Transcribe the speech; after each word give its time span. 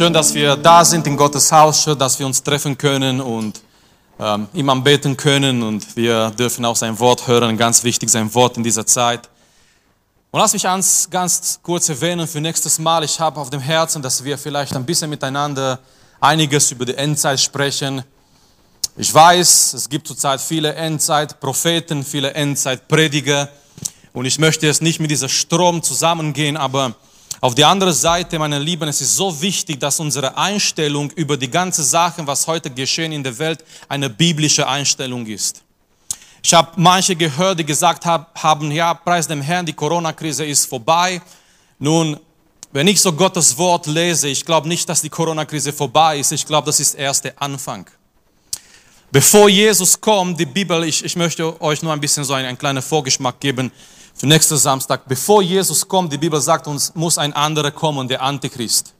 Schön, 0.00 0.14
dass 0.14 0.32
wir 0.32 0.56
da 0.56 0.82
sind 0.82 1.06
in 1.06 1.14
Gottes 1.14 1.52
Haus, 1.52 1.82
schön, 1.82 1.98
dass 1.98 2.18
wir 2.18 2.24
uns 2.24 2.42
treffen 2.42 2.78
können 2.78 3.20
und 3.20 3.60
ähm, 4.18 4.48
ihm 4.54 4.70
anbeten 4.70 5.14
können 5.14 5.62
und 5.62 5.94
wir 5.94 6.30
dürfen 6.30 6.64
auch 6.64 6.74
sein 6.74 6.98
Wort 6.98 7.26
hören, 7.26 7.58
ganz 7.58 7.84
wichtig 7.84 8.08
sein 8.08 8.32
Wort 8.32 8.56
in 8.56 8.62
dieser 8.62 8.86
Zeit. 8.86 9.28
Und 10.30 10.40
lass 10.40 10.54
mich 10.54 10.62
ganz, 10.62 11.06
ganz 11.10 11.60
kurz 11.62 11.90
erwähnen 11.90 12.26
für 12.26 12.40
nächstes 12.40 12.78
Mal, 12.78 13.04
ich 13.04 13.20
habe 13.20 13.38
auf 13.38 13.50
dem 13.50 13.60
Herzen, 13.60 14.00
dass 14.00 14.24
wir 14.24 14.38
vielleicht 14.38 14.74
ein 14.74 14.86
bisschen 14.86 15.10
miteinander 15.10 15.78
einiges 16.18 16.72
über 16.72 16.86
die 16.86 16.94
Endzeit 16.94 17.38
sprechen. 17.38 18.02
Ich 18.96 19.12
weiß, 19.12 19.74
es 19.74 19.86
gibt 19.86 20.08
zurzeit 20.08 20.40
viele 20.40 20.72
Endzeitpropheten, 20.76 22.06
viele 22.06 22.32
Endzeitprediger 22.32 23.50
und 24.14 24.24
ich 24.24 24.38
möchte 24.38 24.66
jetzt 24.66 24.80
nicht 24.80 24.98
mit 24.98 25.10
dieser 25.10 25.28
Strom 25.28 25.82
zusammengehen, 25.82 26.56
aber 26.56 26.94
auf 27.42 27.54
die 27.54 27.64
andere 27.64 27.92
Seite, 27.94 28.38
meine 28.38 28.58
Lieben, 28.58 28.86
es 28.88 29.00
ist 29.00 29.16
so 29.16 29.40
wichtig, 29.40 29.80
dass 29.80 29.98
unsere 29.98 30.36
Einstellung 30.36 31.10
über 31.12 31.38
die 31.38 31.50
ganze 31.50 31.82
Sache, 31.82 32.26
was 32.26 32.46
heute 32.46 32.70
geschehen 32.70 33.12
in 33.12 33.24
der 33.24 33.38
Welt, 33.38 33.64
eine 33.88 34.10
biblische 34.10 34.68
Einstellung 34.68 35.26
ist. 35.26 35.62
Ich 36.42 36.52
habe 36.52 36.72
manche 36.76 37.16
gehört, 37.16 37.58
die 37.58 37.64
gesagt 37.64 38.04
haben, 38.04 38.70
ja, 38.70 38.92
preis 38.92 39.26
dem 39.26 39.40
Herrn, 39.40 39.64
die 39.64 39.72
Corona-Krise 39.72 40.44
ist 40.44 40.66
vorbei. 40.66 41.20
Nun, 41.78 42.18
wenn 42.72 42.86
ich 42.86 43.00
so 43.00 43.12
Gottes 43.12 43.56
Wort 43.56 43.86
lese, 43.86 44.28
ich 44.28 44.44
glaube 44.44 44.68
nicht, 44.68 44.86
dass 44.88 45.00
die 45.00 45.08
Corona-Krise 45.08 45.72
vorbei 45.72 46.18
ist. 46.18 46.32
Ich 46.32 46.46
glaube, 46.46 46.66
das 46.66 46.78
ist 46.78 46.94
erst 46.94 47.24
der 47.24 47.40
Anfang. 47.40 47.88
Bevor 49.10 49.48
Jesus 49.48 49.98
kommt, 50.00 50.38
die 50.38 50.46
Bibel, 50.46 50.84
ich, 50.84 51.04
ich 51.04 51.16
möchte 51.16 51.60
euch 51.60 51.82
nur 51.82 51.92
ein 51.92 52.00
bisschen 52.00 52.22
so 52.22 52.34
einen, 52.34 52.46
einen 52.46 52.58
kleinen 52.58 52.82
Vorgeschmack 52.82 53.40
geben 53.40 53.72
für 54.20 54.26
nächsten 54.26 54.58
Samstag, 54.58 55.08
bevor 55.08 55.40
Jesus 55.40 55.88
kommt, 55.88 56.12
die 56.12 56.18
Bibel 56.18 56.38
sagt 56.42 56.66
uns, 56.66 56.94
muss 56.94 57.16
ein 57.16 57.32
anderer 57.32 57.70
kommen, 57.70 58.06
der 58.06 58.20
Antichrist. 58.20 58.92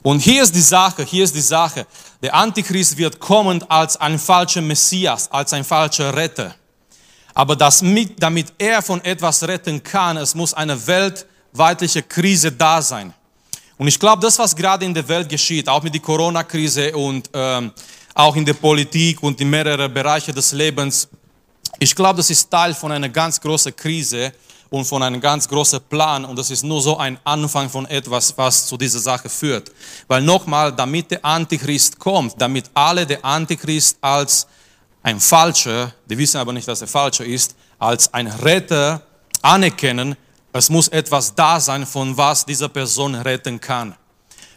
Und 0.00 0.20
hier 0.20 0.42
ist 0.42 0.54
die 0.54 0.62
Sache, 0.62 1.04
hier 1.04 1.24
ist 1.24 1.34
die 1.34 1.42
Sache. 1.42 1.86
Der 2.22 2.32
Antichrist 2.32 2.96
wird 2.96 3.20
kommen 3.20 3.62
als 3.68 3.98
ein 3.98 4.18
falscher 4.18 4.62
Messias, 4.62 5.30
als 5.30 5.52
ein 5.52 5.62
falscher 5.62 6.16
Retter. 6.16 6.54
Aber 7.34 7.54
das 7.54 7.82
mit, 7.82 8.14
damit 8.22 8.54
er 8.56 8.80
von 8.80 9.04
etwas 9.04 9.46
retten 9.46 9.82
kann, 9.82 10.16
es 10.16 10.34
muss 10.34 10.54
eine 10.54 10.86
weltweitliche 10.86 12.02
Krise 12.02 12.50
da 12.50 12.80
sein. 12.80 13.12
Und 13.76 13.88
ich 13.88 14.00
glaube, 14.00 14.22
das, 14.22 14.38
was 14.38 14.56
gerade 14.56 14.86
in 14.86 14.94
der 14.94 15.06
Welt 15.06 15.28
geschieht, 15.28 15.68
auch 15.68 15.82
mit 15.82 15.92
der 15.92 16.00
Corona-Krise 16.00 16.96
und 16.96 17.28
ähm, 17.34 17.72
auch 18.14 18.34
in 18.36 18.46
der 18.46 18.54
Politik 18.54 19.22
und 19.22 19.38
in 19.38 19.50
mehreren 19.50 19.92
Bereichen 19.92 20.34
des 20.34 20.52
Lebens, 20.52 21.08
ich 21.82 21.94
glaube, 21.94 22.18
das 22.18 22.28
ist 22.28 22.50
Teil 22.50 22.74
von 22.74 22.92
einer 22.92 23.08
ganz 23.08 23.40
großen 23.40 23.74
Krise 23.74 24.32
und 24.68 24.84
von 24.84 25.02
einem 25.02 25.18
ganz 25.18 25.48
großen 25.48 25.80
Plan 25.88 26.26
und 26.26 26.38
das 26.38 26.50
ist 26.50 26.62
nur 26.62 26.82
so 26.82 26.98
ein 26.98 27.18
Anfang 27.24 27.70
von 27.70 27.86
etwas, 27.86 28.36
was 28.36 28.66
zu 28.66 28.76
dieser 28.76 29.00
Sache 29.00 29.30
führt. 29.30 29.72
Weil 30.06 30.20
nochmal, 30.20 30.72
damit 30.72 31.10
der 31.10 31.24
Antichrist 31.24 31.98
kommt, 31.98 32.34
damit 32.38 32.66
alle 32.74 33.06
der 33.06 33.24
Antichrist 33.24 33.96
als 34.02 34.46
ein 35.02 35.18
Falscher, 35.18 35.92
die 36.04 36.18
wissen 36.18 36.36
aber 36.36 36.52
nicht, 36.52 36.68
dass 36.68 36.82
er 36.82 36.86
Falscher 36.86 37.24
ist, 37.24 37.56
als 37.78 38.12
ein 38.12 38.26
Retter 38.26 39.00
anerkennen, 39.40 40.16
es 40.52 40.68
muss 40.68 40.88
etwas 40.88 41.34
da 41.34 41.58
sein, 41.58 41.86
von 41.86 42.14
was 42.14 42.44
diese 42.44 42.68
Person 42.68 43.14
retten 43.14 43.58
kann. 43.58 43.96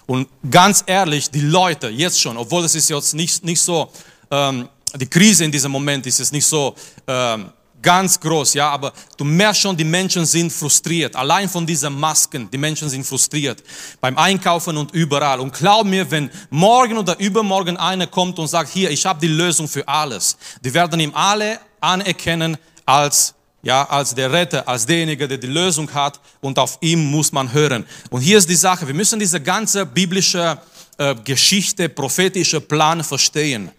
Und 0.07 0.27
ganz 0.51 0.83
ehrlich, 0.85 1.31
die 1.31 1.39
Leute 1.39 1.88
jetzt 1.88 2.19
schon, 2.19 2.35
obwohl 2.35 2.66
es 2.66 2.75
ist 2.75 2.89
jetzt 2.89 3.13
nicht, 3.13 3.45
nicht 3.45 3.61
so 3.61 3.89
ähm, 4.29 4.67
die 4.95 5.09
Krise 5.09 5.45
in 5.45 5.52
diesem 5.52 5.72
Moment 5.72 6.05
ist 6.05 6.19
es 6.19 6.31
nicht 6.31 6.45
so 6.45 6.75
ähm, 7.07 7.51
ganz 7.81 8.19
groß, 8.19 8.53
ja, 8.56 8.69
aber 8.69 8.94
du 9.17 9.23
merkst 9.25 9.62
schon, 9.62 9.78
die 9.78 9.84
Menschen 9.84 10.25
sind 10.25 10.51
frustriert. 10.51 11.16
Allein 11.16 11.50
von 11.50 11.66
diesen 11.66 12.00
Masken, 12.00 12.50
die 12.50 12.57
Menschen 12.57 12.90
sind 12.90 13.06
frustriert. 13.06 13.62
Beim 14.01 14.17
Einkaufen 14.17 14.78
und 14.78 14.91
überall. 14.94 15.40
Und 15.40 15.53
glaub 15.53 15.85
mir, 15.85 16.09
wenn 16.09 16.29
morgen 16.50 16.97
oder 16.97 17.19
übermorgen 17.19 17.78
einer 17.78 18.07
kommt 18.07 18.40
und 18.40 18.47
sagt, 18.47 18.72
hier, 18.72 18.90
ich 18.90 19.06
habe 19.06 19.19
die 19.19 19.28
Lösung 19.28 19.67
für 19.67 19.88
alles, 19.88 20.38
die 20.63 20.73
werden 20.73 21.00
ihm 21.00 21.13
alle 21.13 21.59
anerkennen 21.79 22.57
als 22.85 23.35
ja, 23.66 23.85
als 23.90 24.13
der 24.13 24.29
Retter, 24.29 24.67
als 24.67 24.85
derjenige, 24.85 25.25
der 25.25 25.38
die 25.38 25.47
Lösung 25.47 25.90
hat 25.94 26.19
und 26.41 26.59
auf 26.59 26.78
ihm 26.81 27.09
muss 27.09 27.31
man 27.31 27.53
hören. 27.53 27.85
Und 28.09 28.19
hier 28.19 28.38
ist 28.38 28.50
die 28.50 28.56
Sache, 28.56 28.85
wir 28.85 28.94
müssen 28.94 29.17
diese 29.19 29.40
ganze 29.40 29.85
biblische 29.85 30.57
äh, 30.97 31.16
Geschichte, 31.23 31.88
prophetische 31.88 32.59
Plan 32.59 33.01
verstehen. 33.06 33.72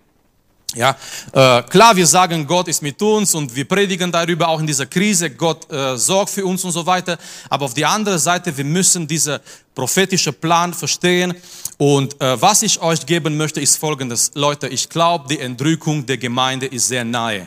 Ja, 0.75 0.97
äh, 1.33 1.63
klar, 1.63 1.95
wir 1.95 2.07
sagen, 2.07 2.45
Gott 2.47 2.67
ist 2.67 2.83
mit 2.83 3.01
uns 3.01 3.35
und 3.35 3.55
wir 3.55 3.65
predigen 3.65 4.11
darüber 4.11 4.49
auch 4.49 4.59
in 4.59 4.67
dieser 4.67 4.87
Krise, 4.87 5.31
Gott 5.31 5.71
äh, 5.71 5.97
sorgt 5.97 6.31
für 6.31 6.45
uns 6.45 6.65
und 6.65 6.73
so 6.73 6.85
weiter. 6.85 7.17
Aber 7.49 7.67
auf 7.67 7.75
die 7.75 7.85
andere 7.85 8.19
Seite, 8.19 8.57
wir 8.57 8.65
müssen 8.65 9.07
diesen 9.07 9.39
prophetischen 9.73 10.35
Plan 10.35 10.75
verstehen. 10.75 11.35
Und 11.79 12.21
äh, 12.21 12.41
was 12.41 12.63
ich 12.63 12.81
euch 12.81 13.07
geben 13.07 13.37
möchte, 13.37 13.61
ist 13.61 13.77
folgendes. 13.77 14.33
Leute, 14.35 14.67
ich 14.67 14.89
glaube, 14.89 15.29
die 15.29 15.39
Entrückung 15.39 16.05
der 16.05 16.19
Gemeinde 16.19 16.67
ist 16.67 16.89
sehr 16.89 17.05
nahe. 17.05 17.47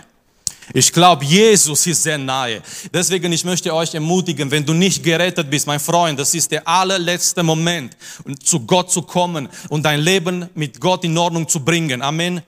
Ich 0.73 0.91
glaube, 0.91 1.23
Jesus 1.23 1.85
ist 1.87 2.03
sehr 2.03 2.17
nahe. 2.17 2.61
Deswegen, 2.93 3.31
ich 3.31 3.45
möchte 3.45 3.73
euch 3.73 3.93
ermutigen, 3.93 4.51
wenn 4.51 4.65
du 4.65 4.73
nicht 4.73 5.01
gerettet 5.01 5.49
bist, 5.49 5.65
mein 5.65 5.79
Freund, 5.79 6.19
das 6.19 6.33
ist 6.33 6.51
der 6.51 6.67
allerletzte 6.67 7.41
Moment, 7.41 7.95
zu 8.43 8.59
Gott 8.61 8.91
zu 8.91 9.01
kommen 9.01 9.47
und 9.69 9.83
dein 9.83 10.01
Leben 10.01 10.49
mit 10.55 10.79
Gott 10.79 11.05
in 11.05 11.17
Ordnung 11.17 11.47
zu 11.47 11.61
bringen. 11.61 12.01
Amen. 12.01 12.41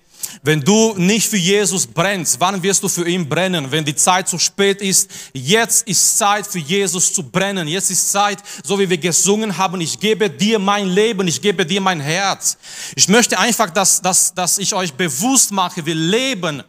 Wenn 0.44 0.62
du 0.62 0.94
nicht 0.98 1.28
für 1.28 1.38
Jesus 1.38 1.86
brennst, 1.88 2.40
wann 2.40 2.62
wirst 2.64 2.84
du 2.84 2.90
für 2.90 3.08
ihn 3.08 3.28
brennen? 3.28 3.72
Wenn 3.72 3.86
die 3.86 3.96
Zeit 3.96 4.28
zu 4.28 4.38
spät 4.38 4.82
ist, 4.82 5.10
jetzt 5.34 5.88
ist 5.88 6.18
Zeit 6.18 6.48
für 6.48 6.60
Jesus 6.60 7.14
zu 7.14 7.24
brennen. 7.24 7.68
Jetzt 7.68 7.92
ist 7.92 8.12
Zeit, 8.12 8.40
so 8.64 8.80
wie 8.80 8.90
wir 8.90 8.98
gesungen 8.98 9.58
haben, 9.58 9.82
ich 9.82 10.00
gebe 10.00 10.30
dir 10.30 10.60
mein 10.60 10.88
Leben, 10.88 11.28
ich 11.28 11.42
gebe 11.42 11.66
dir 11.66 11.82
mein 11.82 12.00
Herz. 12.00 12.58
Ich 12.96 13.08
möchte 13.08 13.38
einfach, 13.38 13.70
dass, 13.70 14.02
dass, 14.02 14.34
dass 14.34 14.58
ich 14.58 14.74
euch 14.74 14.94
bewusst 14.94 15.52
mache, 15.52 15.86
wir 15.86 15.96
leben 15.96 16.64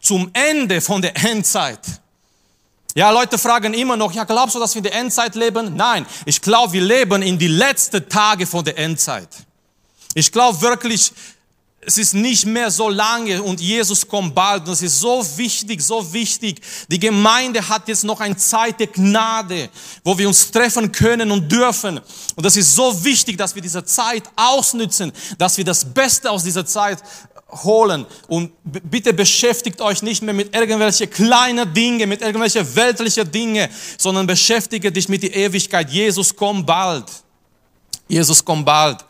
zum 0.00 0.30
Ende 0.32 0.80
von 0.80 1.02
der 1.02 1.16
Endzeit. 1.24 1.80
Ja, 2.94 3.10
Leute 3.10 3.38
fragen 3.38 3.74
immer 3.74 3.96
noch, 3.96 4.12
ja, 4.12 4.24
glaubst 4.24 4.54
du, 4.54 4.58
dass 4.58 4.74
wir 4.74 4.78
in 4.78 4.84
der 4.84 4.94
Endzeit 4.94 5.34
leben? 5.34 5.76
Nein, 5.76 6.06
ich 6.24 6.40
glaube, 6.40 6.72
wir 6.72 6.82
leben 6.82 7.22
in 7.22 7.38
die 7.38 7.48
letzten 7.48 8.08
Tage 8.08 8.46
von 8.46 8.64
der 8.64 8.78
Endzeit. 8.78 9.28
Ich 10.14 10.32
glaube 10.32 10.60
wirklich, 10.62 11.12
es 11.88 11.96
ist 11.96 12.12
nicht 12.12 12.44
mehr 12.44 12.70
so 12.70 12.90
lange 12.90 13.42
und 13.42 13.62
Jesus 13.62 14.06
kommt 14.06 14.34
bald. 14.34 14.66
Und 14.66 14.74
es 14.74 14.82
ist 14.82 15.00
so 15.00 15.24
wichtig, 15.38 15.80
so 15.80 16.12
wichtig. 16.12 16.60
Die 16.86 17.00
Gemeinde 17.00 17.66
hat 17.66 17.88
jetzt 17.88 18.04
noch 18.04 18.20
eine 18.20 18.36
Zeit 18.36 18.78
der 18.78 18.88
Gnade, 18.88 19.70
wo 20.04 20.18
wir 20.18 20.28
uns 20.28 20.50
treffen 20.50 20.92
können 20.92 21.30
und 21.30 21.50
dürfen. 21.50 21.98
Und 22.36 22.44
das 22.44 22.58
ist 22.58 22.74
so 22.74 23.02
wichtig, 23.02 23.38
dass 23.38 23.54
wir 23.54 23.62
diese 23.62 23.82
Zeit 23.86 24.24
ausnützen, 24.36 25.12
dass 25.38 25.56
wir 25.56 25.64
das 25.64 25.82
Beste 25.82 26.30
aus 26.30 26.44
dieser 26.44 26.66
Zeit 26.66 27.02
holen. 27.64 28.04
Und 28.26 28.52
bitte 28.64 29.14
beschäftigt 29.14 29.80
euch 29.80 30.02
nicht 30.02 30.20
mehr 30.22 30.34
mit 30.34 30.54
irgendwelchen 30.54 31.08
kleinen 31.08 31.72
Dingen, 31.72 32.06
mit 32.06 32.20
irgendwelchen 32.20 32.76
weltlichen 32.76 33.30
Dingen, 33.30 33.66
sondern 33.96 34.26
beschäftige 34.26 34.92
dich 34.92 35.08
mit 35.08 35.22
der 35.22 35.34
Ewigkeit. 35.34 35.88
Jesus 35.88 36.36
kommt 36.36 36.66
bald. 36.66 37.06
Jesus 38.08 38.44
kommt 38.44 38.66
bald. 38.66 39.07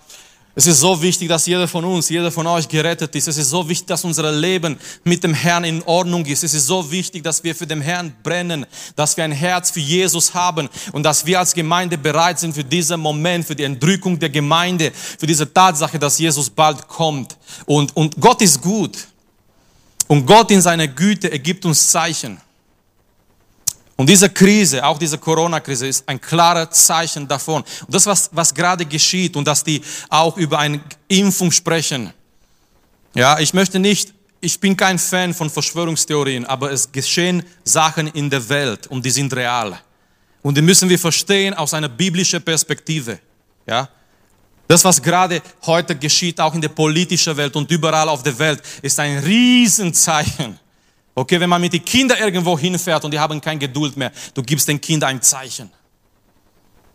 Es 0.58 0.66
ist 0.66 0.80
so 0.80 1.00
wichtig, 1.00 1.28
dass 1.28 1.46
jeder 1.46 1.68
von 1.68 1.84
uns, 1.84 2.08
jeder 2.08 2.32
von 2.32 2.44
euch 2.48 2.66
gerettet 2.66 3.14
ist. 3.14 3.28
Es 3.28 3.36
ist 3.36 3.50
so 3.50 3.68
wichtig, 3.68 3.86
dass 3.86 4.02
unser 4.02 4.32
Leben 4.32 4.76
mit 5.04 5.22
dem 5.22 5.32
Herrn 5.32 5.62
in 5.62 5.80
Ordnung 5.84 6.26
ist. 6.26 6.42
Es 6.42 6.52
ist 6.52 6.66
so 6.66 6.90
wichtig, 6.90 7.22
dass 7.22 7.44
wir 7.44 7.54
für 7.54 7.64
den 7.64 7.80
Herrn 7.80 8.12
brennen, 8.24 8.66
dass 8.96 9.16
wir 9.16 9.22
ein 9.22 9.30
Herz 9.30 9.70
für 9.70 9.78
Jesus 9.78 10.34
haben 10.34 10.68
und 10.90 11.04
dass 11.04 11.24
wir 11.24 11.38
als 11.38 11.54
Gemeinde 11.54 11.96
bereit 11.96 12.40
sind 12.40 12.56
für 12.56 12.64
diesen 12.64 12.98
Moment, 12.98 13.46
für 13.46 13.54
die 13.54 13.62
Entrückung 13.62 14.18
der 14.18 14.30
Gemeinde, 14.30 14.90
für 14.92 15.28
diese 15.28 15.54
Tatsache, 15.54 15.96
dass 15.96 16.18
Jesus 16.18 16.50
bald 16.50 16.88
kommt. 16.88 17.36
Und, 17.64 17.96
und 17.96 18.20
Gott 18.20 18.42
ist 18.42 18.60
gut. 18.60 18.98
Und 20.08 20.26
Gott 20.26 20.50
in 20.50 20.60
seiner 20.60 20.88
Güte 20.88 21.30
ergibt 21.30 21.66
uns 21.66 21.88
Zeichen. 21.88 22.36
Und 23.98 24.08
diese 24.08 24.30
Krise, 24.30 24.86
auch 24.86 24.96
diese 24.96 25.18
Corona-Krise, 25.18 25.88
ist 25.88 26.08
ein 26.08 26.20
klares 26.20 26.70
Zeichen 26.70 27.26
davon. 27.26 27.64
Und 27.84 27.92
das, 27.92 28.06
was, 28.06 28.30
was 28.32 28.54
gerade 28.54 28.86
geschieht 28.86 29.34
und 29.34 29.44
dass 29.44 29.64
die 29.64 29.82
auch 30.08 30.36
über 30.36 30.60
eine 30.60 30.80
Impfung 31.08 31.50
sprechen. 31.50 32.12
Ja, 33.14 33.40
ich 33.40 33.52
möchte 33.54 33.80
nicht, 33.80 34.14
ich 34.40 34.60
bin 34.60 34.76
kein 34.76 35.00
Fan 35.00 35.34
von 35.34 35.50
Verschwörungstheorien, 35.50 36.46
aber 36.46 36.70
es 36.70 36.92
geschehen 36.92 37.42
Sachen 37.64 38.06
in 38.06 38.30
der 38.30 38.48
Welt 38.48 38.86
und 38.86 39.04
die 39.04 39.10
sind 39.10 39.34
real. 39.34 39.76
Und 40.42 40.56
die 40.56 40.62
müssen 40.62 40.88
wir 40.88 40.98
verstehen 40.98 41.54
aus 41.54 41.74
einer 41.74 41.88
biblischen 41.88 42.40
Perspektive. 42.40 43.18
Ja, 43.66 43.88
das, 44.68 44.84
was 44.84 45.02
gerade 45.02 45.42
heute 45.66 45.96
geschieht, 45.96 46.40
auch 46.40 46.54
in 46.54 46.60
der 46.60 46.68
politischen 46.68 47.36
Welt 47.36 47.56
und 47.56 47.68
überall 47.68 48.08
auf 48.08 48.22
der 48.22 48.38
Welt, 48.38 48.62
ist 48.80 49.00
ein 49.00 49.18
Riesenzeichen 49.18 50.56
Okay, 51.18 51.40
wenn 51.40 51.50
man 51.50 51.60
mit 51.60 51.72
den 51.72 51.84
Kindern 51.84 52.18
irgendwo 52.18 52.56
hinfährt 52.56 53.04
und 53.04 53.10
die 53.10 53.18
haben 53.18 53.40
kein 53.40 53.58
Geduld 53.58 53.96
mehr, 53.96 54.12
du 54.34 54.42
gibst 54.42 54.68
den 54.68 54.80
Kindern 54.80 55.10
ein 55.10 55.22
Zeichen. 55.22 55.68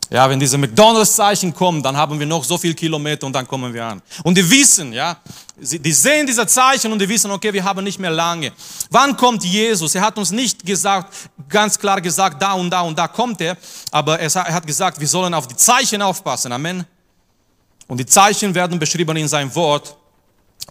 Ja, 0.09 0.29
wenn 0.29 0.39
diese 0.39 0.57
McDonalds-Zeichen 0.57 1.53
kommen, 1.53 1.83
dann 1.83 1.97
haben 1.97 2.17
wir 2.17 2.25
noch 2.25 2.43
so 2.43 2.57
viele 2.57 2.73
Kilometer 2.73 3.25
und 3.25 3.33
dann 3.33 3.45
kommen 3.45 3.73
wir 3.73 3.85
an. 3.85 4.01
Und 4.23 4.37
die 4.37 4.49
wissen, 4.49 4.93
ja, 4.93 5.17
die 5.57 5.91
sehen 5.91 6.25
diese 6.25 6.47
Zeichen 6.47 6.91
und 6.93 6.99
die 6.99 7.09
wissen, 7.09 7.31
okay, 7.31 7.51
wir 7.51 7.63
haben 7.63 7.83
nicht 7.83 7.99
mehr 7.99 8.11
lange. 8.11 8.53
Wann 8.89 9.17
kommt 9.17 9.43
Jesus? 9.43 9.93
Er 9.95 10.01
hat 10.01 10.17
uns 10.17 10.31
nicht 10.31 10.65
gesagt, 10.65 11.13
ganz 11.49 11.77
klar 11.77 11.99
gesagt, 11.99 12.41
da 12.41 12.53
und 12.53 12.69
da 12.69 12.81
und 12.81 12.97
da 12.97 13.09
kommt 13.09 13.41
er, 13.41 13.57
aber 13.91 14.19
er 14.19 14.29
hat 14.33 14.65
gesagt, 14.65 14.99
wir 15.01 15.07
sollen 15.07 15.33
auf 15.33 15.47
die 15.47 15.57
Zeichen 15.57 16.01
aufpassen. 16.01 16.51
Amen. 16.53 16.85
Und 17.87 17.97
die 17.97 18.05
Zeichen 18.05 18.55
werden 18.55 18.79
beschrieben 18.79 19.17
in 19.17 19.27
seinem 19.27 19.53
Wort. 19.53 19.97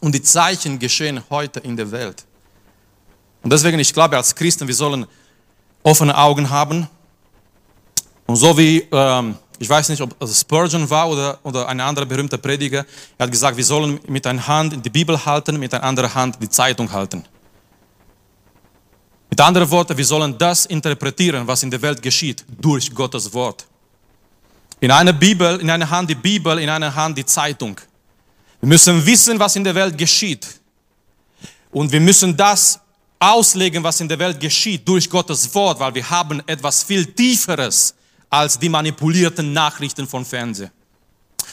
Und 0.00 0.14
die 0.14 0.22
Zeichen 0.22 0.78
geschehen 0.78 1.22
heute 1.28 1.60
in 1.60 1.76
der 1.76 1.90
Welt. 1.90 2.24
Und 3.42 3.52
deswegen, 3.52 3.78
ich 3.78 3.92
glaube, 3.92 4.16
als 4.16 4.34
Christen, 4.34 4.66
wir 4.66 4.74
sollen 4.74 5.06
offene 5.82 6.16
Augen 6.16 6.48
haben. 6.48 6.86
Und 8.26 8.36
so 8.36 8.56
wie, 8.56 8.86
ähm, 8.92 9.36
ich 9.58 9.68
weiß 9.68 9.88
nicht, 9.88 10.00
ob 10.00 10.20
es 10.22 10.40
Spurgeon 10.40 10.88
war 10.88 11.08
oder, 11.08 11.38
oder 11.42 11.68
ein 11.68 11.80
anderer 11.80 12.06
berühmter 12.06 12.38
Prediger, 12.38 12.84
er 13.18 13.24
hat 13.24 13.30
gesagt, 13.30 13.56
wir 13.56 13.64
sollen 13.64 14.00
mit 14.06 14.26
einer 14.26 14.46
Hand 14.46 14.84
die 14.84 14.90
Bibel 14.90 15.24
halten, 15.24 15.58
mit 15.58 15.74
einer 15.74 15.84
anderen 15.84 16.14
Hand 16.14 16.38
die 16.40 16.48
Zeitung 16.48 16.90
halten. 16.90 17.24
Mit 19.28 19.40
anderen 19.40 19.70
Worten, 19.70 19.96
wir 19.96 20.04
sollen 20.04 20.36
das 20.36 20.66
interpretieren, 20.66 21.46
was 21.46 21.62
in 21.62 21.70
der 21.70 21.80
Welt 21.80 22.02
geschieht, 22.02 22.44
durch 22.60 22.94
Gottes 22.94 23.32
Wort. 23.32 23.66
In 24.78 24.90
einer 24.90 25.12
Bibel, 25.12 25.60
in 25.60 25.70
einer 25.70 25.88
Hand 25.88 26.10
die 26.10 26.14
Bibel, 26.14 26.58
in 26.58 26.68
einer 26.68 26.94
Hand 26.94 27.16
die 27.16 27.24
Zeitung. 27.24 27.80
Wir 28.60 28.68
müssen 28.68 29.04
wissen, 29.06 29.38
was 29.38 29.56
in 29.56 29.64
der 29.64 29.74
Welt 29.74 29.96
geschieht. 29.96 30.46
Und 31.70 31.90
wir 31.90 32.00
müssen 32.00 32.36
das 32.36 32.78
auslegen, 33.22 33.84
was 33.84 34.00
in 34.00 34.08
der 34.08 34.18
Welt 34.18 34.40
geschieht, 34.40 34.86
durch 34.86 35.08
Gottes 35.08 35.54
Wort, 35.54 35.78
weil 35.78 35.94
wir 35.94 36.10
haben 36.10 36.42
etwas 36.46 36.82
viel 36.82 37.06
Tieferes 37.06 37.94
als 38.28 38.58
die 38.58 38.68
manipulierten 38.68 39.52
Nachrichten 39.52 40.08
von 40.08 40.24
Fernsehen. 40.24 40.70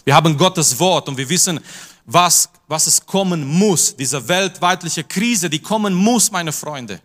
Wir 0.03 0.15
haben 0.15 0.35
Gottes 0.35 0.79
Wort 0.79 1.07
und 1.07 1.17
wir 1.17 1.29
wissen, 1.29 1.59
was, 2.05 2.49
was 2.67 2.87
es 2.87 3.05
kommen 3.05 3.45
muss. 3.45 3.95
Diese 3.95 4.27
weltweitliche 4.27 5.03
Krise, 5.03 5.49
die 5.49 5.59
kommen 5.59 5.93
muss, 5.93 6.31
meine 6.31 6.51
Freunde. 6.51 7.01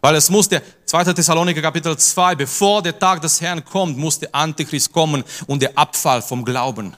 Weil 0.00 0.14
es 0.14 0.30
muss 0.30 0.48
der 0.48 0.62
2. 0.84 1.12
Thessaloniker 1.14 1.62
Kapitel 1.62 1.96
2, 1.96 2.36
bevor 2.36 2.82
der 2.82 2.96
Tag 2.96 3.20
des 3.20 3.40
Herrn 3.40 3.64
kommt, 3.64 3.98
muss 3.98 4.18
der 4.18 4.32
Antichrist 4.32 4.92
kommen 4.92 5.24
und 5.46 5.60
der 5.60 5.76
Abfall 5.76 6.22
vom 6.22 6.44
Glauben. 6.44 6.96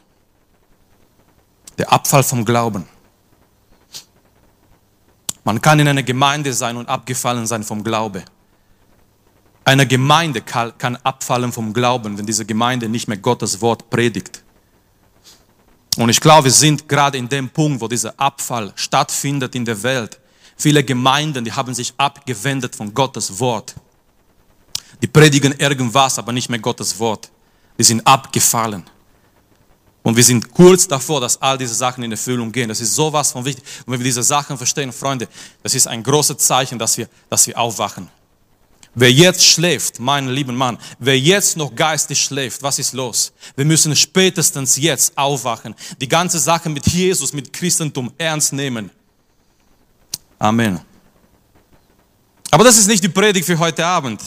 Der 1.79 1.91
Abfall 1.91 2.23
vom 2.23 2.45
Glauben. 2.45 2.87
Man 5.45 5.61
kann 5.61 5.79
in 5.79 5.89
einer 5.89 6.03
Gemeinde 6.03 6.53
sein 6.53 6.77
und 6.77 6.89
abgefallen 6.89 7.47
sein 7.47 7.63
vom 7.63 7.85
Glaube. 7.85 8.25
Eine 9.65 9.87
Gemeinde 9.87 10.43
kann 10.43 10.97
abfallen 11.03 11.53
vom 11.53 11.73
Glauben, 11.73 12.19
wenn 12.19 12.27
diese 12.27 12.45
Gemeinde 12.45 12.89
nicht 12.89 13.09
mehr 13.09 13.17
Gottes 13.17 13.61
Wort 13.61 13.89
predigt. 13.89 14.43
Und 15.97 16.09
ich 16.09 16.21
glaube, 16.21 16.45
wir 16.45 16.51
sind 16.51 16.89
gerade 16.89 17.19
in 17.19 17.29
dem 17.29 17.49
Punkt, 17.49 17.81
wo 17.81 17.89
dieser 17.89 18.19
Abfall 18.19 18.73
stattfindet 18.75 19.55
in 19.55 19.65
der 19.65 19.83
Welt. 19.83 20.19
Viele 20.57 20.83
Gemeinden, 20.85 21.45
die 21.45 21.53
haben 21.53 21.75
sich 21.75 21.95
abgewendet 21.97 22.75
von 22.75 22.93
Gottes 22.93 23.39
Wort. 23.39 23.75
Die 25.03 25.07
predigen 25.07 25.53
irgendwas, 25.59 26.19
aber 26.19 26.33
nicht 26.33 26.49
mehr 26.49 26.59
Gottes 26.59 26.99
Wort. 26.99 27.31
Die 27.79 27.85
sind 27.85 28.07
abgefallen. 28.07 28.85
Und 30.05 30.17
wir 30.17 30.23
sind 30.23 30.53
kurz 30.53 30.87
davor, 30.87 31.23
dass 31.23 31.41
all 31.41 31.57
diese 31.57 31.75
Sachen 31.75 32.05
in 32.05 32.13
Erfüllung 32.13 32.53
gehen. 32.53 32.69
Das 32.69 32.79
ist 32.79 32.95
sowas 32.95 33.33
von 33.33 33.43
wichtig. 33.43 33.65
Und 33.87 33.95
wenn 33.95 34.01
wir 34.01 34.05
diese 34.05 34.23
Sachen 34.23 34.59
verstehen, 34.59 34.93
Freunde, 34.93 35.27
das 35.63 35.75
ist 35.75 35.87
ein 35.87 36.03
großes 36.03 36.37
Zeichen, 36.37 36.79
dass 36.79 36.99
wir, 36.99 37.09
dass 37.31 37.47
wir 37.47 37.59
aufwachen. 37.59 38.11
Wer 38.95 39.11
jetzt 39.11 39.43
schläft, 39.43 39.99
mein 39.99 40.29
lieben 40.29 40.55
Mann, 40.55 40.77
wer 40.99 41.19
jetzt 41.19 41.57
noch 41.57 41.75
geistig 41.75 42.21
schläft, 42.21 42.63
was 42.63 42.79
ist 42.79 42.93
los? 42.93 43.33
Wir 43.57 43.65
müssen 43.65 43.97
spätestens 43.97 44.77
jetzt 44.77 45.17
aufwachen. 45.17 45.75
Die 45.99 46.07
ganze 46.07 46.39
Sache 46.39 46.69
mit 46.69 46.87
Jesus, 46.87 47.33
mit 47.33 47.51
Christentum 47.51 48.13
ernst 48.19 48.53
nehmen. 48.53 48.91
Amen. 50.39 50.83
Aber 52.51 52.63
das 52.63 52.77
ist 52.77 52.89
nicht 52.89 53.03
die 53.03 53.09
Predigt 53.09 53.47
für 53.47 53.59
heute 53.59 53.87
Abend. 53.87 54.21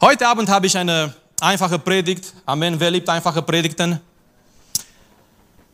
Heute 0.00 0.26
Abend 0.26 0.48
habe 0.48 0.66
ich 0.66 0.76
eine 0.76 1.14
einfache 1.40 1.78
Predigt. 1.78 2.34
Amen. 2.44 2.78
Wer 2.80 2.90
liebt 2.90 3.08
einfache 3.08 3.40
Predigten? 3.40 4.00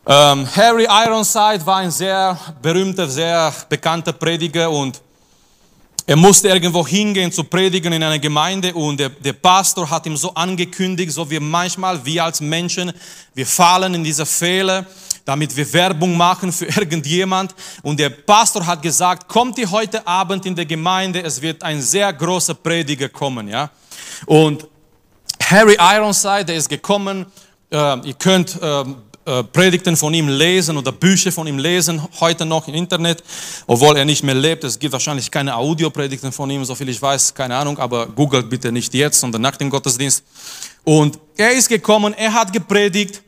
Ähm, 0.09 0.47
Harry 0.55 0.85
Ironside 0.85 1.65
war 1.65 1.77
ein 1.77 1.91
sehr 1.91 2.39
berühmter, 2.61 3.09
sehr 3.09 3.53
bekannter 3.67 4.13
Prediger 4.13 4.71
und 4.71 5.01
er 6.05 6.15
musste 6.15 6.47
irgendwo 6.47 6.87
hingehen 6.87 7.29
zu 7.29 7.43
predigen 7.43 7.91
in 7.91 8.01
einer 8.01 8.17
Gemeinde 8.17 8.73
und 8.73 8.97
der, 8.97 9.09
der 9.09 9.33
Pastor 9.33 9.89
hat 9.89 10.05
ihm 10.05 10.15
so 10.15 10.33
angekündigt, 10.33 11.11
so 11.11 11.29
wie 11.29 11.41
manchmal 11.41 12.05
wir 12.05 12.23
als 12.23 12.39
Menschen, 12.39 12.93
wir 13.33 13.45
fallen 13.45 13.95
in 13.95 14.03
diese 14.03 14.25
Fehler 14.25 14.85
damit 15.25 15.53
wir 15.57 15.73
Werbung 15.73 16.15
machen 16.15 16.53
für 16.53 16.65
irgendjemand. 16.79 17.53
Und 17.83 17.99
der 17.99 18.09
Pastor 18.09 18.65
hat 18.65 18.81
gesagt, 18.81 19.27
kommt 19.27 19.57
ihr 19.57 19.69
heute 19.69 20.07
Abend 20.07 20.45
in 20.45 20.55
der 20.55 20.65
Gemeinde, 20.65 21.21
es 21.21 21.41
wird 21.41 21.61
ein 21.63 21.81
sehr 21.81 22.13
großer 22.13 22.53
Prediger 22.53 23.09
kommen, 23.09 23.49
ja. 23.49 23.69
Und 24.25 24.65
Harry 25.43 25.75
Ironside, 25.77 26.45
der 26.45 26.55
ist 26.55 26.69
gekommen, 26.69 27.25
äh, 27.69 28.07
ihr 28.07 28.13
könnt 28.13 28.57
äh, 28.61 28.85
äh, 29.27 29.43
Predigten 29.43 29.97
von 29.97 30.13
ihm 30.13 30.29
lesen 30.29 30.77
oder 30.77 30.93
Bücher 30.93 31.33
von 31.33 31.45
ihm 31.47 31.59
lesen, 31.59 32.01
heute 32.21 32.45
noch 32.45 32.65
im 32.69 32.75
Internet, 32.75 33.21
obwohl 33.67 33.97
er 33.97 34.05
nicht 34.05 34.23
mehr 34.23 34.33
lebt. 34.33 34.63
Es 34.63 34.79
gibt 34.79 34.93
wahrscheinlich 34.93 35.29
keine 35.29 35.53
Audiopredigten 35.53 36.31
von 36.31 36.49
ihm, 36.49 36.63
soviel 36.63 36.87
ich 36.87 37.01
weiß, 37.01 37.33
keine 37.33 37.57
Ahnung, 37.57 37.77
aber 37.77 38.07
googelt 38.07 38.49
bitte 38.49 38.71
nicht 38.71 38.93
jetzt, 38.93 39.19
sondern 39.19 39.41
nach 39.41 39.57
dem 39.57 39.69
Gottesdienst. 39.69 40.23
Und 40.85 41.19
er 41.35 41.51
ist 41.51 41.67
gekommen, 41.67 42.13
er 42.13 42.33
hat 42.33 42.53
gepredigt 42.53 43.21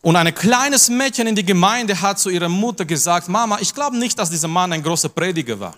und 0.00 0.16
ein 0.16 0.34
kleines 0.34 0.88
Mädchen 0.88 1.26
in 1.26 1.36
die 1.36 1.44
Gemeinde 1.44 2.00
hat 2.00 2.18
zu 2.18 2.30
ihrer 2.30 2.48
Mutter 2.48 2.86
gesagt, 2.86 3.28
Mama, 3.28 3.58
ich 3.60 3.74
glaube 3.74 3.98
nicht, 3.98 4.18
dass 4.18 4.30
dieser 4.30 4.48
Mann 4.48 4.72
ein 4.72 4.82
großer 4.82 5.10
Prediger 5.10 5.60
war. 5.60 5.74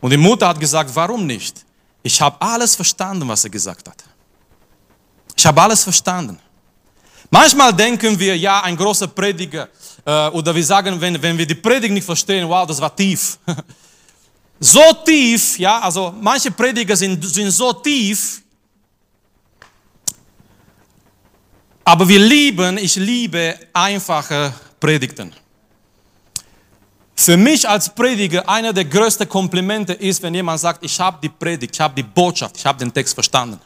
Und 0.00 0.10
die 0.10 0.16
Mutter 0.16 0.48
hat 0.48 0.58
gesagt, 0.58 0.90
warum 0.94 1.26
nicht? 1.26 1.64
Ich 2.02 2.18
habe 2.20 2.40
alles 2.40 2.74
verstanden, 2.74 3.28
was 3.28 3.44
er 3.44 3.50
gesagt 3.50 3.88
hat. 3.88 4.04
Ich 5.36 5.44
habe 5.44 5.60
alles 5.60 5.84
verstanden. 5.84 6.38
Manchmal 7.30 7.72
denken 7.72 8.18
wir, 8.18 8.36
ja, 8.36 8.60
ein 8.62 8.76
großer 8.76 9.08
Prediger, 9.08 9.68
äh, 10.04 10.28
oder 10.28 10.54
wir 10.54 10.64
sagen, 10.64 11.00
wenn, 11.00 11.20
wenn 11.20 11.36
wir 11.36 11.46
die 11.46 11.54
Predigt 11.54 11.92
nicht 11.92 12.04
verstehen, 12.04 12.48
wow, 12.48 12.66
das 12.66 12.80
war 12.80 12.94
tief. 12.94 13.38
so 14.60 14.82
tief, 15.04 15.58
ja, 15.58 15.80
also 15.80 16.14
manche 16.20 16.50
Prediger 16.50 16.96
sind, 16.96 17.24
sind 17.24 17.50
so 17.50 17.72
tief, 17.72 18.42
Aber 21.88 22.08
wir 22.08 22.18
lieben, 22.18 22.78
ich 22.78 22.96
liebe 22.96 23.54
einfache 23.72 24.52
Predigten. 24.80 25.32
Für 27.14 27.36
mich 27.36 27.66
als 27.68 27.94
Prediger 27.94 28.46
einer 28.48 28.72
der 28.72 28.86
größten 28.86 29.28
Komplimente 29.28 29.92
ist, 29.92 30.20
wenn 30.20 30.34
jemand 30.34 30.58
sagt, 30.58 30.84
ich 30.84 30.98
habe 30.98 31.18
die 31.22 31.28
Predigt, 31.28 31.76
ich 31.76 31.80
habe 31.80 31.94
die 31.94 32.02
Botschaft, 32.02 32.56
ich 32.56 32.66
habe 32.66 32.80
den 32.80 32.92
Text 32.92 33.14
verstanden. 33.14 33.60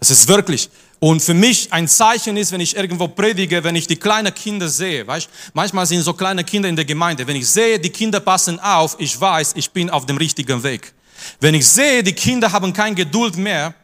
Es 0.00 0.10
ist 0.10 0.26
wirklich. 0.26 0.68
Und 1.02 1.20
für 1.20 1.34
mich 1.34 1.66
ein 1.72 1.88
Zeichen 1.88 2.36
ist, 2.36 2.52
wenn 2.52 2.60
ich 2.60 2.76
irgendwo 2.76 3.08
predige, 3.08 3.64
wenn 3.64 3.74
ich 3.74 3.88
die 3.88 3.96
kleinen 3.96 4.32
Kinder 4.32 4.68
sehe. 4.68 5.04
Weißt, 5.04 5.28
manchmal 5.52 5.84
sind 5.84 6.02
so 6.02 6.12
kleine 6.12 6.44
Kinder 6.44 6.68
in 6.68 6.76
der 6.76 6.84
Gemeinde. 6.84 7.26
Wenn 7.26 7.34
ich 7.34 7.48
sehe, 7.48 7.76
die 7.80 7.90
Kinder 7.90 8.20
passen 8.20 8.60
auf, 8.60 8.94
ich 9.00 9.20
weiß, 9.20 9.54
ich 9.56 9.68
bin 9.68 9.90
auf 9.90 10.06
dem 10.06 10.16
richtigen 10.16 10.62
Weg. 10.62 10.92
Wenn 11.40 11.54
ich 11.54 11.66
sehe, 11.66 12.04
die 12.04 12.12
Kinder 12.12 12.52
haben 12.52 12.72
keine 12.72 12.94
Geduld 12.94 13.36
mehr, 13.36 13.74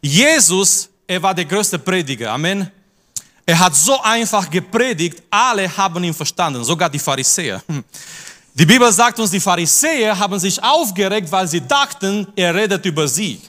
Jesus 0.00 0.88
er 1.08 1.20
war 1.20 1.34
der 1.34 1.44
größte 1.44 1.76
Prediger. 1.76 2.30
Amen. 2.30 2.70
Er 3.44 3.58
hat 3.58 3.74
so 3.74 4.00
einfach 4.00 4.48
gepredigt, 4.48 5.24
alle 5.28 5.76
haben 5.76 6.04
ihn 6.04 6.14
verstanden, 6.14 6.62
sogar 6.62 6.88
die 6.88 7.00
Pharisäer. 7.00 7.60
Die 8.54 8.64
Bibel 8.64 8.92
sagt 8.92 9.18
uns, 9.18 9.32
die 9.32 9.40
Pharisäer 9.40 10.16
haben 10.16 10.38
sich 10.38 10.62
aufgeregt, 10.62 11.32
weil 11.32 11.48
sie 11.48 11.66
dachten, 11.66 12.28
er 12.36 12.54
redet 12.54 12.86
über 12.86 13.08
sie. 13.08 13.40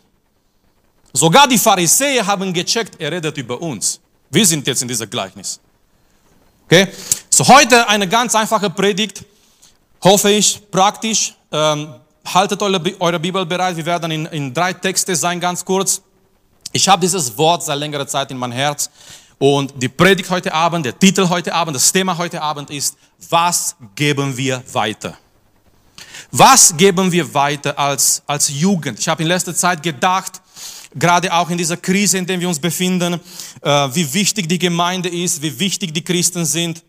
Sogar 1.13 1.47
die 1.47 1.57
Pharisäer 1.57 2.25
haben 2.25 2.53
gecheckt, 2.53 2.99
er 2.99 3.11
redet 3.11 3.37
über 3.37 3.61
uns. 3.61 3.99
Wir 4.29 4.45
sind 4.45 4.65
jetzt 4.65 4.81
in 4.81 4.87
dieser 4.87 5.07
Gleichnis. 5.07 5.59
Okay? 6.65 6.87
So 7.29 7.45
heute 7.47 7.87
eine 7.89 8.07
ganz 8.07 8.33
einfache 8.33 8.69
Predigt, 8.69 9.23
hoffe 10.01 10.31
ich, 10.31 10.61
praktisch. 10.71 11.33
Ähm, 11.51 11.95
haltet 12.23 12.61
eure, 12.61 12.81
eure 12.99 13.19
Bibel 13.19 13.45
bereit, 13.45 13.75
wir 13.75 13.85
werden 13.85 14.11
in, 14.11 14.25
in 14.27 14.53
drei 14.53 14.73
Texte 14.73 15.15
sein, 15.15 15.39
ganz 15.39 15.65
kurz. 15.65 16.01
Ich 16.71 16.87
habe 16.87 17.01
dieses 17.01 17.37
Wort 17.37 17.63
seit 17.63 17.77
längerer 17.77 18.07
Zeit 18.07 18.31
in 18.31 18.37
mein 18.37 18.51
Herz 18.51 18.89
und 19.37 19.73
die 19.75 19.89
Predigt 19.89 20.29
heute 20.29 20.53
Abend, 20.53 20.85
der 20.85 20.97
Titel 20.97 21.27
heute 21.27 21.53
Abend, 21.53 21.75
das 21.75 21.91
Thema 21.91 22.17
heute 22.17 22.41
Abend 22.41 22.69
ist, 22.69 22.95
was 23.29 23.75
geben 23.95 24.37
wir 24.37 24.63
weiter? 24.71 25.17
Was 26.31 26.77
geben 26.77 27.11
wir 27.11 27.33
weiter 27.33 27.77
als, 27.77 28.21
als 28.25 28.47
Jugend? 28.49 28.99
Ich 28.99 29.07
habe 29.09 29.23
in 29.23 29.27
letzter 29.27 29.53
Zeit 29.53 29.83
gedacht, 29.83 30.41
gerade 30.95 31.33
auch 31.33 31.49
in 31.49 31.57
dieser 31.57 31.77
Krise, 31.77 32.17
in 32.17 32.25
der 32.25 32.39
wir 32.39 32.47
uns 32.47 32.59
befinden, 32.59 33.19
äh, 33.61 33.69
wie 33.93 34.13
wichtig 34.13 34.47
die 34.47 34.59
Gemeinde 34.59 35.09
ist, 35.09 35.41
wie 35.41 35.57
wichtig 35.59 35.93
die 35.93 36.03
Christen 36.03 36.45
sind. 36.45 36.83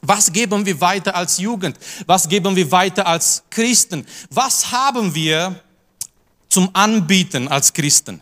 Was 0.00 0.32
geben 0.32 0.66
wir 0.66 0.80
weiter 0.80 1.14
als 1.14 1.38
Jugend? 1.38 1.78
Was 2.06 2.28
geben 2.28 2.56
wir 2.56 2.70
weiter 2.70 3.06
als 3.06 3.42
Christen? 3.50 4.04
Was 4.30 4.72
haben 4.72 5.14
wir 5.14 5.60
zum 6.48 6.68
Anbieten 6.72 7.46
als 7.48 7.72
Christen? 7.72 8.20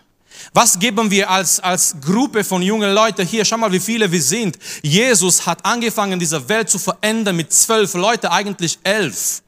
Was 0.53 0.79
geben 0.79 1.11
wir 1.11 1.31
als, 1.31 1.61
als 1.61 1.97
Gruppe 2.01 2.45
von 2.45 2.63
jungen 2.63 2.93
Leuten 2.93 3.27
hier? 3.27 3.45
Schau 3.45 3.57
mal, 3.57 3.73
wie 3.73 3.81
viele 3.81 4.11
wir 4.11 4.23
sind. 4.23 4.59
Jesus 4.83 5.47
hat 5.47 5.65
angefangen, 5.65 6.19
diese 6.19 6.49
Welt 6.49 6.69
zu 6.69 6.79
verändern 6.79 7.37
mit 7.37 7.53
zwölf 7.53 7.95
Leuten, 7.95 8.27
eigentlich 8.27 8.79
elf. 8.83 9.43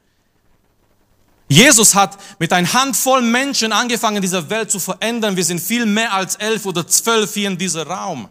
Jesus 1.48 1.94
hat 1.94 2.18
mit 2.38 2.52
einer 2.52 2.72
Handvoll 2.72 3.22
Menschen 3.22 3.72
angefangen, 3.72 4.22
diese 4.22 4.48
Welt 4.48 4.70
zu 4.70 4.78
verändern. 4.78 5.36
Wir 5.36 5.44
sind 5.44 5.60
viel 5.60 5.84
mehr 5.84 6.12
als 6.12 6.36
elf 6.36 6.64
oder 6.64 6.86
zwölf 6.86 7.34
hier 7.34 7.48
in 7.48 7.58
diesem 7.58 7.82
Raum. 7.82 8.28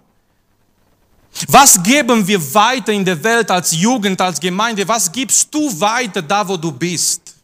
Was 1.47 1.81
geben 1.81 2.27
wir 2.27 2.53
weiter 2.53 2.91
in 2.91 3.05
der 3.05 3.23
Welt 3.23 3.49
als 3.51 3.71
Jugend, 3.71 4.19
als 4.19 4.39
Gemeinde? 4.39 4.87
Was 4.87 5.11
gibst 5.11 5.53
du 5.53 5.79
weiter 5.79 6.21
da, 6.21 6.47
wo 6.47 6.57
du 6.57 6.71
bist? 6.71 7.35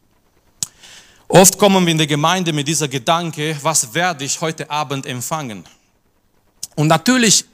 Oft 1.26 1.58
kommen 1.58 1.84
wir 1.84 1.92
in 1.92 1.98
der 1.98 2.06
Gemeinde 2.06 2.52
mit 2.52 2.66
dieser 2.66 2.88
Gedanke, 2.88 3.56
was 3.62 3.92
werde 3.92 4.24
ich 4.24 4.40
heute 4.40 4.68
Abend 4.70 5.04
empfangen? 5.04 5.64
Und 6.74 6.86
natürlich, 6.86 7.44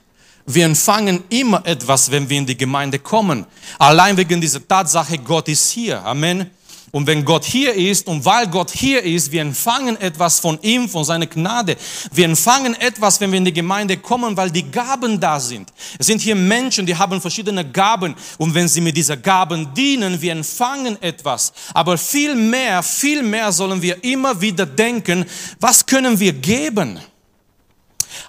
wir 0.45 0.65
empfangen 0.65 1.23
immer 1.29 1.65
etwas, 1.65 2.09
wenn 2.09 2.29
wir 2.29 2.37
in 2.37 2.45
die 2.45 2.55
Gemeinde 2.55 2.99
kommen. 2.99 3.45
Allein 3.77 4.15
wegen 4.15 4.39
dieser 4.39 4.65
Tatsache, 4.65 5.17
Gott 5.17 5.47
ist 5.49 5.71
hier. 5.71 6.03
Amen. 6.05 6.51
Und 6.95 7.07
wenn 7.07 7.25
Gott 7.25 7.43
hier 7.43 7.73
ist 7.73 8.07
und 8.07 8.23
weil 8.23 8.47
Gott 8.47 8.71
hier 8.71 9.03
ist, 9.03 9.29
wir 9.33 9.41
empfangen 9.41 9.99
etwas 9.99 10.39
von 10.39 10.57
ihm, 10.61 10.87
von 10.87 11.03
seiner 11.03 11.25
Gnade. 11.25 11.75
Wir 12.13 12.23
empfangen 12.23 12.73
etwas, 12.79 13.19
wenn 13.19 13.33
wir 13.33 13.37
in 13.37 13.43
die 13.43 13.51
Gemeinde 13.51 13.97
kommen, 13.97 14.37
weil 14.37 14.49
die 14.49 14.71
Gaben 14.71 15.19
da 15.19 15.37
sind. 15.37 15.73
Es 15.99 16.07
sind 16.07 16.21
hier 16.21 16.37
Menschen, 16.37 16.85
die 16.85 16.95
haben 16.95 17.19
verschiedene 17.19 17.69
Gaben. 17.69 18.15
Und 18.37 18.53
wenn 18.53 18.69
sie 18.69 18.79
mit 18.79 18.95
dieser 18.95 19.17
Gaben 19.17 19.73
dienen, 19.73 20.21
wir 20.21 20.31
empfangen 20.31 20.97
etwas. 21.01 21.51
Aber 21.73 21.97
viel 21.97 22.33
mehr, 22.33 22.81
viel 22.81 23.23
mehr 23.23 23.51
sollen 23.51 23.81
wir 23.81 24.01
immer 24.01 24.39
wieder 24.39 24.65
denken, 24.65 25.25
was 25.59 25.85
können 25.85 26.17
wir 26.17 26.31
geben? 26.31 26.97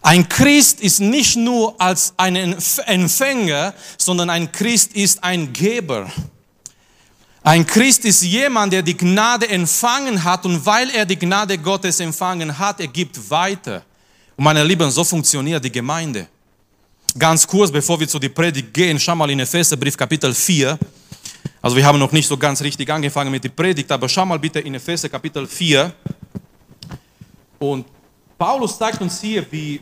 Ein 0.02 0.28
Christ 0.28 0.80
ist 0.80 0.98
nicht 0.98 1.36
nur 1.36 1.80
als 1.80 2.14
ein 2.16 2.34
Empfänger, 2.34 3.74
sondern 3.96 4.28
ein 4.28 4.50
Christ 4.50 4.92
ist 4.94 5.22
ein 5.22 5.52
Geber. 5.52 6.10
Ein 7.46 7.64
Christ 7.64 8.04
ist 8.04 8.24
jemand, 8.24 8.72
der 8.72 8.82
die 8.82 8.96
Gnade 8.96 9.48
empfangen 9.48 10.24
hat 10.24 10.44
und 10.44 10.66
weil 10.66 10.90
er 10.90 11.06
die 11.06 11.16
Gnade 11.16 11.56
Gottes 11.56 12.00
empfangen 12.00 12.58
hat, 12.58 12.80
er 12.80 12.88
gibt 12.88 13.30
weiter. 13.30 13.84
Und 14.36 14.42
meine 14.42 14.64
Lieben, 14.64 14.90
so 14.90 15.04
funktioniert 15.04 15.64
die 15.64 15.70
Gemeinde. 15.70 16.26
Ganz 17.16 17.46
kurz, 17.46 17.70
bevor 17.70 18.00
wir 18.00 18.08
zu 18.08 18.18
der 18.18 18.30
Predigt 18.30 18.74
gehen, 18.74 18.98
schau 18.98 19.14
mal 19.14 19.30
in 19.30 19.38
Epheserbrief 19.38 19.96
Kapitel 19.96 20.34
4. 20.34 20.76
Also 21.62 21.76
wir 21.76 21.86
haben 21.86 22.00
noch 22.00 22.10
nicht 22.10 22.26
so 22.26 22.36
ganz 22.36 22.60
richtig 22.62 22.90
angefangen 22.90 23.30
mit 23.30 23.44
der 23.44 23.50
Predigt, 23.50 23.92
aber 23.92 24.08
schau 24.08 24.26
mal 24.26 24.40
bitte 24.40 24.58
in 24.58 24.74
Epheser 24.74 25.08
Kapitel 25.08 25.46
4. 25.46 25.92
Und 27.60 27.86
Paulus 28.36 28.76
zeigt 28.76 29.00
uns 29.00 29.20
hier, 29.20 29.46
wie 29.52 29.80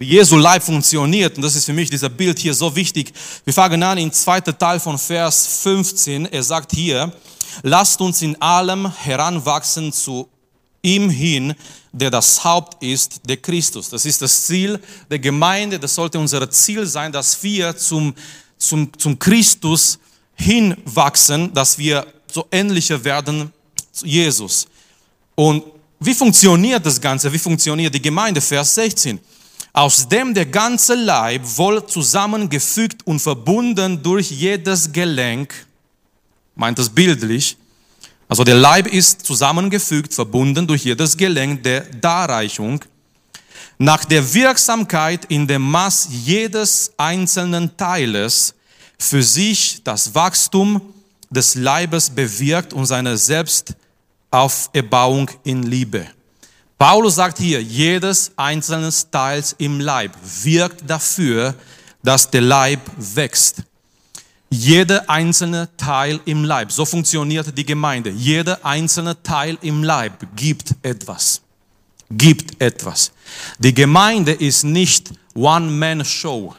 Jesu 0.00 0.36
Leib 0.36 0.62
funktioniert. 0.62 1.36
Und 1.36 1.42
das 1.42 1.56
ist 1.56 1.64
für 1.64 1.72
mich 1.72 1.90
dieser 1.90 2.08
Bild 2.08 2.38
hier 2.38 2.54
so 2.54 2.74
wichtig. 2.74 3.12
Wir 3.44 3.52
fangen 3.52 3.82
an 3.82 3.98
im 3.98 4.12
zweiten 4.12 4.56
Teil 4.56 4.78
von 4.78 4.98
Vers 4.98 5.60
15. 5.62 6.26
Er 6.26 6.42
sagt 6.42 6.72
hier, 6.72 7.12
lasst 7.62 8.00
uns 8.00 8.22
in 8.22 8.40
allem 8.40 8.92
heranwachsen 8.96 9.92
zu 9.92 10.28
ihm 10.82 11.10
hin, 11.10 11.54
der 11.92 12.10
das 12.10 12.44
Haupt 12.44 12.82
ist, 12.82 13.20
der 13.24 13.38
Christus. 13.38 13.88
Das 13.88 14.04
ist 14.04 14.22
das 14.22 14.46
Ziel 14.46 14.78
der 15.10 15.18
Gemeinde. 15.18 15.78
Das 15.78 15.94
sollte 15.94 16.18
unser 16.18 16.48
Ziel 16.50 16.86
sein, 16.86 17.10
dass 17.10 17.42
wir 17.42 17.76
zum, 17.76 18.14
zum, 18.56 18.92
zum 18.96 19.18
Christus 19.18 19.98
hinwachsen, 20.34 21.52
dass 21.52 21.76
wir 21.76 22.06
so 22.30 22.46
ähnlicher 22.52 23.02
werden 23.02 23.52
zu 23.90 24.06
Jesus. 24.06 24.68
Und 25.34 25.64
wie 25.98 26.14
funktioniert 26.14 26.86
das 26.86 27.00
Ganze? 27.00 27.32
Wie 27.32 27.38
funktioniert 27.38 27.92
die 27.92 28.02
Gemeinde? 28.02 28.40
Vers 28.40 28.76
16 28.76 29.18
aus 29.78 30.08
dem 30.08 30.34
der 30.34 30.46
ganze 30.46 30.96
Leib 30.96 31.42
wohl 31.56 31.86
zusammengefügt 31.86 33.06
und 33.06 33.20
verbunden 33.20 34.02
durch 34.02 34.28
jedes 34.28 34.90
Gelenk, 34.90 35.54
meint 36.56 36.80
es 36.80 36.90
bildlich, 36.90 37.56
also 38.28 38.42
der 38.42 38.56
Leib 38.56 38.88
ist 38.88 39.24
zusammengefügt, 39.24 40.12
verbunden 40.12 40.66
durch 40.66 40.82
jedes 40.82 41.16
Gelenk 41.16 41.62
der 41.62 41.82
Darreichung, 41.82 42.84
nach 43.78 44.04
der 44.04 44.34
Wirksamkeit 44.34 45.26
in 45.26 45.46
dem 45.46 45.62
Maß 45.62 46.08
jedes 46.10 46.92
einzelnen 46.96 47.76
Teiles 47.76 48.56
für 48.98 49.22
sich 49.22 49.80
das 49.84 50.12
Wachstum 50.12 50.82
des 51.30 51.54
Leibes 51.54 52.10
bewirkt 52.10 52.72
und 52.72 52.86
seine 52.86 53.16
Selbstauferbauung 53.16 55.30
in 55.44 55.62
Liebe. 55.62 56.17
Paulus 56.78 57.16
sagt 57.16 57.38
hier, 57.38 57.60
jedes 57.60 58.30
einzelne 58.36 58.90
Teils 59.10 59.56
im 59.58 59.80
Leib 59.80 60.12
wirkt 60.22 60.88
dafür, 60.88 61.56
dass 62.04 62.30
der 62.30 62.42
Leib 62.42 62.80
wächst. 62.96 63.64
Jeder 64.48 65.10
einzelne 65.10 65.68
Teil 65.76 66.20
im 66.24 66.44
Leib, 66.44 66.70
so 66.70 66.84
funktioniert 66.84 67.58
die 67.58 67.66
Gemeinde. 67.66 68.10
Jeder 68.10 68.64
einzelne 68.64 69.20
Teil 69.22 69.58
im 69.60 69.82
Leib 69.82 70.24
gibt 70.36 70.76
etwas. 70.82 71.42
Gibt 72.10 72.62
etwas. 72.62 73.10
Die 73.58 73.74
Gemeinde 73.74 74.32
ist 74.32 74.62
nicht 74.62 75.10
One-Man-Show, 75.34 76.54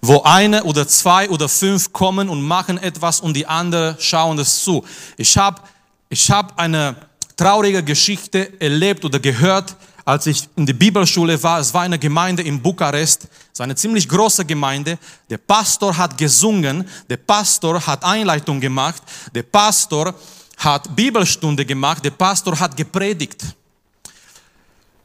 wo 0.00 0.22
eine 0.22 0.64
oder 0.64 0.88
zwei 0.88 1.28
oder 1.28 1.48
fünf 1.48 1.92
kommen 1.92 2.28
und 2.30 2.42
machen 2.42 2.78
etwas 2.78 3.20
und 3.20 3.34
die 3.34 3.46
anderen 3.46 3.96
schauen 4.00 4.38
es 4.38 4.64
zu. 4.64 4.84
Ich 5.18 5.36
habe 5.36 5.60
ich 6.08 6.30
hab 6.30 6.58
eine 6.58 6.96
traurige 7.36 7.82
Geschichte 7.82 8.60
erlebt 8.60 9.04
oder 9.04 9.18
gehört, 9.18 9.76
als 10.04 10.26
ich 10.26 10.48
in 10.56 10.66
der 10.66 10.74
Bibelschule 10.74 11.40
war. 11.42 11.60
Es 11.60 11.72
war 11.72 11.82
eine 11.82 11.98
Gemeinde 11.98 12.42
in 12.42 12.60
Bukarest, 12.60 13.28
es 13.52 13.58
war 13.58 13.64
eine 13.64 13.76
ziemlich 13.76 14.08
große 14.08 14.44
Gemeinde. 14.44 14.98
Der 15.30 15.38
Pastor 15.38 15.96
hat 15.96 16.18
gesungen, 16.18 16.88
der 17.08 17.18
Pastor 17.18 17.84
hat 17.86 18.04
Einleitung 18.04 18.60
gemacht, 18.60 19.02
der 19.34 19.42
Pastor 19.44 20.14
hat 20.56 20.94
Bibelstunde 20.94 21.64
gemacht, 21.64 22.04
der 22.04 22.10
Pastor 22.10 22.58
hat 22.58 22.76
gepredigt. 22.76 23.42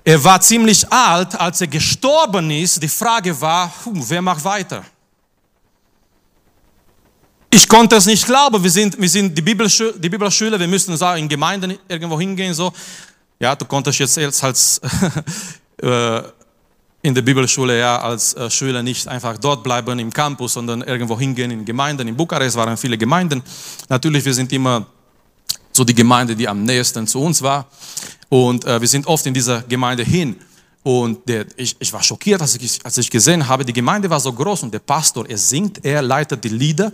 Er 0.03 0.23
war 0.23 0.39
ziemlich 0.39 0.89
alt, 0.91 1.35
als 1.39 1.59
er 1.59 1.67
gestorben 1.67 2.49
ist. 2.49 2.81
Die 2.81 2.87
Frage 2.87 3.39
war, 3.41 3.73
wer 3.85 4.21
macht 4.21 4.43
weiter? 4.43 4.85
Ich 7.57 7.67
konnte 7.67 7.95
es 7.95 8.05
nicht 8.05 8.23
glauben. 8.23 8.61
Wir 8.61 8.69
sind, 8.69 9.01
wir 9.01 9.09
sind 9.09 9.35
die, 9.35 9.41
Bibelschule, 9.41 9.93
die 9.97 10.09
Bibelschüler, 10.09 10.59
wir 10.59 10.67
müssen 10.67 10.95
so 10.95 11.11
in 11.13 11.27
Gemeinden 11.27 11.75
irgendwo 11.87 12.19
hingehen. 12.19 12.53
So. 12.53 12.71
Ja, 13.39 13.55
du 13.55 13.65
konntest 13.65 13.97
jetzt 13.97 14.43
als, 14.43 14.79
äh, 15.81 16.21
in 17.01 17.15
der 17.15 17.23
Bibelschule 17.23 17.79
ja, 17.79 17.99
als 17.99 18.35
äh, 18.35 18.47
Schüler 18.51 18.83
nicht 18.83 19.07
einfach 19.07 19.39
dort 19.39 19.63
bleiben 19.63 19.97
im 19.97 20.13
Campus, 20.13 20.53
sondern 20.53 20.83
irgendwo 20.83 21.17
hingehen 21.17 21.49
in 21.49 21.65
Gemeinden. 21.65 22.07
In 22.07 22.15
Bukarest 22.15 22.55
waren 22.57 22.77
viele 22.77 22.95
Gemeinden. 22.95 23.41
Natürlich, 23.89 24.23
wir 24.23 24.35
sind 24.35 24.53
immer 24.53 24.85
so 25.71 25.83
die 25.83 25.95
Gemeinde, 25.95 26.35
die 26.35 26.47
am 26.47 26.61
nächsten 26.61 27.07
zu 27.07 27.19
uns 27.23 27.41
war. 27.41 27.65
Und 28.29 28.65
äh, 28.65 28.79
wir 28.79 28.87
sind 28.87 29.07
oft 29.07 29.25
in 29.25 29.33
dieser 29.33 29.63
Gemeinde 29.63 30.03
hin. 30.03 30.35
Und 30.83 31.27
der, 31.27 31.47
ich, 31.55 31.75
ich 31.79 31.91
war 31.91 32.03
schockiert, 32.03 32.39
als 32.39 32.55
ich, 32.55 32.85
als 32.85 32.99
ich 32.99 33.09
gesehen 33.09 33.47
habe, 33.47 33.65
die 33.65 33.73
Gemeinde 33.73 34.07
war 34.11 34.19
so 34.19 34.31
groß 34.31 34.61
und 34.61 34.73
der 34.75 34.79
Pastor, 34.79 35.27
er 35.27 35.39
singt, 35.39 35.83
er 35.83 36.03
leitet 36.03 36.43
die 36.43 36.49
Lieder. 36.49 36.93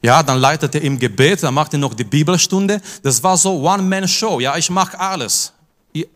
Ja, 0.00 0.22
dann 0.22 0.38
leitet 0.38 0.74
er 0.74 0.82
im 0.82 0.98
Gebet, 0.98 1.42
dann 1.42 1.54
macht 1.54 1.72
er 1.72 1.78
noch 1.78 1.94
die 1.94 2.04
Bibelstunde. 2.04 2.80
Das 3.02 3.22
war 3.22 3.36
so 3.36 3.60
One-Man-Show. 3.62 4.40
Ja, 4.40 4.56
ich 4.56 4.70
mache 4.70 4.98
alles. 4.98 5.52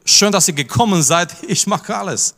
Schön, 0.05 0.31
dass 0.31 0.49
ihr 0.49 0.55
gekommen 0.55 1.03
seid. 1.03 1.35
Ich 1.49 1.67
mache 1.67 1.95
alles. 1.97 2.35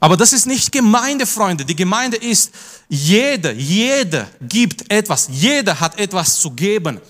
Aber 0.00 0.16
das 0.16 0.32
ist 0.32 0.46
nicht 0.46 0.72
Gemeinde, 0.72 1.26
Freunde. 1.26 1.64
Die 1.64 1.76
Gemeinde 1.76 2.16
ist, 2.16 2.50
jeder, 2.88 3.52
jeder 3.52 4.26
gibt 4.40 4.90
etwas. 4.90 5.28
Jeder 5.30 5.78
hat 5.78 5.98
etwas 5.98 6.40
zu 6.40 6.50
geben. 6.50 7.00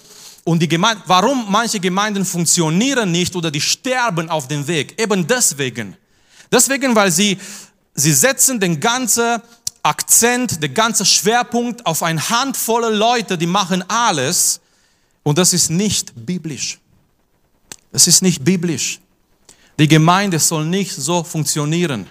Und 0.44 0.58
die 0.58 0.68
Gemeinde, 0.68 1.02
warum 1.06 1.46
manche 1.48 1.78
Gemeinden 1.78 2.24
funktionieren 2.24 3.10
nicht 3.10 3.34
oder 3.36 3.50
die 3.50 3.60
sterben 3.60 4.28
auf 4.28 4.48
dem 4.48 4.66
Weg? 4.66 5.00
Eben 5.00 5.26
deswegen. 5.26 5.96
Deswegen, 6.50 6.94
weil 6.94 7.10
sie, 7.10 7.38
sie 7.94 8.12
setzen 8.12 8.58
den 8.58 8.78
ganzen 8.78 9.40
Akzent, 9.82 10.62
der 10.62 10.68
ganze 10.68 11.04
Schwerpunkt 11.04 11.84
auf 11.86 12.02
eine 12.02 12.30
Handvoll 12.30 12.94
Leute, 12.94 13.36
die 13.36 13.46
machen 13.46 13.84
alles. 13.88 14.60
Und 15.22 15.38
das 15.38 15.52
ist 15.52 15.70
nicht 15.70 16.12
biblisch. 16.14 16.78
Das 17.90 18.06
ist 18.06 18.22
nicht 18.22 18.44
biblisch. 18.44 19.00
Die 19.78 19.88
Gemeinde 19.88 20.38
soll 20.38 20.64
nicht 20.64 20.94
so 20.94 21.24
funktionieren, 21.24 22.08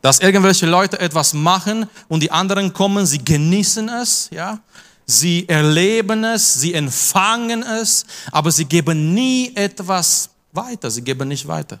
dass 0.00 0.20
irgendwelche 0.20 0.66
Leute 0.66 0.98
etwas 0.98 1.32
machen 1.32 1.86
und 2.08 2.22
die 2.22 2.30
anderen 2.30 2.72
kommen, 2.72 3.06
sie 3.06 3.24
genießen 3.24 3.88
es, 3.88 4.28
ja. 4.32 4.58
Sie 5.04 5.48
erleben 5.48 6.24
es, 6.24 6.54
sie 6.54 6.74
empfangen 6.74 7.62
es, 7.62 8.06
aber 8.30 8.50
sie 8.50 8.64
geben 8.64 9.12
nie 9.12 9.52
etwas 9.54 10.30
weiter. 10.52 10.90
Sie 10.90 11.02
geben 11.02 11.28
nicht 11.28 11.46
weiter. 11.46 11.78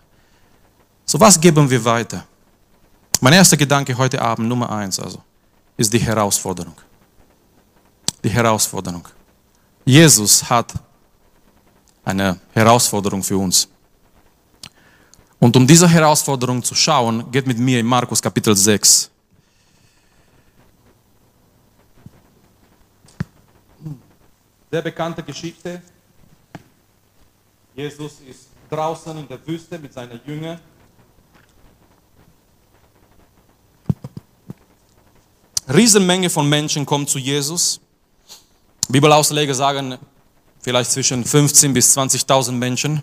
So 1.06 1.18
was 1.18 1.40
geben 1.40 1.70
wir 1.70 1.84
weiter? 1.84 2.26
Mein 3.24 3.34
erster 3.34 3.56
Gedanke 3.56 3.96
heute 3.96 4.20
Abend, 4.20 4.48
Nummer 4.48 4.68
eins 4.68 4.98
also, 4.98 5.22
ist 5.76 5.92
die 5.92 6.00
Herausforderung. 6.00 6.74
Die 8.24 8.28
Herausforderung. 8.28 9.06
Jesus 9.84 10.42
hat 10.50 10.72
eine 12.04 12.40
Herausforderung 12.52 13.22
für 13.22 13.36
uns. 13.36 13.68
Und 15.38 15.54
um 15.54 15.64
diese 15.64 15.88
Herausforderung 15.88 16.64
zu 16.64 16.74
schauen, 16.74 17.30
geht 17.30 17.46
mit 17.46 17.58
mir 17.58 17.78
in 17.78 17.86
Markus 17.86 18.20
Kapitel 18.20 18.56
6. 18.56 19.08
Sehr 24.68 24.82
bekannte 24.82 25.22
Geschichte. 25.22 25.80
Jesus 27.76 28.14
ist 28.28 28.48
draußen 28.68 29.16
in 29.16 29.28
der 29.28 29.46
Wüste 29.46 29.78
mit 29.78 29.92
seinen 29.92 30.20
Jüngern 30.26 30.58
Riesenmenge 35.68 36.28
von 36.28 36.48
Menschen 36.48 36.84
kommt 36.84 37.08
zu 37.08 37.18
Jesus. 37.18 37.80
Bibelausleger 38.88 39.54
sagen 39.54 39.96
vielleicht 40.60 40.90
zwischen 40.90 41.24
15 41.24 41.72
bis 41.72 41.96
20.000 41.96 42.52
Menschen. 42.52 43.02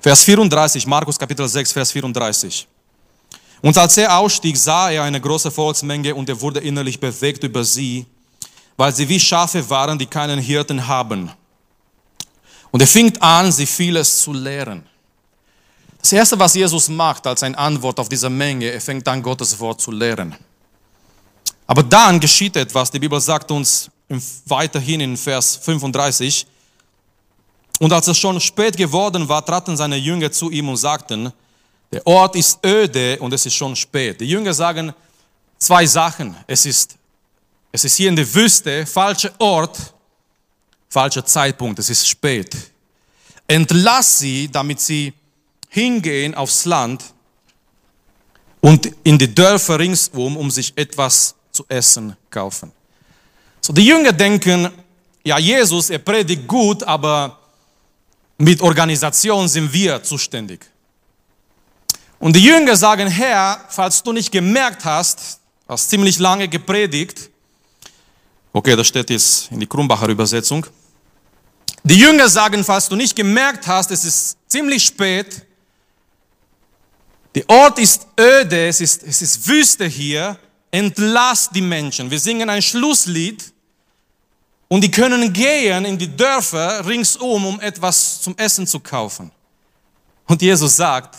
Vers 0.00 0.24
34, 0.24 0.86
Markus 0.86 1.18
Kapitel 1.18 1.48
6, 1.48 1.72
Vers 1.72 1.92
34. 1.92 2.68
Und 3.62 3.78
als 3.78 3.96
er 3.96 4.18
ausstieg, 4.18 4.56
sah 4.56 4.90
er 4.90 5.04
eine 5.04 5.20
große 5.20 5.50
Volksmenge 5.50 6.14
und 6.14 6.28
er 6.28 6.40
wurde 6.40 6.60
innerlich 6.60 6.98
bewegt 6.98 7.44
über 7.44 7.64
sie, 7.64 8.04
weil 8.76 8.94
sie 8.94 9.08
wie 9.08 9.20
Schafe 9.20 9.68
waren, 9.70 9.98
die 9.98 10.06
keinen 10.06 10.38
Hirten 10.38 10.86
haben. 10.86 11.30
Und 12.72 12.80
er 12.80 12.86
fing 12.86 13.16
an, 13.18 13.52
sie 13.52 13.66
vieles 13.66 14.20
zu 14.20 14.32
lehren. 14.32 14.84
Das 16.02 16.12
Erste, 16.12 16.38
was 16.38 16.54
Jesus 16.54 16.88
macht 16.88 17.26
als 17.28 17.44
eine 17.44 17.56
Antwort 17.56 18.00
auf 18.00 18.08
diese 18.08 18.28
Menge, 18.28 18.66
er 18.66 18.80
fängt 18.80 19.06
an, 19.06 19.22
Gottes 19.22 19.58
Wort 19.60 19.80
zu 19.80 19.92
lehren. 19.92 20.34
Aber 21.66 21.84
dann 21.84 22.18
geschieht 22.18 22.56
etwas, 22.56 22.90
die 22.90 22.98
Bibel 22.98 23.20
sagt 23.20 23.50
uns 23.52 23.88
weiterhin 24.46 25.00
in 25.00 25.16
Vers 25.16 25.56
35, 25.56 26.46
und 27.78 27.92
als 27.92 28.06
es 28.08 28.18
schon 28.18 28.40
spät 28.40 28.76
geworden 28.76 29.28
war, 29.28 29.44
traten 29.44 29.76
seine 29.76 29.96
Jünger 29.96 30.30
zu 30.30 30.50
ihm 30.50 30.68
und 30.68 30.76
sagten, 30.76 31.32
der 31.90 32.06
Ort 32.06 32.36
ist 32.36 32.64
öde 32.64 33.18
und 33.18 33.32
es 33.32 33.46
ist 33.46 33.54
schon 33.54 33.74
spät. 33.74 34.20
Die 34.20 34.28
Jünger 34.28 34.54
sagen 34.54 34.92
zwei 35.58 35.86
Sachen. 35.86 36.36
Es 36.46 36.66
ist, 36.66 36.96
es 37.70 37.84
ist 37.84 37.96
hier 37.96 38.08
in 38.08 38.16
der 38.16 38.34
Wüste, 38.34 38.86
falscher 38.86 39.32
Ort, 39.38 39.78
falscher 40.88 41.24
Zeitpunkt, 41.24 41.78
es 41.78 41.90
ist 41.90 42.06
spät. 42.08 42.56
Entlass 43.46 44.18
sie, 44.18 44.48
damit 44.50 44.80
sie 44.80 45.12
hingehen 45.72 46.34
aufs 46.34 46.66
Land 46.66 47.02
und 48.60 48.92
in 49.04 49.16
die 49.16 49.34
Dörfer 49.34 49.78
ringsum, 49.78 50.36
um 50.36 50.50
sich 50.50 50.72
etwas 50.76 51.34
zu 51.50 51.64
essen 51.66 52.14
kaufen. 52.28 52.70
So, 53.62 53.72
die 53.72 53.86
Jünger 53.86 54.12
denken, 54.12 54.68
ja, 55.24 55.38
Jesus, 55.38 55.88
er 55.88 55.98
predigt 55.98 56.46
gut, 56.46 56.82
aber 56.82 57.38
mit 58.36 58.60
Organisation 58.60 59.48
sind 59.48 59.72
wir 59.72 60.02
zuständig. 60.02 60.66
Und 62.18 62.36
die 62.36 62.44
Jünger 62.44 62.76
sagen, 62.76 63.08
Herr, 63.08 63.64
falls 63.70 64.02
du 64.02 64.12
nicht 64.12 64.30
gemerkt 64.30 64.84
hast, 64.84 65.40
hast 65.66 65.88
ziemlich 65.88 66.18
lange 66.18 66.48
gepredigt, 66.48 67.30
okay, 68.52 68.76
das 68.76 68.88
steht 68.88 69.08
jetzt 69.08 69.50
in 69.50 69.58
die 69.58 69.66
Krumbacher 69.66 70.08
Übersetzung, 70.08 70.66
die 71.82 71.98
Jünger 71.98 72.28
sagen, 72.28 72.62
falls 72.62 72.90
du 72.90 72.94
nicht 72.94 73.16
gemerkt 73.16 73.66
hast, 73.66 73.90
es 73.90 74.04
ist 74.04 74.36
ziemlich 74.48 74.84
spät, 74.84 75.46
der 77.34 77.48
Ort 77.48 77.78
ist 77.78 78.06
öde, 78.18 78.68
es 78.68 78.80
ist, 78.80 79.02
es 79.02 79.22
ist 79.22 79.48
Wüste 79.48 79.86
hier, 79.86 80.38
entlass 80.70 81.48
die 81.50 81.62
Menschen. 81.62 82.10
Wir 82.10 82.20
singen 82.20 82.48
ein 82.50 82.62
Schlusslied 82.62 83.52
und 84.68 84.82
die 84.82 84.90
können 84.90 85.32
gehen 85.32 85.84
in 85.84 85.98
die 85.98 86.14
Dörfer 86.14 86.86
ringsum, 86.86 87.46
um 87.46 87.60
etwas 87.60 88.20
zum 88.20 88.36
Essen 88.36 88.66
zu 88.66 88.80
kaufen. 88.80 89.30
Und 90.26 90.40
Jesus 90.40 90.76
sagt, 90.76 91.16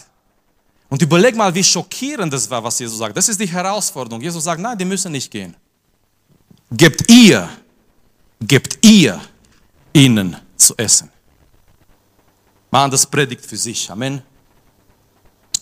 und 0.89 1.01
überleg 1.01 1.35
mal, 1.35 1.53
wie 1.53 1.63
schockierend 1.63 2.31
das 2.31 2.47
war, 2.49 2.63
was 2.63 2.77
Jesus 2.77 2.99
sagt. 2.99 3.17
Das 3.17 3.27
ist 3.27 3.39
die 3.39 3.47
Herausforderung. 3.47 4.21
Jesus 4.21 4.43
sagt, 4.43 4.61
nein, 4.61 4.77
die 4.77 4.85
müssen 4.85 5.11
nicht 5.11 5.31
gehen. 5.31 5.55
Gebt 6.71 7.11
ihr, 7.11 7.49
gebt 8.39 8.77
ihr 8.85 9.19
ihnen 9.91 10.35
zu 10.55 10.75
essen. 10.77 11.09
Mann, 12.69 12.91
das 12.91 13.05
predigt 13.05 13.45
für 13.45 13.57
sich. 13.57 13.89
Amen. 13.89 14.21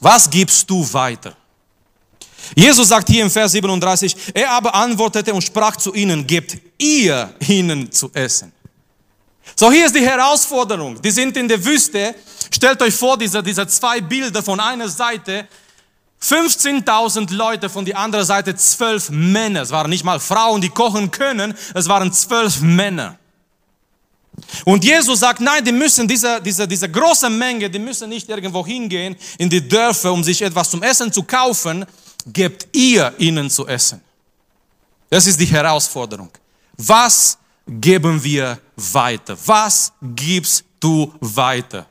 Was 0.02 0.30
gibst 0.30 0.70
du 0.70 0.86
weiter? 0.94 1.36
Jesus 2.56 2.88
sagt 2.90 3.08
hier 3.08 3.24
im 3.24 3.30
Vers 3.30 3.52
37, 3.52 4.16
er 4.34 4.52
aber 4.52 4.74
antwortete 4.74 5.34
und 5.34 5.44
sprach 5.44 5.76
zu 5.76 5.94
ihnen, 5.94 6.26
gebt 6.26 6.58
ihr 6.80 7.34
ihnen 7.48 7.92
zu 7.92 8.10
essen. 8.14 8.52
So, 9.56 9.72
hier 9.72 9.86
ist 9.86 9.96
die 9.96 10.06
Herausforderung. 10.06 11.00
Die 11.02 11.12
sind 11.12 11.38
in 11.38 11.48
der 11.48 11.64
Wüste. 11.64 12.16
Stellt 12.52 12.82
euch 12.82 12.96
vor, 12.96 13.18
diese, 13.18 13.44
diese 13.44 13.68
zwei 13.68 14.02
Bilder 14.02 14.42
von 14.42 14.60
einer 14.60 14.90
Seite, 14.90 15.48
15.000 16.22 17.34
Leute, 17.34 17.70
von 17.70 17.86
der 17.86 17.98
anderen 17.98 18.26
Seite 18.26 18.56
zwölf 18.56 19.10
Männer. 19.12 19.62
Es 19.62 19.72
waren 19.72 19.90
nicht 19.90 20.04
mal 20.04 20.20
Frauen, 20.20 20.62
die 20.62 20.70
kochen 20.70 21.12
können, 21.12 21.54
es 21.74 21.88
waren 21.88 22.12
zwölf 22.12 22.62
Männer. 22.62 23.18
Und 24.66 24.84
Jesus 24.84 25.20
sagt, 25.20 25.40
nein, 25.40 25.64
die 25.64 25.72
müssen, 25.72 26.08
diese, 26.08 26.42
diese, 26.42 26.68
diese 26.68 26.90
große 26.90 27.30
Menge, 27.30 27.70
die 27.70 27.80
müssen 27.80 28.10
nicht 28.10 28.30
irgendwo 28.30 28.66
hingehen 28.66 29.16
in 29.38 29.50
die 29.50 29.68
Dörfer, 29.68 30.12
um 30.12 30.24
sich 30.24 30.42
etwas 30.42 30.70
zum 30.70 30.84
Essen 30.84 31.12
zu 31.12 31.24
kaufen. 31.24 31.86
Gebt 32.26 32.68
ihr 32.76 33.14
ihnen 33.18 33.50
zu 33.50 33.68
essen. 33.68 34.02
Das 35.10 35.26
ist 35.28 35.40
die 35.40 35.46
Herausforderung. 35.46 36.30
Was 36.78 37.38
geben 37.68 38.24
wir 38.24 38.60
weiter? 38.76 39.38
Was 39.46 39.92
gibst 40.02 40.64
du 40.80 41.14
weiter? 41.20 41.86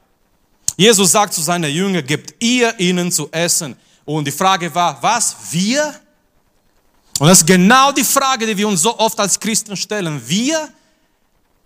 Jesus 0.77 1.13
sagt 1.13 1.35
zu 1.35 1.43
seinen 1.43 1.71
Jüngern, 1.71 2.07
gebt 2.07 2.35
ihr 2.43 2.79
ihnen 2.81 3.13
zu 3.13 3.29
essen. 3.31 3.77
Und 4.05 4.25
die 4.25 4.33
Frage 4.33 4.75
war, 4.75 5.01
was? 5.03 5.37
Wir? 5.51 5.95
Und 7.19 7.29
das 7.29 7.41
ist 7.41 7.47
genau 7.47 7.93
die 7.93 8.05
Frage, 8.05 8.47
die 8.47 8.57
wir 8.57 8.67
uns 8.67 8.81
so 8.81 8.99
oft 8.99 9.21
als 9.21 9.39
Christen 9.39 9.77
stellen. 9.77 10.21
Wir? 10.27 10.69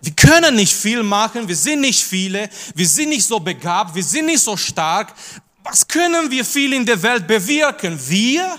Wir 0.04 0.12
können 0.12 0.56
nicht 0.56 0.74
viel 0.74 1.02
machen, 1.02 1.48
wir 1.48 1.56
sind 1.56 1.80
nicht 1.80 2.04
viele, 2.04 2.50
wir 2.74 2.86
sind 2.86 3.08
nicht 3.08 3.24
so 3.24 3.40
begabt, 3.40 3.94
wir 3.94 4.04
sind 4.04 4.26
nicht 4.26 4.42
so 4.42 4.54
stark. 4.54 5.14
Was 5.62 5.88
können 5.88 6.30
wir 6.30 6.44
viel 6.44 6.74
in 6.74 6.84
der 6.84 7.02
Welt 7.02 7.26
bewirken? 7.26 7.98
Wir? 8.06 8.58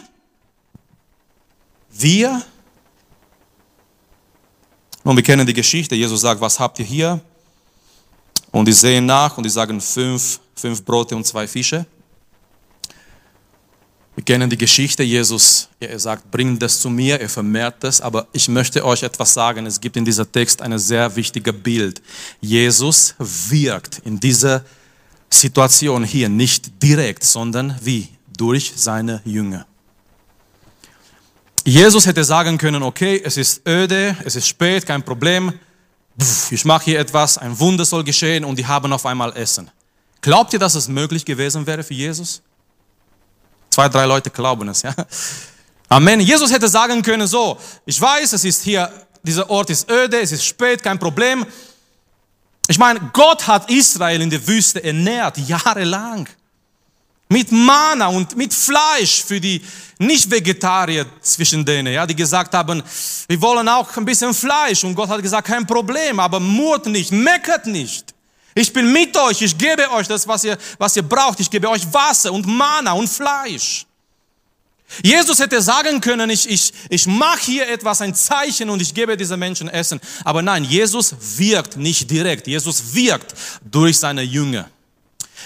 Wir? 1.91 2.41
Nun, 5.03 5.15
wir 5.15 5.21
kennen 5.21 5.45
die 5.45 5.53
Geschichte. 5.53 5.93
Jesus 5.93 6.21
sagt, 6.21 6.41
was 6.41 6.59
habt 6.59 6.79
ihr 6.79 6.85
hier? 6.85 7.21
Und 8.49 8.65
die 8.65 8.73
sehen 8.73 9.05
nach 9.05 9.37
und 9.37 9.43
die 9.43 9.49
sagen 9.51 9.79
fünf, 9.79 10.39
fünf 10.55 10.83
Brote 10.83 11.15
und 11.15 11.27
zwei 11.27 11.47
Fische. 11.47 11.85
Wir 14.15 14.23
kennen 14.23 14.49
die 14.49 14.57
Geschichte, 14.57 15.03
Jesus, 15.03 15.67
er 15.79 15.99
sagt, 15.99 16.31
bringt 16.31 16.61
das 16.61 16.79
zu 16.79 16.89
mir, 16.89 17.19
er 17.19 17.27
vermehrt 17.27 17.83
das, 17.83 17.99
aber 17.99 18.27
ich 18.31 18.47
möchte 18.47 18.85
euch 18.85 19.03
etwas 19.03 19.33
sagen, 19.33 19.65
es 19.65 19.79
gibt 19.81 19.97
in 19.97 20.05
dieser 20.05 20.31
Text 20.31 20.61
ein 20.61 20.77
sehr 20.79 21.13
wichtiges 21.17 21.53
Bild. 21.53 22.01
Jesus 22.39 23.13
wirkt 23.19 24.01
in 24.05 24.17
dieser 24.17 24.63
Situation 25.29 26.05
hier 26.05 26.29
nicht 26.29 26.81
direkt, 26.81 27.25
sondern 27.25 27.77
wie? 27.81 28.07
Durch 28.37 28.71
seine 28.75 29.21
Jünger. 29.25 29.65
Jesus 31.65 32.05
hätte 32.05 32.23
sagen 32.23 32.57
können, 32.57 32.83
okay, 32.83 33.21
es 33.23 33.35
ist 33.35 33.67
öde, 33.67 34.15
es 34.23 34.37
ist 34.37 34.47
spät, 34.47 34.85
kein 34.85 35.03
Problem, 35.03 35.51
ich 36.51 36.63
mache 36.63 36.85
hier 36.85 36.99
etwas, 36.99 37.37
ein 37.37 37.59
Wunder 37.59 37.83
soll 37.83 38.03
geschehen 38.05 38.45
und 38.45 38.57
die 38.57 38.65
haben 38.65 38.93
auf 38.93 39.05
einmal 39.05 39.35
Essen. 39.35 39.69
Glaubt 40.21 40.53
ihr, 40.53 40.59
dass 40.59 40.75
es 40.75 40.87
möglich 40.87 41.25
gewesen 41.25 41.67
wäre 41.67 41.83
für 41.83 41.93
Jesus? 41.93 42.41
Zwei, 43.75 43.89
drei 43.89 44.05
Leute 44.05 44.29
glauben 44.29 44.69
es, 44.69 44.83
ja. 44.83 44.95
Amen. 45.89 46.21
Jesus 46.21 46.49
hätte 46.49 46.69
sagen 46.69 47.01
können, 47.01 47.27
so, 47.27 47.57
ich 47.85 47.99
weiß, 47.99 48.31
es 48.31 48.45
ist 48.45 48.63
hier, 48.63 48.89
dieser 49.21 49.49
Ort 49.49 49.69
ist 49.69 49.91
öde, 49.91 50.21
es 50.21 50.31
ist 50.31 50.45
spät, 50.45 50.81
kein 50.81 50.97
Problem. 50.97 51.45
Ich 52.69 52.77
meine, 52.77 53.01
Gott 53.11 53.45
hat 53.45 53.69
Israel 53.69 54.21
in 54.21 54.29
der 54.29 54.47
Wüste 54.47 54.81
ernährt, 54.81 55.37
jahrelang. 55.39 56.25
Mit 57.27 57.51
Mana 57.51 58.07
und 58.07 58.37
mit 58.37 58.53
Fleisch 58.53 59.25
für 59.25 59.41
die 59.41 59.61
Nicht-Vegetarier 59.97 61.05
zwischen 61.19 61.65
denen, 61.65 61.91
ja, 61.91 62.07
die 62.07 62.15
gesagt 62.15 62.53
haben, 62.53 62.81
wir 63.27 63.41
wollen 63.41 63.67
auch 63.67 63.97
ein 63.97 64.05
bisschen 64.05 64.33
Fleisch. 64.33 64.85
Und 64.85 64.95
Gott 64.95 65.09
hat 65.09 65.21
gesagt, 65.21 65.49
kein 65.49 65.67
Problem, 65.67 66.21
aber 66.21 66.39
murrt 66.39 66.85
nicht, 66.85 67.11
meckert 67.11 67.65
nicht. 67.65 68.14
Ich 68.57 68.71
bin 68.71 68.91
mit 68.91 69.15
euch, 69.17 69.41
ich 69.41 69.57
gebe 69.57 69.91
euch 69.91 70.07
das, 70.07 70.25
was 70.25 70.45
ihr, 70.45 70.57
was 70.77 70.95
ihr 70.95 71.03
braucht. 71.03 71.41
Ich 71.41 71.51
gebe 71.51 71.69
euch 71.69 71.85
Wasser 71.93 72.31
und 72.31 72.47
Mana 72.47 72.93
und 72.93 73.09
Fleisch. 73.09 73.85
Jesus 75.03 75.39
hätte 75.39 75.61
sagen 75.61 75.99
können, 75.99 76.29
ich, 76.29 76.49
ich, 76.49 76.71
ich 76.89 77.05
mache 77.05 77.41
hier 77.41 77.67
etwas, 77.67 78.01
ein 78.01 78.15
Zeichen 78.15 78.69
und 78.69 78.81
ich 78.81 78.93
gebe 78.93 79.17
diesen 79.17 79.37
Menschen 79.39 79.67
Essen. 79.67 79.99
Aber 80.23 80.41
nein, 80.41 80.63
Jesus 80.63 81.13
wirkt 81.37 81.75
nicht 81.75 82.09
direkt. 82.09 82.47
Jesus 82.47 82.93
wirkt 82.93 83.33
durch 83.69 83.99
seine 83.99 84.21
Jünger. 84.21 84.69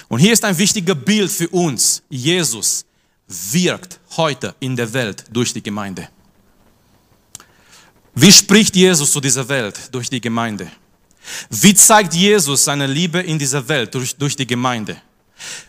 Und 0.07 0.19
hier 0.19 0.33
ist 0.33 0.45
ein 0.45 0.57
wichtiger 0.57 0.93
Bild 0.93 1.31
für 1.31 1.49
uns. 1.49 2.03
Jesus 2.09 2.85
wirkt 3.27 3.99
heute 4.17 4.53
in 4.59 4.75
der 4.75 4.91
Welt 4.93 5.23
durch 5.31 5.51
die 5.51 5.63
Gemeinde. 5.63 6.09
Wie 8.13 8.31
spricht 8.31 8.75
Jesus 8.75 9.11
zu 9.11 9.19
dieser 9.19 9.47
Welt? 9.47 9.79
Durch 9.91 10.09
die 10.09 10.21
Gemeinde. 10.21 10.69
Wie 11.49 11.73
zeigt 11.73 12.13
Jesus 12.13 12.65
seine 12.65 12.87
Liebe 12.87 13.19
in 13.19 13.37
dieser 13.37 13.67
Welt? 13.67 13.93
Durch, 13.93 14.15
durch 14.15 14.35
die 14.35 14.47
Gemeinde. 14.47 14.97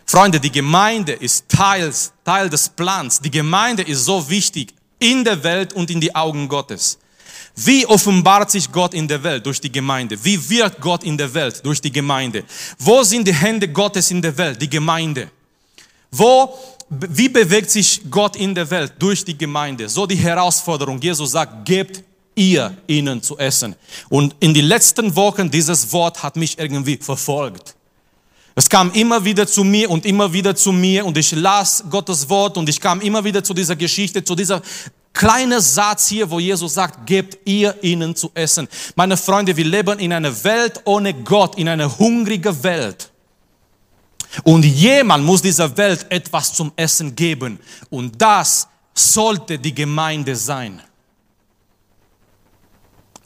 Freunde, 0.05 0.39
die 0.39 0.51
Gemeinde 0.51 1.13
ist 1.13 1.47
Teil, 1.47 1.93
Teil 2.25 2.49
des 2.49 2.69
Plans. 2.69 3.19
Die 3.19 3.31
Gemeinde 3.31 3.83
ist 3.83 4.05
so 4.05 4.29
wichtig 4.29 4.73
in 4.99 5.23
der 5.23 5.43
Welt 5.43 5.73
und 5.73 5.89
in 5.89 6.01
die 6.01 6.13
Augen 6.13 6.47
Gottes. 6.47 6.97
Wie 7.55 7.85
offenbart 7.85 8.51
sich 8.51 8.71
Gott 8.71 8.93
in 8.93 9.07
der 9.07 9.21
Welt? 9.23 9.45
Durch 9.45 9.59
die 9.59 9.71
Gemeinde. 9.71 10.17
Wie 10.23 10.49
wirkt 10.49 10.79
Gott 10.79 11.03
in 11.03 11.17
der 11.17 11.33
Welt? 11.33 11.65
Durch 11.65 11.81
die 11.81 11.91
Gemeinde. 11.91 12.43
Wo 12.79 13.03
sind 13.03 13.27
die 13.27 13.33
Hände 13.33 13.67
Gottes 13.67 14.11
in 14.11 14.21
der 14.21 14.37
Welt? 14.37 14.61
Die 14.61 14.69
Gemeinde. 14.69 15.29
Wo, 16.11 16.57
wie 16.89 17.29
bewegt 17.29 17.69
sich 17.69 18.01
Gott 18.09 18.35
in 18.35 18.55
der 18.55 18.69
Welt? 18.69 18.93
Durch 18.99 19.23
die 19.23 19.37
Gemeinde. 19.37 19.89
So 19.89 20.05
die 20.05 20.15
Herausforderung. 20.15 20.99
Jesus 21.01 21.31
sagt, 21.31 21.65
gebt 21.65 22.03
ihr 22.41 22.75
ihnen 22.87 23.21
zu 23.21 23.37
essen. 23.37 23.75
Und 24.09 24.35
in 24.39 24.53
den 24.53 24.65
letzten 24.65 25.15
Wochen, 25.15 25.51
dieses 25.51 25.93
Wort 25.93 26.23
hat 26.23 26.35
mich 26.35 26.57
irgendwie 26.57 26.97
verfolgt. 26.97 27.75
Es 28.55 28.67
kam 28.69 28.91
immer 28.93 29.23
wieder 29.23 29.47
zu 29.47 29.63
mir 29.63 29.89
und 29.89 30.05
immer 30.05 30.33
wieder 30.33 30.55
zu 30.55 30.71
mir 30.71 31.05
und 31.05 31.17
ich 31.17 31.31
las 31.31 31.83
Gottes 31.89 32.27
Wort 32.27 32.57
und 32.57 32.67
ich 32.67 32.81
kam 32.81 32.99
immer 32.99 33.23
wieder 33.23 33.43
zu 33.43 33.53
dieser 33.53 33.75
Geschichte, 33.75 34.23
zu 34.23 34.35
dieser 34.35 34.61
kleinen 35.13 35.61
Satz 35.61 36.07
hier, 36.07 36.29
wo 36.29 36.39
Jesus 36.39 36.73
sagt, 36.73 37.05
gebt 37.05 37.37
ihr 37.47 37.75
ihnen 37.81 38.15
zu 38.15 38.31
essen. 38.33 38.67
Meine 38.95 39.15
Freunde, 39.15 39.55
wir 39.55 39.65
leben 39.65 39.99
in 39.99 40.11
einer 40.11 40.43
Welt 40.43 40.81
ohne 40.85 41.13
Gott, 41.13 41.57
in 41.57 41.69
einer 41.69 41.97
hungrigen 41.97 42.63
Welt. 42.63 43.11
Und 44.43 44.63
jemand 44.63 45.23
muss 45.23 45.41
dieser 45.41 45.75
Welt 45.77 46.05
etwas 46.09 46.53
zum 46.53 46.71
Essen 46.75 47.15
geben. 47.15 47.59
Und 47.89 48.21
das 48.21 48.67
sollte 48.93 49.59
die 49.59 49.73
Gemeinde 49.73 50.35
sein. 50.35 50.81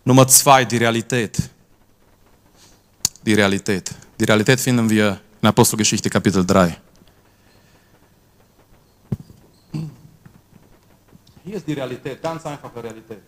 Nummer 0.06 0.28
zwei, 0.28 0.64
die 0.66 0.78
Realität. 0.78 1.50
Die 3.26 3.34
Realität. 3.34 3.90
Die 4.20 4.24
Realität 4.24 4.60
finden 4.60 4.88
wir 4.88 5.20
in 5.42 5.48
Apostelgeschichte 5.48 6.12
Kapitel 6.12 6.46
3. 6.46 6.78
Hier 11.44 11.56
ist 11.56 11.68
die 11.68 11.74
Realität, 11.74 12.22
ganz 12.22 12.46
einfache 12.46 12.84
Realität. 12.84 13.24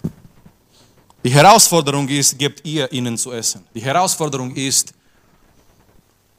Die 1.23 1.31
Herausforderung 1.31 2.07
ist, 2.09 2.37
gebt 2.37 2.63
ihr 2.63 2.91
ihnen 2.91 3.17
zu 3.17 3.31
essen. 3.31 3.65
Die 3.73 3.81
Herausforderung 3.81 4.55
ist, 4.55 4.93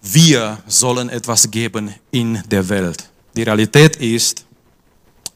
wir 0.01 0.59
sollen 0.69 1.09
etwas 1.09 1.51
geben 1.51 1.93
in 2.13 2.41
der 2.49 2.69
Welt. 2.69 3.11
Die 3.35 3.43
Realität 3.43 3.97
ist, 3.97 4.45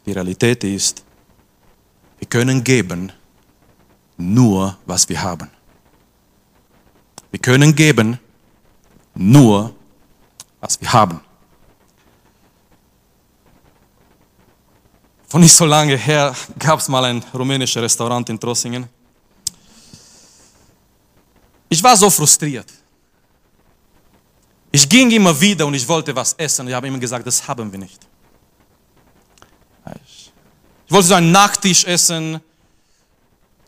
die 0.07 0.13
Realität 0.13 0.63
ist, 0.63 1.05
wir 2.19 2.29
können 2.29 2.63
geben 2.63 3.13
nur, 4.17 4.77
was 4.87 5.09
wir 5.09 5.21
haben. 5.23 5.51
Wir 7.31 7.41
können 7.41 7.75
geben 7.75 8.19
nur, 9.15 9.75
was 10.61 10.81
wir 10.81 10.93
haben. 10.93 11.21
Von 15.29 15.41
nicht 15.41 15.57
so 15.57 15.65
lange 15.65 15.97
her 15.97 16.35
gab 16.59 16.79
es 16.79 16.89
mal 16.89 17.05
ein 17.07 17.25
rumänisches 17.33 17.83
Restaurant 17.83 18.29
in 18.29 18.39
Trossingen. 18.39 18.87
Ich 21.71 21.83
war 21.83 21.97
so 21.97 22.11
frustriert. 22.11 22.71
Ich 24.71 24.87
ging 24.87 25.11
immer 25.11 25.39
wieder 25.41 25.67
und 25.67 25.73
ich 25.73 25.89
wollte 25.89 26.15
was 26.15 26.35
essen. 26.35 26.69
Ich 26.69 26.75
habe 26.75 26.87
immer 26.87 26.99
gesagt, 26.99 27.27
das 27.27 27.49
haben 27.49 27.73
wir 27.73 27.79
nicht. 27.79 28.07
Ich 30.87 30.93
wollte 30.93 31.09
so 31.09 31.15
einen 31.15 31.33
Nachtisch 31.33 31.85
essen, 31.85 32.39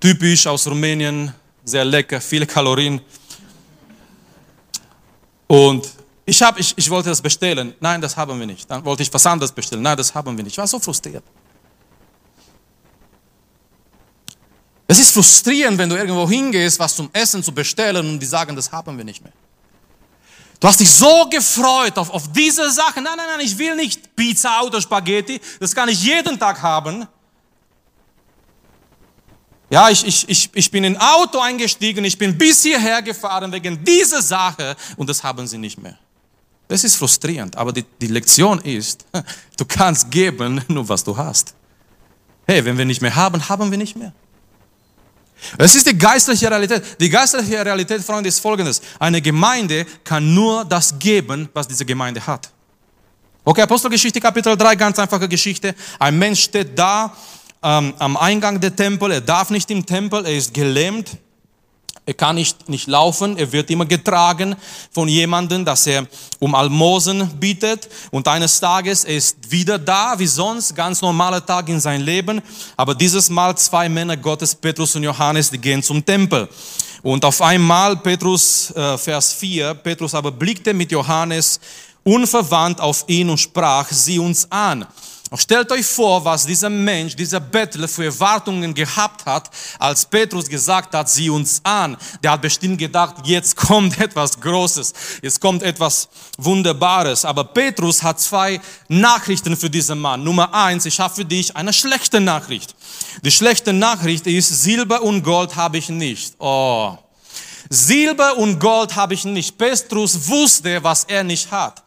typisch 0.00 0.46
aus 0.46 0.66
Rumänien, 0.66 1.32
sehr 1.64 1.84
lecker, 1.84 2.20
viele 2.20 2.46
Kalorien. 2.46 3.00
Und 5.46 5.88
ich, 6.26 6.42
hab, 6.42 6.58
ich, 6.58 6.72
ich 6.76 6.88
wollte 6.90 7.10
das 7.10 7.20
bestellen. 7.20 7.74
Nein, 7.80 8.00
das 8.00 8.16
haben 8.16 8.38
wir 8.38 8.46
nicht. 8.46 8.70
Dann 8.70 8.84
wollte 8.84 9.02
ich 9.02 9.12
was 9.12 9.26
anderes 9.26 9.52
bestellen. 9.52 9.82
Nein, 9.82 9.96
das 9.96 10.14
haben 10.14 10.36
wir 10.36 10.44
nicht. 10.44 10.54
Ich 10.54 10.58
war 10.58 10.66
so 10.66 10.78
frustriert. 10.78 11.24
Es 14.86 14.98
ist 14.98 15.12
frustrierend, 15.12 15.78
wenn 15.78 15.88
du 15.88 15.96
irgendwo 15.96 16.28
hingehst, 16.28 16.78
was 16.78 16.94
zum 16.94 17.08
Essen 17.12 17.42
zu 17.42 17.52
bestellen 17.52 18.06
und 18.06 18.20
die 18.20 18.26
sagen, 18.26 18.54
das 18.54 18.70
haben 18.70 18.96
wir 18.96 19.04
nicht 19.04 19.22
mehr. 19.22 19.32
Du 20.60 20.68
hast 20.68 20.80
dich 20.80 20.90
so 20.90 21.28
gefreut 21.28 21.98
auf, 21.98 22.10
auf 22.10 22.30
diese 22.32 22.70
Sache. 22.70 23.00
Nein, 23.00 23.14
nein, 23.16 23.26
nein, 23.36 23.40
ich 23.44 23.56
will 23.58 23.76
nicht 23.76 24.14
Pizza 24.14 24.62
oder 24.62 24.80
Spaghetti. 24.80 25.40
Das 25.60 25.74
kann 25.74 25.88
ich 25.88 26.02
jeden 26.02 26.38
Tag 26.38 26.62
haben. 26.62 27.06
Ja, 29.70 29.88
ich, 29.88 30.06
ich, 30.06 30.28
ich, 30.28 30.50
ich 30.52 30.70
bin 30.70 30.84
in 30.84 30.96
Auto 30.96 31.38
eingestiegen, 31.38 32.04
ich 32.04 32.18
bin 32.18 32.36
bis 32.36 32.62
hierher 32.62 33.02
gefahren 33.02 33.50
wegen 33.50 33.82
dieser 33.82 34.22
Sache 34.22 34.76
und 34.96 35.08
das 35.08 35.22
haben 35.22 35.46
sie 35.46 35.58
nicht 35.58 35.78
mehr. 35.78 35.98
Das 36.68 36.84
ist 36.84 36.96
frustrierend, 36.96 37.56
aber 37.56 37.72
die, 37.72 37.84
die 38.00 38.06
Lektion 38.06 38.60
ist, 38.60 39.04
du 39.56 39.64
kannst 39.64 40.10
geben, 40.10 40.62
nur 40.68 40.88
was 40.88 41.02
du 41.02 41.16
hast. 41.16 41.54
Hey, 42.46 42.64
wenn 42.64 42.76
wir 42.76 42.84
nicht 42.84 43.00
mehr 43.00 43.14
haben, 43.14 43.48
haben 43.48 43.70
wir 43.70 43.78
nicht 43.78 43.96
mehr. 43.96 44.12
Es 45.58 45.74
ist 45.74 45.86
die 45.86 45.96
geistliche 45.96 46.50
Realität. 46.50 46.82
Die 47.00 47.10
geistliche 47.10 47.64
Realität, 47.64 48.02
Freunde, 48.02 48.28
ist 48.28 48.38
folgendes. 48.38 48.80
Eine 48.98 49.20
Gemeinde 49.20 49.86
kann 50.02 50.34
nur 50.34 50.64
das 50.64 50.98
geben, 50.98 51.48
was 51.52 51.68
diese 51.68 51.84
Gemeinde 51.84 52.24
hat. 52.26 52.50
Okay, 53.44 53.62
Apostelgeschichte 53.62 54.20
Kapitel 54.20 54.56
3, 54.56 54.74
ganz 54.76 54.98
einfache 54.98 55.28
Geschichte. 55.28 55.74
Ein 55.98 56.18
Mensch 56.18 56.44
steht 56.44 56.78
da 56.78 57.14
ähm, 57.64 57.94
am 57.98 58.16
Eingang 58.16 58.60
der 58.60 58.76
Tempel, 58.76 59.10
er 59.10 59.20
darf 59.20 59.50
nicht 59.50 59.70
im 59.70 59.84
Tempel, 59.84 60.24
er 60.26 60.36
ist 60.36 60.52
gelähmt. 60.52 61.16
Er 62.06 62.12
kann 62.12 62.34
nicht, 62.34 62.68
nicht 62.68 62.86
laufen, 62.86 63.38
er 63.38 63.50
wird 63.50 63.70
immer 63.70 63.86
getragen 63.86 64.54
von 64.90 65.08
jemandem, 65.08 65.64
dass 65.64 65.86
er 65.86 66.06
um 66.38 66.54
Almosen 66.54 67.26
bietet. 67.40 67.88
Und 68.10 68.28
eines 68.28 68.60
Tages, 68.60 69.04
er 69.04 69.16
ist 69.16 69.50
wieder 69.50 69.78
da, 69.78 70.14
wie 70.18 70.26
sonst, 70.26 70.76
ganz 70.76 71.00
normaler 71.00 71.44
Tag 71.44 71.66
in 71.70 71.80
sein 71.80 72.02
Leben. 72.02 72.42
Aber 72.76 72.94
dieses 72.94 73.30
Mal 73.30 73.56
zwei 73.56 73.88
Männer 73.88 74.18
Gottes, 74.18 74.54
Petrus 74.54 74.94
und 74.96 75.04
Johannes, 75.04 75.50
die 75.50 75.56
gehen 75.56 75.82
zum 75.82 76.04
Tempel. 76.04 76.46
Und 77.02 77.24
auf 77.24 77.40
einmal, 77.40 77.96
Petrus, 77.96 78.70
äh, 78.72 78.98
Vers 78.98 79.32
4, 79.32 79.72
Petrus 79.72 80.14
aber 80.14 80.30
blickte 80.30 80.74
mit 80.74 80.92
Johannes 80.92 81.58
unverwandt 82.02 82.82
auf 82.82 83.04
ihn 83.06 83.30
und 83.30 83.38
sprach, 83.38 83.90
sieh 83.90 84.18
uns 84.18 84.46
an. 84.52 84.86
Stellt 85.36 85.72
euch 85.72 85.86
vor, 85.86 86.24
was 86.24 86.46
dieser 86.46 86.70
Mensch, 86.70 87.16
dieser 87.16 87.40
Bettler 87.40 87.88
für 87.88 88.04
Erwartungen 88.04 88.74
gehabt 88.74 89.26
hat, 89.26 89.50
als 89.78 90.06
Petrus 90.06 90.48
gesagt 90.48 90.94
hat, 90.94 91.08
sieh 91.08 91.30
uns 91.30 91.60
an. 91.64 91.96
Der 92.22 92.32
hat 92.32 92.42
bestimmt 92.42 92.78
gedacht, 92.78 93.16
jetzt 93.24 93.56
kommt 93.56 93.98
etwas 93.98 94.40
Großes, 94.40 94.92
jetzt 95.22 95.40
kommt 95.40 95.62
etwas 95.62 96.08
Wunderbares. 96.38 97.24
Aber 97.24 97.44
Petrus 97.44 98.02
hat 98.02 98.20
zwei 98.20 98.60
Nachrichten 98.88 99.56
für 99.56 99.70
diesen 99.70 99.98
Mann. 99.98 100.22
Nummer 100.22 100.52
eins, 100.52 100.86
ich 100.86 101.00
habe 101.00 101.14
für 101.14 101.24
dich 101.24 101.56
eine 101.56 101.72
schlechte 101.72 102.20
Nachricht. 102.20 102.74
Die 103.22 103.30
schlechte 103.30 103.72
Nachricht 103.72 104.26
ist, 104.26 104.62
Silber 104.62 105.02
und 105.02 105.22
Gold 105.22 105.56
habe 105.56 105.78
ich 105.78 105.88
nicht. 105.88 106.34
Oh. 106.38 106.96
Silber 107.70 108.36
und 108.36 108.58
Gold 108.60 108.94
habe 108.94 109.14
ich 109.14 109.24
nicht. 109.24 109.56
Petrus 109.56 110.28
wusste, 110.28 110.82
was 110.84 111.04
er 111.04 111.24
nicht 111.24 111.50
hat. 111.50 111.82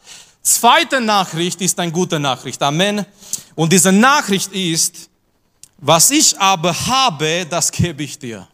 Zweite 0.48 1.02
Nachricht 1.02 1.60
ist 1.62 1.78
eine 1.80 1.92
gute 1.92 2.20
Nachricht. 2.20 2.64
Amen. 2.64 3.06
Und 3.58 3.74
diese 3.74 3.92
Nachricht 3.92 4.54
ist, 4.54 5.10
was 5.80 6.12
ich 6.12 6.40
aber 6.40 6.72
habe, 6.86 7.44
das 7.50 7.72
gebe 7.72 8.04
ich 8.04 8.18
dir. 8.18 8.48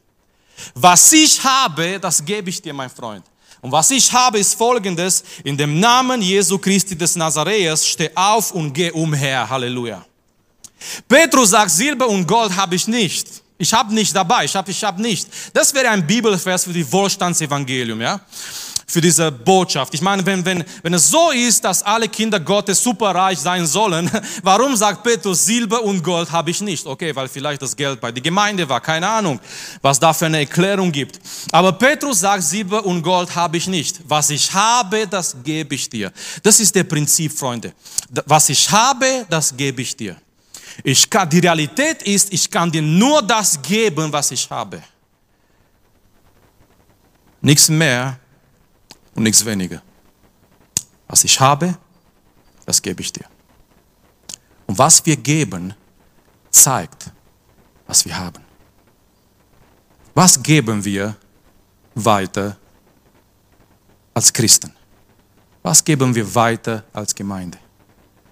Was 0.75 1.11
ich 1.11 1.43
habe, 1.43 1.99
das 1.99 2.23
gebe 2.23 2.49
ich 2.49 2.61
dir, 2.61 2.73
mein 2.73 2.89
Freund. 2.89 3.25
Und 3.59 3.69
was 3.69 3.91
ich 3.91 4.13
habe, 4.13 4.39
ist 4.39 4.55
folgendes. 4.55 5.21
In 5.43 5.57
dem 5.57 5.77
Namen 5.77 6.21
Jesu 6.21 6.57
Christi 6.57 6.97
des 6.97 7.17
Nazareas, 7.17 7.85
steh 7.85 8.11
auf 8.15 8.51
und 8.51 8.71
geh 8.71 8.91
umher. 8.91 9.49
Halleluja. 9.49 10.05
Petrus 11.05 11.49
sagt, 11.49 11.71
Silber 11.71 12.07
und 12.07 12.25
Gold 12.25 12.55
habe 12.55 12.75
ich 12.75 12.87
nicht. 12.87 13.27
Ich 13.57 13.73
habe 13.73 13.93
nicht 13.93 14.15
dabei, 14.15 14.45
ich 14.45 14.55
habe 14.55 14.71
ich 14.71 14.81
hab 14.85 14.97
nicht. 14.99 15.27
Das 15.53 15.73
wäre 15.73 15.89
ein 15.89 16.07
Bibelvers 16.07 16.63
für 16.63 16.73
die 16.73 16.89
Wohlstandsevangelium, 16.89 17.99
ja 17.99 18.21
für 18.87 19.01
diese 19.01 19.31
Botschaft. 19.31 19.93
Ich 19.93 20.01
meine, 20.01 20.25
wenn, 20.25 20.43
wenn, 20.45 20.63
wenn 20.81 20.93
es 20.93 21.09
so 21.09 21.31
ist, 21.31 21.63
dass 21.63 21.83
alle 21.83 22.07
Kinder 22.07 22.39
Gottes 22.39 22.81
superreich 22.83 23.39
sein 23.39 23.65
sollen, 23.65 24.09
warum 24.43 24.75
sagt 24.75 25.03
Petrus, 25.03 25.45
Silber 25.45 25.81
und 25.83 26.03
Gold 26.03 26.31
habe 26.31 26.51
ich 26.51 26.61
nicht? 26.61 26.85
Okay, 26.85 27.15
weil 27.15 27.27
vielleicht 27.27 27.61
das 27.61 27.75
Geld 27.75 27.99
bei 27.99 28.11
der 28.11 28.21
Gemeinde 28.21 28.67
war, 28.67 28.81
keine 28.81 29.07
Ahnung, 29.07 29.39
was 29.81 29.99
da 29.99 30.13
für 30.13 30.25
eine 30.25 30.39
Erklärung 30.39 30.91
gibt. 30.91 31.19
Aber 31.51 31.71
Petrus 31.71 32.19
sagt, 32.19 32.43
Silber 32.43 32.85
und 32.85 33.01
Gold 33.01 33.33
habe 33.35 33.57
ich 33.57 33.67
nicht. 33.67 34.01
Was 34.07 34.29
ich 34.29 34.53
habe, 34.53 35.07
das 35.07 35.35
gebe 35.43 35.75
ich 35.75 35.89
dir. 35.89 36.11
Das 36.41 36.59
ist 36.59 36.75
der 36.75 36.83
Prinzip, 36.83 37.37
Freunde. 37.37 37.73
Was 38.25 38.49
ich 38.49 38.69
habe, 38.69 39.25
das 39.29 39.55
gebe 39.55 39.81
ich 39.81 39.95
dir. 39.95 40.15
Ich 40.83 41.09
kann, 41.09 41.29
die 41.29 41.39
Realität 41.39 42.01
ist, 42.03 42.33
ich 42.33 42.49
kann 42.49 42.71
dir 42.71 42.81
nur 42.81 43.21
das 43.21 43.61
geben, 43.61 44.11
was 44.11 44.31
ich 44.31 44.49
habe. 44.49 44.81
Nichts 47.41 47.69
mehr 47.69 48.17
und 49.15 49.23
nichts 49.23 49.43
weniger. 49.45 49.81
Was 51.07 51.23
ich 51.23 51.39
habe, 51.39 51.77
das 52.65 52.81
gebe 52.81 53.01
ich 53.01 53.11
dir. 53.11 53.25
Und 54.65 54.77
was 54.77 55.05
wir 55.05 55.17
geben, 55.17 55.73
zeigt, 56.49 57.11
was 57.87 58.05
wir 58.05 58.17
haben. 58.17 58.43
Was 60.13 60.41
geben 60.41 60.83
wir 60.83 61.15
weiter 61.95 62.57
als 64.13 64.31
Christen? 64.31 64.71
Was 65.61 65.83
geben 65.83 66.13
wir 66.13 66.35
weiter 66.35 66.83
als 66.93 67.13
Gemeinde? 67.13 67.57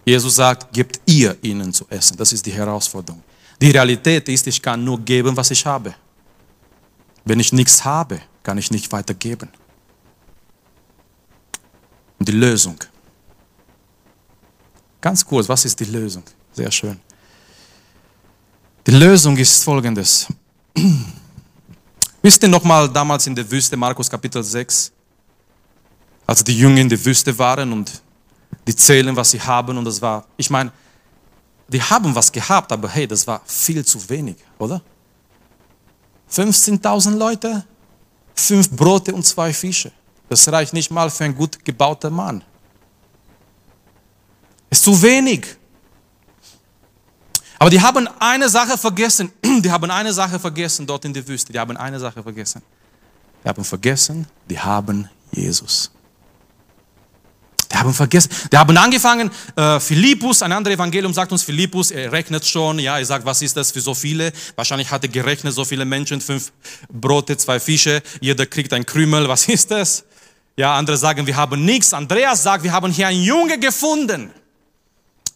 Jesus 0.05 0.35
sagt, 0.35 0.73
gebt 0.73 0.99
ihr 1.05 1.37
ihnen 1.41 1.73
zu 1.73 1.85
essen. 1.89 2.17
Das 2.17 2.33
ist 2.33 2.45
die 2.45 2.51
Herausforderung. 2.51 3.23
Die 3.61 3.71
Realität 3.71 4.27
ist, 4.29 4.47
ich 4.47 4.61
kann 4.61 4.83
nur 4.83 4.99
geben, 4.99 5.35
was 5.37 5.51
ich 5.51 5.65
habe. 5.65 5.93
Wenn 7.23 7.39
ich 7.39 7.53
nichts 7.53 7.85
habe, 7.85 8.19
kann 8.41 8.57
ich 8.57 8.71
nicht 8.71 8.91
weitergeben. 8.91 9.49
Und 12.21 12.27
die 12.27 12.33
Lösung. 12.33 12.77
Ganz 15.01 15.25
kurz, 15.25 15.49
was 15.49 15.65
ist 15.65 15.79
die 15.79 15.85
Lösung? 15.85 16.21
Sehr 16.51 16.69
schön. 16.69 16.99
Die 18.85 18.91
Lösung 18.91 19.35
ist 19.37 19.63
folgendes. 19.63 20.27
Wisst 22.21 22.43
ihr 22.43 22.49
noch 22.49 22.63
mal 22.63 22.87
damals 22.87 23.25
in 23.25 23.33
der 23.33 23.49
Wüste, 23.49 23.75
Markus 23.75 24.07
Kapitel 24.07 24.43
6, 24.43 24.91
als 26.27 26.43
die 26.43 26.55
Jünger 26.55 26.81
in 26.81 26.89
der 26.89 27.03
Wüste 27.03 27.35
waren 27.39 27.73
und 27.73 27.99
die 28.67 28.75
zählen, 28.75 29.15
was 29.15 29.31
sie 29.31 29.41
haben 29.41 29.75
und 29.79 29.85
das 29.85 29.99
war, 29.99 30.23
ich 30.37 30.51
meine, 30.51 30.71
die 31.69 31.81
haben 31.81 32.13
was 32.13 32.31
gehabt, 32.31 32.71
aber 32.71 32.87
hey, 32.87 33.07
das 33.07 33.25
war 33.25 33.41
viel 33.47 33.83
zu 33.83 33.97
wenig, 34.07 34.35
oder? 34.59 34.79
15.000 36.31 37.15
Leute, 37.17 37.65
fünf 38.35 38.69
Brote 38.69 39.11
und 39.11 39.25
zwei 39.25 39.51
Fische. 39.51 39.91
Das 40.31 40.49
reicht 40.49 40.71
nicht 40.71 40.89
mal 40.89 41.09
für 41.09 41.25
einen 41.25 41.35
gut 41.35 41.65
gebauten 41.65 42.13
Mann. 42.13 42.41
Ist 44.69 44.81
zu 44.81 45.01
wenig. 45.01 45.45
Aber 47.59 47.69
die 47.69 47.81
haben 47.81 48.07
eine 48.17 48.47
Sache 48.47 48.77
vergessen. 48.77 49.33
Die 49.61 49.69
haben 49.69 49.91
eine 49.91 50.13
Sache 50.13 50.39
vergessen 50.39 50.87
dort 50.87 51.03
in 51.03 51.13
der 51.13 51.27
Wüste. 51.27 51.51
Die 51.51 51.59
haben 51.59 51.75
eine 51.75 51.99
Sache 51.99 52.23
vergessen. 52.23 52.61
Die 53.43 53.49
haben 53.49 53.65
vergessen, 53.65 54.25
die 54.49 54.57
haben 54.57 55.09
Jesus. 55.33 55.91
Die 57.69 57.77
haben 57.77 57.93
vergessen, 57.93 58.29
die 58.53 58.57
haben 58.57 58.77
angefangen, 58.77 59.31
äh, 59.57 59.81
Philippus, 59.81 60.43
ein 60.43 60.53
anderes 60.53 60.75
Evangelium 60.75 61.13
sagt 61.13 61.33
uns, 61.33 61.43
Philippus, 61.43 61.91
er 61.91 62.09
rechnet 62.11 62.45
schon, 62.45 62.79
ja, 62.79 62.97
er 62.97 63.05
sagt, 63.05 63.25
was 63.25 63.41
ist 63.41 63.57
das 63.57 63.71
für 63.71 63.81
so 63.81 63.93
viele? 63.93 64.31
Wahrscheinlich 64.55 64.89
hat 64.91 65.03
er 65.03 65.09
gerechnet, 65.09 65.53
so 65.53 65.65
viele 65.65 65.83
Menschen, 65.83 66.21
fünf 66.21 66.53
Brote, 66.89 67.35
zwei 67.35 67.59
Fische, 67.59 68.01
jeder 68.21 68.45
kriegt 68.45 68.71
ein 68.71 68.85
Krümel, 68.85 69.27
was 69.27 69.49
ist 69.49 69.71
das? 69.71 70.05
Ja, 70.55 70.75
andere 70.75 70.97
sagen, 70.97 71.25
wir 71.25 71.35
haben 71.35 71.63
nichts. 71.63 71.93
Andreas 71.93 72.43
sagt, 72.43 72.63
wir 72.63 72.71
haben 72.71 72.91
hier 72.91 73.07
einen 73.07 73.23
Junge 73.23 73.57
gefunden. 73.57 74.31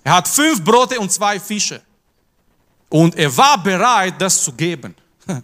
Er 0.04 0.13
hat 0.13 0.28
fünf 0.28 0.63
Brote 0.63 0.99
und 0.99 1.12
zwei 1.12 1.39
Fische. 1.39 1.82
Und 2.89 3.15
er 3.15 3.36
war 3.36 3.62
bereit, 3.62 4.15
das 4.19 4.43
zu 4.43 4.51
geben. 4.54 4.95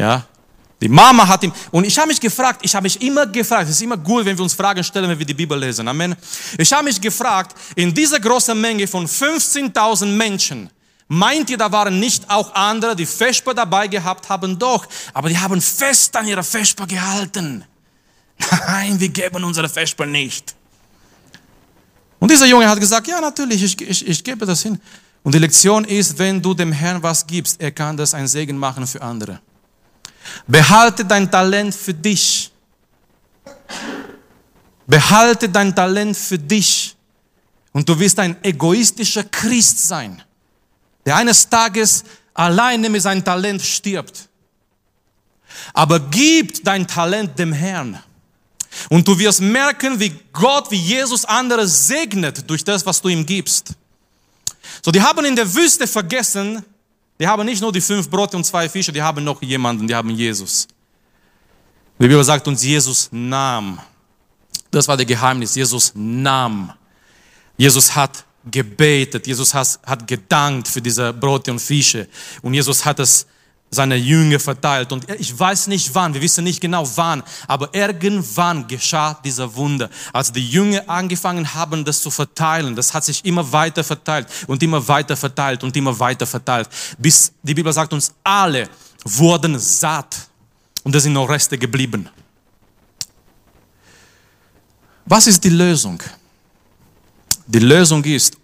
Ja, 0.00 0.24
die 0.80 0.88
Mama 0.88 1.26
hat 1.26 1.42
ihm, 1.42 1.52
und 1.72 1.84
ich 1.84 1.98
habe 1.98 2.06
mich 2.06 2.20
gefragt, 2.20 2.60
ich 2.62 2.72
habe 2.72 2.84
mich 2.84 3.02
immer 3.02 3.26
gefragt, 3.26 3.64
es 3.64 3.70
ist 3.70 3.82
immer 3.82 3.96
gut, 3.96 4.24
wenn 4.24 4.38
wir 4.38 4.44
uns 4.44 4.54
Fragen 4.54 4.84
stellen, 4.84 5.08
wenn 5.08 5.18
wir 5.18 5.26
die 5.26 5.34
Bibel 5.34 5.58
lesen. 5.58 5.88
Amen. 5.88 6.14
Ich 6.56 6.72
habe 6.72 6.84
mich 6.84 7.00
gefragt, 7.00 7.56
in 7.74 7.92
dieser 7.92 8.20
großen 8.20 8.58
Menge 8.58 8.86
von 8.86 9.08
15.000 9.08 10.06
Menschen, 10.06 10.70
meint 11.08 11.50
ihr, 11.50 11.58
da 11.58 11.72
waren 11.72 11.98
nicht 11.98 12.30
auch 12.30 12.54
andere, 12.54 12.94
die 12.94 13.06
Vesper 13.06 13.54
dabei 13.54 13.88
gehabt 13.88 14.28
haben? 14.28 14.56
Doch, 14.56 14.86
aber 15.12 15.28
die 15.28 15.38
haben 15.38 15.60
fest 15.60 16.14
an 16.14 16.28
ihrer 16.28 16.44
Vesper 16.44 16.86
gehalten. 16.86 17.64
Nein, 18.66 18.98
wir 18.98 19.08
geben 19.08 19.44
unsere 19.44 19.68
Vesper 19.68 20.06
nicht. 20.06 20.54
Und 22.18 22.30
dieser 22.30 22.46
Junge 22.46 22.68
hat 22.68 22.80
gesagt, 22.80 23.06
ja, 23.06 23.20
natürlich, 23.20 23.62
ich, 23.62 23.80
ich, 23.80 24.06
ich 24.06 24.24
gebe 24.24 24.44
das 24.44 24.62
hin. 24.62 24.80
Und 25.22 25.34
die 25.34 25.38
Lektion 25.38 25.84
ist, 25.84 26.18
wenn 26.18 26.40
du 26.40 26.54
dem 26.54 26.72
Herrn 26.72 27.02
was 27.02 27.26
gibst, 27.26 27.60
er 27.60 27.70
kann 27.70 27.96
das 27.96 28.14
ein 28.14 28.26
Segen 28.26 28.56
machen 28.56 28.86
für 28.86 29.02
andere. 29.02 29.40
Behalte 30.46 31.04
dein 31.04 31.30
Talent 31.30 31.74
für 31.74 31.94
dich. 31.94 32.50
Behalte 34.86 35.48
dein 35.48 35.74
Talent 35.74 36.16
für 36.16 36.38
dich. 36.38 36.96
Und 37.72 37.88
du 37.88 37.98
wirst 37.98 38.18
ein 38.18 38.36
egoistischer 38.42 39.24
Christ 39.24 39.86
sein, 39.86 40.22
der 41.04 41.16
eines 41.16 41.48
Tages 41.48 42.04
alleine 42.34 42.88
mit 42.88 43.02
seinem 43.02 43.24
Talent 43.24 43.62
stirbt. 43.62 44.28
Aber 45.72 46.00
gib 46.00 46.64
dein 46.64 46.86
Talent 46.86 47.38
dem 47.38 47.52
Herrn. 47.52 47.98
Und 48.88 49.06
du 49.06 49.18
wirst 49.18 49.40
merken, 49.40 49.98
wie 49.98 50.12
Gott, 50.32 50.70
wie 50.70 50.76
Jesus 50.76 51.24
andere 51.24 51.66
segnet 51.66 52.48
durch 52.48 52.62
das, 52.62 52.84
was 52.84 53.00
du 53.00 53.08
ihm 53.08 53.24
gibst. 53.24 53.74
So, 54.84 54.90
die 54.90 55.00
haben 55.00 55.24
in 55.24 55.34
der 55.34 55.52
Wüste 55.52 55.86
vergessen, 55.86 56.64
die 57.18 57.26
haben 57.26 57.44
nicht 57.44 57.60
nur 57.60 57.72
die 57.72 57.80
fünf 57.80 58.08
Brote 58.08 58.36
und 58.36 58.44
zwei 58.44 58.68
Fische, 58.68 58.92
die 58.92 59.02
haben 59.02 59.24
noch 59.24 59.42
jemanden, 59.42 59.88
die 59.88 59.94
haben 59.94 60.10
Jesus. 60.10 60.68
Die 61.98 62.06
Bibel 62.06 62.22
sagt 62.22 62.46
uns, 62.46 62.62
Jesus 62.62 63.08
nahm. 63.10 63.80
Das 64.70 64.86
war 64.86 64.96
der 64.96 65.06
Geheimnis. 65.06 65.54
Jesus 65.54 65.92
nahm. 65.96 66.72
Jesus 67.56 67.94
hat 67.94 68.24
gebetet. 68.48 69.26
Jesus 69.26 69.52
hat, 69.52 69.80
hat 69.84 70.06
gedankt 70.06 70.68
für 70.68 70.80
diese 70.80 71.12
Brote 71.12 71.50
und 71.50 71.58
Fische. 71.58 72.06
Und 72.42 72.54
Jesus 72.54 72.84
hat 72.84 73.00
es 73.00 73.26
seine 73.70 73.96
Jünger 73.96 74.40
verteilt. 74.40 74.92
Und 74.92 75.10
ich 75.18 75.38
weiß 75.38 75.66
nicht 75.66 75.94
wann, 75.94 76.14
wir 76.14 76.22
wissen 76.22 76.44
nicht 76.44 76.60
genau 76.60 76.88
wann, 76.96 77.22
aber 77.46 77.74
irgendwann 77.74 78.66
geschah 78.66 79.18
dieser 79.24 79.54
Wunder. 79.54 79.90
Als 80.12 80.32
die 80.32 80.46
Jünger 80.46 80.88
angefangen 80.88 81.54
haben, 81.54 81.84
das 81.84 82.00
zu 82.00 82.10
verteilen, 82.10 82.74
das 82.74 82.94
hat 82.94 83.04
sich 83.04 83.24
immer 83.24 83.50
weiter 83.52 83.84
verteilt 83.84 84.28
und 84.46 84.62
immer 84.62 84.86
weiter 84.88 85.16
verteilt 85.16 85.62
und 85.64 85.76
immer 85.76 85.98
weiter 85.98 86.26
verteilt, 86.26 86.68
bis 86.98 87.32
die 87.42 87.54
Bibel 87.54 87.72
sagt 87.72 87.92
uns, 87.92 88.12
alle 88.24 88.68
wurden 89.04 89.58
satt 89.58 90.16
und 90.82 90.94
es 90.94 91.02
sind 91.02 91.12
noch 91.12 91.28
Reste 91.28 91.58
geblieben. 91.58 92.08
Was 95.04 95.26
ist 95.26 95.42
die 95.42 95.50
Lösung? 95.50 96.02
Die 97.46 97.60
Lösung 97.60 98.04
ist, 98.04 98.36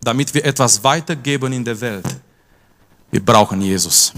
damit 0.00 0.32
wir 0.32 0.44
etwas 0.44 0.82
weitergeben 0.82 1.52
in 1.52 1.64
der 1.64 1.80
Welt, 1.80 2.06
wir 3.10 3.24
brauchen 3.24 3.60
Jesus. 3.60 4.12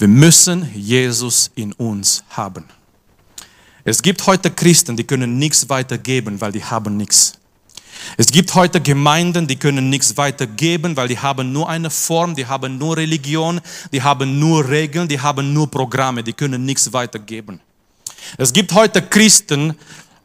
Wir 0.00 0.08
müssen 0.08 0.66
Jesus 0.74 1.50
in 1.56 1.74
uns 1.74 2.24
haben. 2.30 2.64
Es 3.84 4.00
gibt 4.00 4.26
heute 4.26 4.50
Christen, 4.50 4.96
die 4.96 5.04
können 5.04 5.38
nichts 5.38 5.68
weitergeben, 5.68 6.40
weil 6.40 6.52
die 6.52 6.64
haben 6.64 6.96
nichts. 6.96 7.34
Es 8.16 8.28
gibt 8.28 8.54
heute 8.54 8.80
Gemeinden, 8.80 9.46
die 9.46 9.56
können 9.56 9.90
nichts 9.90 10.16
weitergeben, 10.16 10.96
weil 10.96 11.08
die 11.08 11.18
haben 11.18 11.52
nur 11.52 11.68
eine 11.68 11.90
Form, 11.90 12.34
die 12.34 12.46
haben 12.46 12.78
nur 12.78 12.96
Religion, 12.96 13.60
die 13.92 14.02
haben 14.02 14.38
nur 14.38 14.66
Regeln, 14.66 15.06
die 15.06 15.20
haben 15.20 15.52
nur 15.52 15.70
Programme, 15.70 16.24
die 16.24 16.32
können 16.32 16.64
nichts 16.64 16.94
weitergeben. 16.94 17.60
Es 18.38 18.54
gibt 18.54 18.72
heute 18.72 19.02
Christen, 19.02 19.76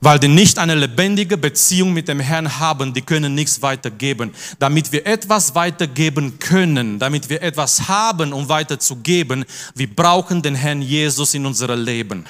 weil 0.05 0.19
die 0.19 0.27
nicht 0.27 0.59
eine 0.59 0.75
lebendige 0.75 1.35
Beziehung 1.35 1.91
mit 1.91 2.07
dem 2.07 2.19
Herrn 2.19 2.59
haben, 2.59 2.93
die 2.93 3.01
können 3.01 3.33
nichts 3.33 3.63
weitergeben. 3.63 4.35
Damit 4.59 4.91
wir 4.91 5.03
etwas 5.07 5.55
weitergeben 5.55 6.37
können, 6.37 6.99
damit 6.99 7.27
wir 7.27 7.41
etwas 7.41 7.87
haben, 7.87 8.31
um 8.31 8.47
weiterzugeben, 8.47 9.45
wir 9.73 9.87
brauchen 9.87 10.43
den 10.43 10.53
Herrn 10.53 10.83
Jesus 10.83 11.33
in 11.33 11.47
unserem 11.47 11.83
Leben. 11.83 12.27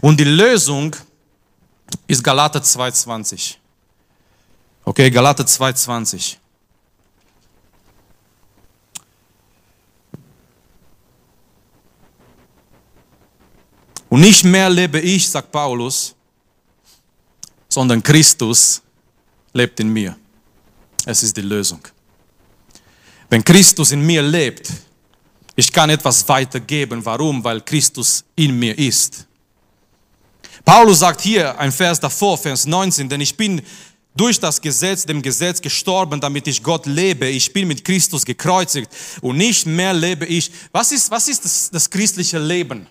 Und 0.00 0.18
die 0.18 0.24
Lösung 0.24 0.96
ist 2.08 2.24
Galater 2.24 2.58
2,20. 2.58 3.54
Okay, 4.84 5.10
Galater 5.10 5.44
2,20. 5.44 6.38
Und 14.08 14.20
nicht 14.20 14.42
mehr 14.42 14.68
lebe 14.68 14.98
ich, 14.98 15.30
sagt 15.30 15.52
Paulus, 15.52 16.16
sondern 17.74 18.02
Christus 18.02 18.80
lebt 19.52 19.78
in 19.80 19.88
mir. 19.88 20.16
Es 21.04 21.22
ist 21.22 21.36
die 21.36 21.42
Lösung. 21.42 21.80
Wenn 23.28 23.44
Christus 23.44 23.92
in 23.92 24.00
mir 24.00 24.22
lebt, 24.22 24.70
ich 25.56 25.72
kann 25.72 25.90
etwas 25.90 26.26
weitergeben. 26.28 27.04
Warum? 27.04 27.42
Weil 27.42 27.60
Christus 27.60 28.24
in 28.36 28.58
mir 28.58 28.76
ist. 28.78 29.26
Paulus 30.64 31.00
sagt 31.00 31.20
hier, 31.20 31.58
ein 31.58 31.70
Vers 31.70 32.00
davor, 32.00 32.38
Vers 32.38 32.64
19, 32.66 33.08
denn 33.08 33.20
ich 33.20 33.36
bin 33.36 33.60
durch 34.16 34.38
das 34.38 34.60
Gesetz, 34.60 35.04
dem 35.04 35.20
Gesetz 35.20 35.60
gestorben, 35.60 36.20
damit 36.20 36.46
ich 36.46 36.62
Gott 36.62 36.86
lebe. 36.86 37.28
Ich 37.28 37.52
bin 37.52 37.66
mit 37.68 37.84
Christus 37.84 38.24
gekreuzigt 38.24 38.88
und 39.20 39.36
nicht 39.36 39.66
mehr 39.66 39.92
lebe 39.92 40.24
ich. 40.24 40.50
Was 40.72 40.92
ist, 40.92 41.10
was 41.10 41.28
ist 41.28 41.44
das, 41.44 41.70
das 41.70 41.90
christliche 41.90 42.38
Leben? 42.38 42.86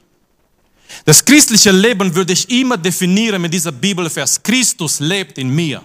Das 1.05 1.23
christliche 1.23 1.71
Leben 1.71 2.13
würde 2.13 2.33
ich 2.33 2.49
immer 2.49 2.77
definieren 2.77 3.41
mit 3.41 3.53
dieser 3.53 3.71
Bibelvers. 3.71 4.41
Christus 4.41 4.99
lebt 4.99 5.37
in 5.37 5.49
mir. 5.49 5.81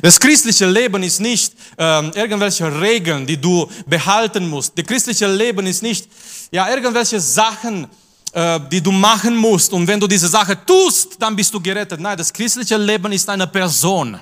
Das 0.00 0.18
christliche 0.18 0.66
Leben 0.66 1.02
ist 1.02 1.20
nicht 1.20 1.54
ähm, 1.76 2.10
irgendwelche 2.14 2.80
Regeln, 2.80 3.26
die 3.26 3.36
du 3.36 3.70
behalten 3.86 4.48
musst. 4.48 4.76
Das 4.78 4.84
christliche 4.84 5.26
Leben 5.26 5.66
ist 5.66 5.82
nicht 5.82 6.08
ja, 6.50 6.68
irgendwelche 6.70 7.20
Sachen, 7.20 7.86
äh, 8.32 8.60
die 8.70 8.80
du 8.80 8.90
machen 8.90 9.36
musst. 9.36 9.72
Und 9.72 9.86
wenn 9.86 10.00
du 10.00 10.06
diese 10.06 10.28
Sache 10.28 10.58
tust, 10.64 11.16
dann 11.18 11.36
bist 11.36 11.52
du 11.52 11.60
gerettet. 11.60 12.00
Nein, 12.00 12.16
das 12.16 12.32
christliche 12.32 12.76
Leben 12.76 13.12
ist 13.12 13.28
eine 13.28 13.46
Person. 13.46 14.18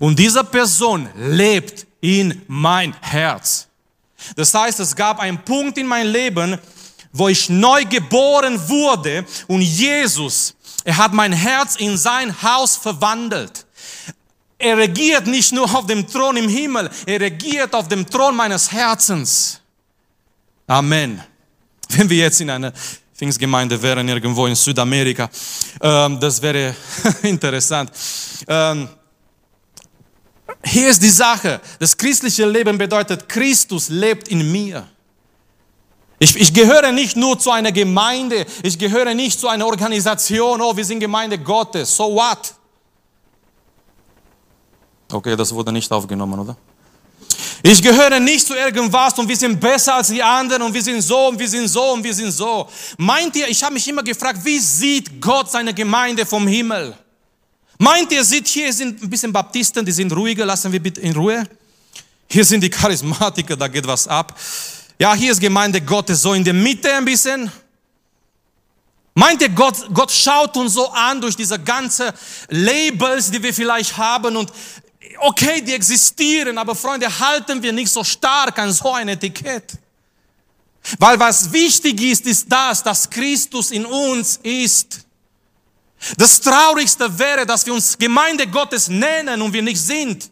Und 0.00 0.18
diese 0.18 0.42
Person 0.42 1.08
lebt 1.16 1.86
in 2.00 2.42
mein 2.46 2.94
Herz. 3.00 3.68
Das 4.36 4.52
heißt, 4.52 4.80
es 4.80 4.94
gab 4.94 5.20
einen 5.20 5.38
Punkt 5.44 5.78
in 5.78 5.86
meinem 5.86 6.12
Leben, 6.12 6.58
wo 7.12 7.28
ich 7.28 7.48
neu 7.48 7.84
geboren 7.84 8.68
wurde 8.68 9.24
und 9.46 9.62
Jesus, 9.62 10.54
er 10.84 10.96
hat 10.96 11.12
mein 11.12 11.32
Herz 11.32 11.76
in 11.76 11.96
sein 11.96 12.42
Haus 12.42 12.76
verwandelt. 12.76 13.66
Er 14.58 14.76
regiert 14.76 15.26
nicht 15.26 15.52
nur 15.52 15.72
auf 15.74 15.86
dem 15.86 16.06
Thron 16.06 16.36
im 16.36 16.48
Himmel, 16.48 16.90
er 17.06 17.20
regiert 17.20 17.74
auf 17.74 17.88
dem 17.88 18.08
Thron 18.08 18.34
meines 18.34 18.70
Herzens. 18.72 19.60
Amen. 20.66 21.22
Wenn 21.90 22.10
wir 22.10 22.18
jetzt 22.18 22.40
in 22.40 22.50
einer 22.50 22.72
Pfingstgemeinde 23.14 23.80
wären, 23.80 24.08
irgendwo 24.08 24.46
in 24.46 24.54
Südamerika, 24.54 25.30
ähm, 25.80 26.20
das 26.20 26.42
wäre 26.42 26.74
interessant. 27.22 27.90
Ähm, 28.46 28.88
hier 30.64 30.90
ist 30.90 31.02
die 31.02 31.10
Sache. 31.10 31.60
Das 31.78 31.96
christliche 31.96 32.46
Leben 32.46 32.76
bedeutet, 32.76 33.28
Christus 33.28 33.88
lebt 33.88 34.28
in 34.28 34.50
mir. 34.50 34.86
Ich, 36.20 36.34
ich, 36.34 36.52
gehöre 36.52 36.90
nicht 36.90 37.16
nur 37.16 37.38
zu 37.38 37.50
einer 37.50 37.70
Gemeinde, 37.70 38.44
ich 38.62 38.78
gehöre 38.78 39.14
nicht 39.14 39.38
zu 39.38 39.48
einer 39.48 39.66
Organisation, 39.66 40.60
oh, 40.60 40.76
wir 40.76 40.84
sind 40.84 40.98
Gemeinde 40.98 41.38
Gottes, 41.38 41.94
so 41.94 42.12
what? 42.14 42.54
Okay, 45.12 45.36
das 45.36 45.54
wurde 45.54 45.72
nicht 45.72 45.90
aufgenommen, 45.92 46.40
oder? 46.40 46.56
Ich 47.62 47.82
gehöre 47.82 48.20
nicht 48.20 48.46
zu 48.46 48.54
irgendwas 48.54 49.18
und 49.18 49.28
wir 49.28 49.36
sind 49.36 49.58
besser 49.58 49.96
als 49.96 50.08
die 50.08 50.22
anderen 50.22 50.62
und 50.62 50.74
wir 50.74 50.82
sind 50.82 51.02
so 51.02 51.28
und 51.28 51.38
wir 51.38 51.48
sind 51.48 51.68
so 51.68 51.92
und 51.92 52.04
wir 52.04 52.14
sind 52.14 52.30
so. 52.30 52.68
Meint 52.96 53.34
ihr, 53.36 53.48
ich 53.48 53.62
habe 53.62 53.74
mich 53.74 53.86
immer 53.88 54.02
gefragt, 54.02 54.40
wie 54.44 54.58
sieht 54.58 55.20
Gott 55.20 55.50
seine 55.50 55.74
Gemeinde 55.74 56.24
vom 56.24 56.46
Himmel? 56.46 56.96
Meint 57.78 58.12
ihr, 58.12 58.24
sieht 58.24 58.46
hier 58.48 58.72
sind 58.72 59.02
ein 59.02 59.10
bisschen 59.10 59.32
Baptisten, 59.32 59.84
die 59.84 59.92
sind 59.92 60.12
ruhiger, 60.12 60.44
lassen 60.44 60.70
wir 60.70 60.80
bitte 60.80 61.00
in 61.00 61.14
Ruhe. 61.14 61.48
Hier 62.28 62.44
sind 62.44 62.60
die 62.60 62.70
Charismatiker, 62.70 63.56
da 63.56 63.68
geht 63.68 63.86
was 63.86 64.06
ab. 64.06 64.38
Ja, 65.00 65.14
hier 65.14 65.30
ist 65.30 65.40
Gemeinde 65.40 65.80
Gottes 65.80 66.22
so 66.22 66.34
in 66.34 66.42
der 66.42 66.54
Mitte 66.54 66.92
ein 66.92 67.04
bisschen. 67.04 67.50
Meint 69.14 69.40
ihr, 69.42 69.48
Gott, 69.48 69.76
Gott 69.94 70.10
schaut 70.10 70.56
uns 70.56 70.74
so 70.74 70.90
an 70.90 71.20
durch 71.20 71.36
diese 71.36 71.58
ganze 71.58 72.12
Labels, 72.48 73.30
die 73.30 73.42
wir 73.42 73.54
vielleicht 73.54 73.96
haben 73.96 74.36
und 74.36 74.52
okay, 75.20 75.60
die 75.60 75.72
existieren, 75.72 76.58
aber 76.58 76.74
Freunde, 76.74 77.06
halten 77.18 77.62
wir 77.62 77.72
nicht 77.72 77.90
so 77.90 78.02
stark 78.02 78.58
an 78.58 78.72
so 78.72 78.92
ein 78.92 79.08
Etikett. 79.08 79.72
Weil 80.98 81.18
was 81.18 81.52
wichtig 81.52 82.00
ist, 82.00 82.26
ist 82.26 82.50
das, 82.50 82.82
dass 82.82 83.08
Christus 83.08 83.70
in 83.70 83.86
uns 83.86 84.38
ist. 84.42 85.00
Das 86.16 86.40
Traurigste 86.40 87.18
wäre, 87.18 87.44
dass 87.44 87.66
wir 87.66 87.74
uns 87.74 87.98
Gemeinde 87.98 88.46
Gottes 88.46 88.88
nennen 88.88 89.42
und 89.42 89.52
wir 89.52 89.62
nicht 89.62 89.80
sind. 89.80 90.30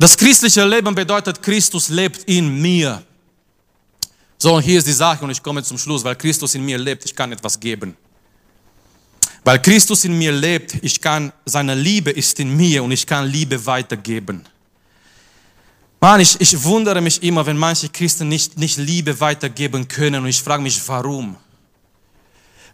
Das 0.00 0.16
christliche 0.16 0.64
Leben 0.64 0.94
bedeutet, 0.94 1.42
Christus 1.42 1.90
lebt 1.90 2.24
in 2.24 2.58
mir. 2.58 3.02
So, 4.38 4.54
und 4.54 4.62
hier 4.62 4.78
ist 4.78 4.86
die 4.86 4.94
Sache 4.94 5.22
und 5.22 5.30
ich 5.30 5.42
komme 5.42 5.62
zum 5.62 5.76
Schluss, 5.76 6.02
weil 6.02 6.16
Christus 6.16 6.54
in 6.54 6.64
mir 6.64 6.78
lebt, 6.78 7.04
ich 7.04 7.14
kann 7.14 7.30
etwas 7.30 7.60
geben. 7.60 7.94
Weil 9.44 9.60
Christus 9.60 10.06
in 10.06 10.16
mir 10.16 10.32
lebt, 10.32 10.76
ich 10.80 10.98
kann, 10.98 11.30
seine 11.44 11.74
Liebe 11.74 12.10
ist 12.10 12.40
in 12.40 12.56
mir 12.56 12.82
und 12.82 12.92
ich 12.92 13.06
kann 13.06 13.26
Liebe 13.26 13.66
weitergeben. 13.66 14.46
Mann, 16.00 16.20
ich, 16.20 16.40
ich 16.40 16.64
wundere 16.64 17.02
mich 17.02 17.22
immer, 17.22 17.44
wenn 17.44 17.58
manche 17.58 17.90
Christen 17.90 18.26
nicht, 18.26 18.58
nicht 18.58 18.78
Liebe 18.78 19.20
weitergeben 19.20 19.86
können 19.86 20.22
und 20.22 20.30
ich 20.30 20.42
frage 20.42 20.62
mich, 20.62 20.80
warum? 20.88 21.36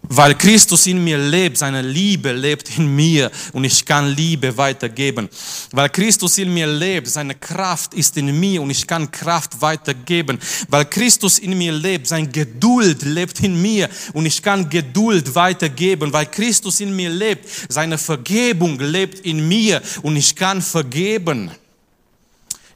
Weil 0.08 0.34
Christus 0.36 0.86
in 0.86 1.02
mir 1.02 1.18
lebt, 1.18 1.58
seine 1.58 1.82
Liebe 1.82 2.32
lebt 2.32 2.78
in 2.78 2.94
mir 2.94 3.30
und 3.52 3.64
ich 3.64 3.84
kann 3.84 4.14
Liebe 4.14 4.56
weitergeben. 4.56 5.28
Weil 5.72 5.88
Christus 5.88 6.38
in 6.38 6.52
mir 6.52 6.66
lebt, 6.66 7.08
seine 7.08 7.34
Kraft 7.34 7.94
ist 7.94 8.16
in 8.16 8.38
mir 8.38 8.62
und 8.62 8.70
ich 8.70 8.86
kann 8.86 9.10
Kraft 9.10 9.60
weitergeben. 9.60 10.38
Weil 10.68 10.84
Christus 10.84 11.38
in 11.38 11.56
mir 11.58 11.72
lebt, 11.72 12.06
sein 12.06 12.30
Geduld 12.30 13.02
lebt 13.02 13.40
in 13.40 13.60
mir 13.60 13.88
und 14.12 14.26
ich 14.26 14.42
kann 14.42 14.68
Geduld 14.68 15.34
weitergeben. 15.34 16.12
Weil 16.12 16.26
Christus 16.26 16.80
in 16.80 16.94
mir 16.94 17.10
lebt, 17.10 17.48
seine 17.68 17.98
Vergebung 17.98 18.78
lebt 18.78 19.20
in 19.20 19.46
mir 19.46 19.82
und 20.02 20.16
ich 20.16 20.34
kann 20.34 20.62
vergeben. 20.62 21.50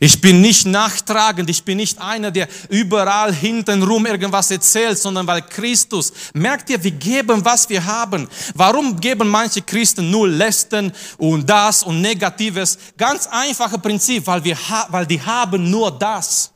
Ich 0.02 0.18
bin 0.18 0.40
nicht 0.40 0.64
nachtragend, 0.64 1.50
ich 1.50 1.62
bin 1.62 1.76
nicht 1.76 2.00
einer, 2.00 2.30
der 2.30 2.48
überall 2.70 3.34
hintenrum 3.34 4.06
irgendwas 4.06 4.50
erzählt, 4.50 4.98
sondern 4.98 5.26
weil 5.26 5.42
Christus, 5.42 6.10
merkt 6.32 6.70
ihr, 6.70 6.82
wir 6.82 6.90
geben, 6.90 7.44
was 7.44 7.68
wir 7.68 7.84
haben. 7.84 8.26
Warum 8.54 8.98
geben 8.98 9.28
manche 9.28 9.60
Christen 9.60 10.10
nur 10.10 10.26
Lästen 10.26 10.90
und 11.18 11.48
das 11.48 11.82
und 11.82 12.00
Negatives? 12.00 12.78
Ganz 12.96 13.26
einfache 13.26 13.78
Prinzip, 13.78 14.26
weil, 14.26 14.42
wir, 14.42 14.56
weil 14.88 15.04
die 15.04 15.20
haben 15.20 15.70
nur 15.70 15.90
das. 15.90 16.50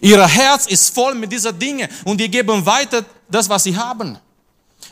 Ihr 0.00 0.24
Herz 0.24 0.66
ist 0.66 0.94
voll 0.94 1.16
mit 1.16 1.32
dieser 1.32 1.52
Dinge 1.52 1.88
und 2.04 2.20
die 2.20 2.30
geben 2.30 2.64
weiter 2.64 3.04
das, 3.28 3.48
was 3.48 3.64
sie 3.64 3.76
haben. 3.76 4.16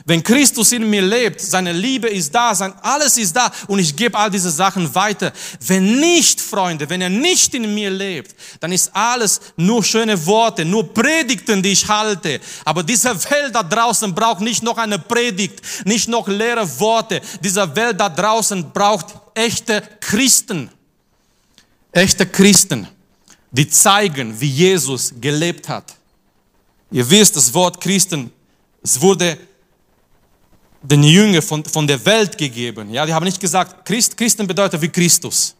Wenn 0.04 0.22
Christus 0.22 0.72
in 0.72 0.88
mir 0.88 1.02
lebt, 1.02 1.40
seine 1.40 1.72
Liebe 1.72 2.08
ist 2.08 2.32
da, 2.32 2.54
sein 2.54 2.72
alles 2.82 3.16
ist 3.18 3.34
da 3.34 3.50
und 3.66 3.78
ich 3.78 3.94
gebe 3.96 4.16
all 4.16 4.30
diese 4.30 4.50
Sachen 4.50 4.94
weiter. 4.94 5.32
Wenn 5.60 5.98
nicht, 5.98 6.40
Freunde, 6.40 6.88
wenn 6.88 7.00
er 7.00 7.08
nicht 7.08 7.54
in 7.54 7.74
mir 7.74 7.90
lebt, 7.90 8.36
dann 8.60 8.72
ist 8.72 8.94
alles 8.94 9.40
nur 9.56 9.82
schöne 9.82 10.24
Worte, 10.26 10.64
nur 10.64 10.92
Predigten, 10.92 11.62
die 11.62 11.72
ich 11.72 11.88
halte. 11.88 12.40
Aber 12.64 12.82
diese 12.82 13.08
Welt 13.30 13.54
da 13.54 13.62
draußen 13.62 14.14
braucht 14.14 14.42
nicht 14.42 14.62
noch 14.62 14.78
eine 14.78 14.98
Predigt, 14.98 15.60
nicht 15.84 16.08
noch 16.08 16.28
leere 16.28 16.68
Worte. 16.78 17.20
Diese 17.42 17.74
Welt 17.74 17.98
da 17.98 18.08
draußen 18.08 18.70
braucht 18.72 19.06
echte 19.34 19.82
Christen. 20.00 20.70
Echte 21.90 22.26
Christen, 22.26 22.86
die 23.50 23.68
zeigen, 23.68 24.38
wie 24.38 24.50
Jesus 24.50 25.14
gelebt 25.20 25.68
hat. 25.68 25.94
Ihr 26.90 27.08
wisst, 27.10 27.34
das 27.34 27.52
Wort 27.54 27.80
Christen, 27.80 28.30
es 28.82 29.00
wurde 29.00 29.38
den 30.82 31.02
Jünger 31.02 31.42
von, 31.42 31.64
von 31.64 31.86
der 31.86 32.04
Welt 32.04 32.36
gegeben. 32.36 32.90
Ja, 32.90 33.06
die 33.06 33.12
haben 33.12 33.24
nicht 33.24 33.40
gesagt, 33.40 33.84
Christ, 33.84 34.16
Christen 34.16 34.46
bedeutet 34.46 34.80
wie 34.80 34.88
Christus. 34.88 35.54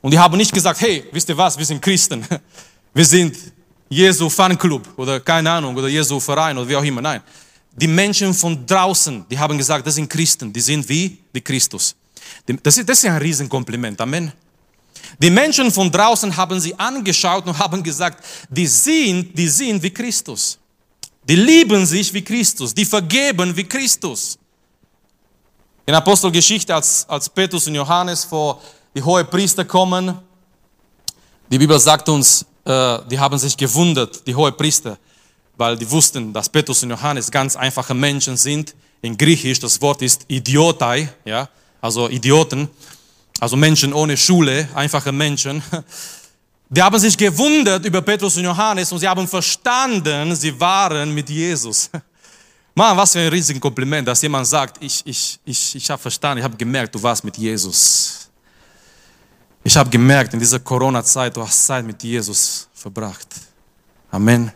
Und 0.00 0.10
die 0.10 0.18
haben 0.18 0.36
nicht 0.36 0.52
gesagt, 0.52 0.80
hey, 0.80 1.04
wisst 1.12 1.28
ihr 1.28 1.36
was, 1.36 1.56
wir 1.56 1.64
sind 1.64 1.80
Christen. 1.80 2.26
Wir 2.96 3.04
sind 3.04 3.36
Jesu 3.88 4.30
Fanclub 4.30 4.88
oder 4.96 5.18
keine 5.18 5.50
Ahnung, 5.50 5.74
oder 5.74 5.88
Jesu 5.88 6.20
Verein 6.20 6.56
oder 6.56 6.68
wie 6.68 6.76
auch 6.76 6.84
immer. 6.84 7.02
Nein. 7.02 7.20
Die 7.72 7.88
Menschen 7.88 8.32
von 8.32 8.64
draußen, 8.64 9.24
die 9.28 9.36
haben 9.36 9.58
gesagt, 9.58 9.84
das 9.84 9.96
sind 9.96 10.08
Christen, 10.08 10.52
die 10.52 10.60
sind 10.60 10.88
wie, 10.88 11.18
wie 11.32 11.40
Christus. 11.40 11.96
Das 12.62 12.76
ist, 12.76 12.88
das 12.88 12.98
ist 12.98 13.10
ein 13.10 13.16
Riesenkompliment. 13.16 14.00
Amen. 14.00 14.32
Die 15.18 15.30
Menschen 15.30 15.70
von 15.72 15.90
draußen 15.90 16.36
haben 16.36 16.60
sie 16.60 16.78
angeschaut 16.78 17.46
und 17.46 17.58
haben 17.58 17.82
gesagt, 17.82 18.24
die 18.48 18.66
sind, 18.66 19.36
die 19.36 19.48
sind 19.48 19.82
wie 19.82 19.90
Christus. 19.90 20.58
Die 21.28 21.36
lieben 21.36 21.86
sich 21.86 22.12
wie 22.12 22.22
Christus, 22.22 22.74
die 22.74 22.84
vergeben 22.84 23.56
wie 23.56 23.64
Christus. 23.64 24.38
In 25.86 25.94
Apostelgeschichte, 25.94 26.74
als, 26.74 27.06
als 27.08 27.28
Petrus 27.28 27.66
und 27.66 27.74
Johannes 27.74 28.24
vor 28.24 28.60
die 28.94 29.02
hohe 29.02 29.24
Priester 29.24 29.64
kommen, 29.64 30.18
die 31.50 31.58
Bibel 31.58 31.78
sagt 31.78 32.08
uns, 32.08 32.44
äh, 32.64 32.98
die 33.10 33.18
haben 33.18 33.38
sich 33.38 33.56
gewundert, 33.56 34.26
die 34.26 34.34
hohe 34.34 34.52
Priester, 34.52 34.98
weil 35.56 35.76
die 35.76 35.90
wussten, 35.90 36.32
dass 36.32 36.48
Petrus 36.48 36.82
und 36.82 36.90
Johannes 36.90 37.30
ganz 37.30 37.56
einfache 37.56 37.94
Menschen 37.94 38.36
sind. 38.36 38.74
In 39.02 39.16
Griechisch, 39.16 39.60
das 39.60 39.80
Wort 39.82 40.00
ist 40.00 40.24
Idiotai, 40.28 41.08
ja, 41.24 41.48
also 41.80 42.08
Idioten, 42.08 42.68
also 43.40 43.56
Menschen 43.56 43.92
ohne 43.92 44.16
Schule, 44.16 44.68
einfache 44.74 45.12
Menschen. 45.12 45.62
Die 46.74 46.82
haben 46.82 46.98
sich 46.98 47.16
gewundert 47.16 47.84
über 47.84 48.02
Petrus 48.02 48.36
und 48.36 48.42
Johannes 48.42 48.90
und 48.90 48.98
sie 48.98 49.06
haben 49.06 49.28
verstanden, 49.28 50.34
sie 50.34 50.58
waren 50.58 51.14
mit 51.14 51.30
Jesus. 51.30 51.88
Mann, 52.74 52.96
was 52.96 53.12
für 53.12 53.20
ein 53.20 53.28
riesiges 53.28 53.62
Kompliment, 53.62 54.08
dass 54.08 54.20
jemand 54.22 54.44
sagt, 54.48 54.82
ich, 54.82 55.00
ich, 55.06 55.38
ich, 55.44 55.76
ich 55.76 55.88
habe 55.88 56.02
verstanden, 56.02 56.38
ich 56.38 56.44
habe 56.44 56.56
gemerkt, 56.56 56.92
du 56.92 57.00
warst 57.00 57.22
mit 57.22 57.36
Jesus. 57.36 58.28
Ich 59.62 59.76
habe 59.76 59.88
gemerkt, 59.88 60.34
in 60.34 60.40
dieser 60.40 60.58
Corona-Zeit, 60.58 61.36
du 61.36 61.42
hast 61.42 61.64
Zeit 61.64 61.86
mit 61.86 62.02
Jesus 62.02 62.66
verbracht. 62.74 63.28
Amen. 64.10 64.50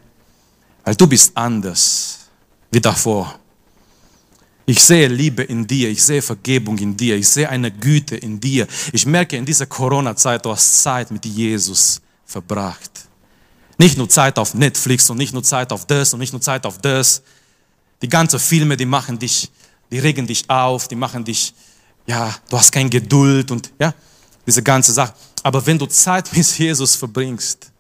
Weil 0.83 0.97
du 0.97 1.07
bist 1.07 1.31
anders 1.37 2.19
wie 2.69 2.81
davor. 2.81 3.39
Ich 4.67 4.83
sehe 4.83 5.07
Liebe 5.07 5.45
in 5.45 5.65
dir, 5.65 5.89
ich 5.89 6.03
sehe 6.03 6.21
Vergebung 6.21 6.77
in 6.79 6.97
dir, 6.97 7.15
ich 7.15 7.29
sehe 7.29 7.49
eine 7.49 7.71
Güte 7.71 8.17
in 8.17 8.41
dir. 8.41 8.67
Ich 8.93 9.07
merke 9.07 9.37
in 9.37 9.47
dieser 9.47 9.67
Corona-Zeit, 9.67 10.45
du 10.45 10.51
hast 10.51 10.83
Zeit 10.83 11.13
mit 11.13 11.25
Jesus 11.25 12.01
verbracht. 12.29 13.09
Nicht 13.79 13.97
nur 13.97 14.09
Zeit 14.09 14.39
auf 14.39 14.55
Netflix 14.55 15.09
und 15.11 15.17
nicht 15.17 15.33
nur 15.33 15.43
Zeit 15.43 15.73
auf 15.73 15.87
das 15.87 16.13
und 16.13 16.21
nicht 16.21 16.33
nur 16.33 16.43
Zeit 16.43 16.67
auf 16.67 16.79
das. 16.79 17.23
Die 18.03 18.09
ganzen 18.09 18.39
Filme, 18.39 18.77
die 18.77 18.87
machen 18.87 19.19
dich, 19.19 19.51
die 19.91 19.99
regen 19.99 20.27
dich 20.27 20.49
auf, 20.49 20.87
die 20.87 20.95
machen 20.95 21.25
dich, 21.25 21.55
ja, 22.07 22.33
du 22.51 22.59
hast 22.59 22.71
keine 22.71 22.91
Geduld 22.91 23.51
und 23.51 23.73
ja, 23.79 23.95
diese 24.47 24.63
ganze 24.63 24.93
Sache. 24.93 25.15
Aber 25.43 25.65
wenn 25.65 25.79
du 25.79 25.87
Zeit 25.87 26.31
mit 26.37 26.59
Jesus 26.59 26.95
verbringst, 26.95 27.73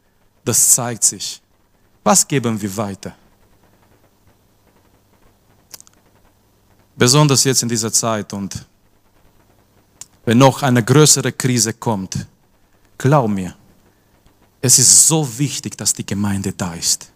das 0.44 0.74
zeigt 0.74 1.04
sich. 1.04 1.42
Was 2.02 2.26
geben 2.26 2.60
wir 2.60 2.74
weiter? 2.76 3.14
Besonders 6.96 7.44
jetzt 7.44 7.62
in 7.62 7.68
dieser 7.68 7.92
Zeit 7.92 8.32
und 8.32 8.66
wenn 10.24 10.38
noch 10.38 10.62
eine 10.62 10.82
größere 10.82 11.32
Krise 11.32 11.74
kommt, 11.74 12.26
glaub 12.96 13.28
mir, 13.28 13.54
es 14.60 14.78
ist 14.78 15.06
so 15.06 15.38
wichtig, 15.38 15.76
dass 15.76 15.92
die 15.92 16.04
Gemeinde 16.04 16.52
da 16.52 16.74
ist. 16.74 17.10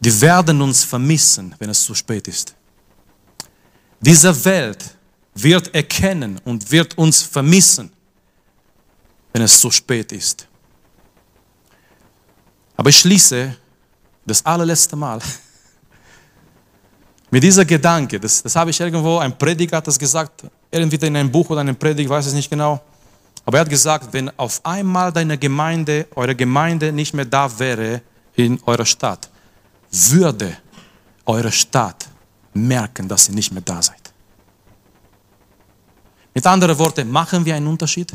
Die 0.00 0.20
werden 0.20 0.60
uns 0.62 0.84
vermissen, 0.84 1.54
wenn 1.58 1.70
es 1.70 1.82
zu 1.82 1.94
spät 1.94 2.28
ist. 2.28 2.54
Diese 4.00 4.44
Welt 4.44 4.96
wird 5.34 5.74
erkennen 5.74 6.40
und 6.44 6.70
wird 6.70 6.96
uns 6.96 7.22
vermissen, 7.22 7.90
wenn 9.32 9.42
es 9.42 9.60
zu 9.60 9.70
spät 9.70 10.12
ist. 10.12 10.46
Aber 12.76 12.90
ich 12.90 12.98
schließe 12.98 13.56
das 14.24 14.44
allerletzte 14.46 14.94
Mal 14.94 15.20
mit 17.30 17.42
dieser 17.42 17.64
Gedanke, 17.64 18.20
das, 18.20 18.42
das 18.42 18.54
habe 18.54 18.70
ich 18.70 18.78
irgendwo, 18.78 19.18
ein 19.18 19.36
Prediger 19.36 19.78
hat 19.78 19.86
das 19.86 19.98
gesagt, 19.98 20.44
Irgendwie 20.70 21.06
in 21.06 21.16
einem 21.16 21.30
Buch 21.30 21.48
oder 21.50 21.60
einem 21.60 21.76
Predigt, 21.76 22.08
weiß 22.10 22.26
es 22.26 22.34
nicht 22.34 22.50
genau. 22.50 22.80
Aber 23.48 23.56
er 23.56 23.60
hat 23.62 23.70
gesagt, 23.70 24.12
wenn 24.12 24.30
auf 24.38 24.60
einmal 24.62 25.10
deine 25.10 25.38
Gemeinde, 25.38 26.06
eure 26.14 26.34
Gemeinde 26.34 26.92
nicht 26.92 27.14
mehr 27.14 27.24
da 27.24 27.58
wäre 27.58 28.02
in 28.36 28.60
eurer 28.66 28.84
Stadt, 28.84 29.30
würde 29.90 30.54
eure 31.24 31.50
Stadt 31.50 32.08
merken, 32.52 33.08
dass 33.08 33.30
ihr 33.30 33.34
nicht 33.34 33.50
mehr 33.50 33.62
da 33.62 33.80
seid. 33.80 34.12
Mit 36.34 36.46
anderen 36.46 36.78
Worten, 36.78 37.10
machen 37.10 37.42
wir 37.42 37.54
einen 37.54 37.68
Unterschied? 37.68 38.12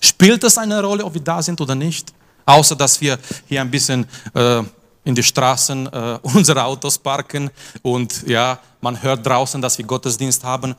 Spielt 0.00 0.44
es 0.44 0.56
eine 0.58 0.80
Rolle, 0.80 1.04
ob 1.04 1.14
wir 1.14 1.20
da 1.20 1.42
sind 1.42 1.60
oder 1.60 1.74
nicht? 1.74 2.14
Außer 2.46 2.76
dass 2.76 3.00
wir 3.00 3.18
hier 3.48 3.62
ein 3.62 3.70
bisschen 3.72 4.06
äh, 4.32 4.62
in 5.02 5.12
die 5.16 5.24
Straßen 5.24 5.88
äh, 5.92 6.18
unsere 6.22 6.62
Autos 6.62 6.96
parken 6.98 7.50
und 7.82 8.28
ja, 8.28 8.60
man 8.80 9.02
hört 9.02 9.26
draußen, 9.26 9.60
dass 9.60 9.76
wir 9.76 9.84
Gottesdienst 9.84 10.44
haben. 10.44 10.76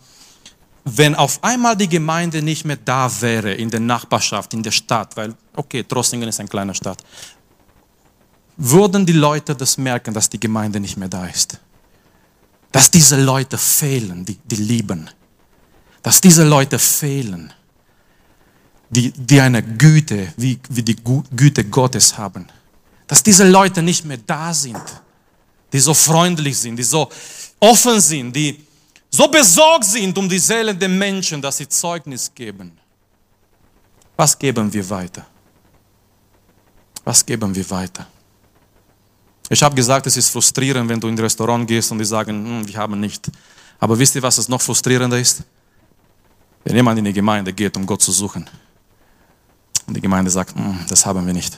Wenn 0.86 1.16
auf 1.16 1.44
einmal 1.44 1.76
die 1.76 1.90
Gemeinde 1.90 2.42
nicht 2.42 2.66
mehr 2.66 2.78
da 2.78 3.10
wäre 3.22 3.54
in 3.54 3.70
der 3.70 3.80
Nachbarschaft, 3.80 4.54
in 4.54 4.64
der 4.64 4.72
Stadt, 4.72 5.16
weil, 5.18 5.36
okay, 5.56 5.84
Trossingen 5.84 6.28
ist 6.30 6.40
eine 6.40 6.50
kleine 6.50 6.74
Stadt, 6.74 7.04
würden 8.58 9.06
die 9.06 9.14
Leute 9.14 9.56
das 9.56 9.78
merken, 9.78 10.14
dass 10.14 10.30
die 10.30 10.40
Gemeinde 10.40 10.80
nicht 10.80 10.98
mehr 10.98 11.10
da 11.10 11.26
ist. 11.26 11.60
Dass 12.72 12.90
diese 12.92 13.22
Leute 13.22 13.58
fehlen, 13.58 14.26
die, 14.26 14.38
die 14.46 14.58
lieben. 14.58 15.10
Dass 16.02 16.22
diese 16.22 16.44
Leute 16.44 16.80
fehlen, 16.80 17.54
die, 18.90 19.12
die 19.12 19.40
eine 19.40 19.62
Güte, 19.62 20.34
wie, 20.38 20.60
wie 20.70 20.84
die 20.84 20.96
Güte 21.36 21.66
Gottes 21.66 22.18
haben 22.18 22.48
dass 23.10 23.24
diese 23.24 23.50
Leute 23.50 23.82
nicht 23.82 24.06
mehr 24.06 24.20
da 24.20 24.54
sind, 24.54 24.84
die 25.74 25.80
so 25.80 25.96
freundlich 25.96 26.56
sind, 26.56 26.76
die 26.76 26.84
so 26.84 27.10
offen 27.60 28.00
sind, 28.00 28.36
die 28.36 28.64
so 29.10 29.28
besorgt 29.28 29.86
sind 29.86 30.18
um 30.18 30.30
die 30.30 30.40
Seelen 30.40 30.78
der 30.78 30.90
Menschen, 30.90 31.42
dass 31.42 31.58
sie 31.58 31.68
Zeugnis 31.68 32.32
geben. 32.34 32.78
Was 34.16 34.38
geben 34.38 34.72
wir 34.72 34.90
weiter? 34.90 35.26
Was 37.04 37.26
geben 37.26 37.56
wir 37.56 37.70
weiter? 37.70 38.06
Ich 39.50 39.64
habe 39.64 39.76
gesagt, 39.76 40.06
es 40.06 40.16
ist 40.16 40.30
frustrierend, 40.30 40.88
wenn 40.90 41.00
du 41.00 41.08
in 41.08 41.16
ein 41.16 41.20
Restaurant 41.20 41.68
gehst 41.68 41.92
und 41.92 41.98
die 41.98 42.06
sagen, 42.06 42.46
hm, 42.46 42.68
wir 42.68 42.78
haben 42.78 43.00
nicht. 43.00 43.32
Aber 43.80 43.98
wisst 43.98 44.16
ihr, 44.16 44.22
was 44.22 44.38
es 44.38 44.48
noch 44.48 44.62
frustrierender 44.62 45.18
ist? 45.18 45.44
Wenn 46.64 46.76
jemand 46.76 47.00
in 47.00 47.06
die 47.06 47.14
Gemeinde 47.14 47.52
geht, 47.52 47.76
um 47.78 47.86
Gott 47.86 48.02
zu 48.02 48.12
suchen. 48.12 48.48
Und 49.88 49.96
die 49.96 50.02
Gemeinde 50.02 50.30
sagt, 50.30 50.56
hm, 50.56 50.86
das 50.88 51.06
haben 51.06 51.26
wir 51.26 51.34
nicht. 51.34 51.58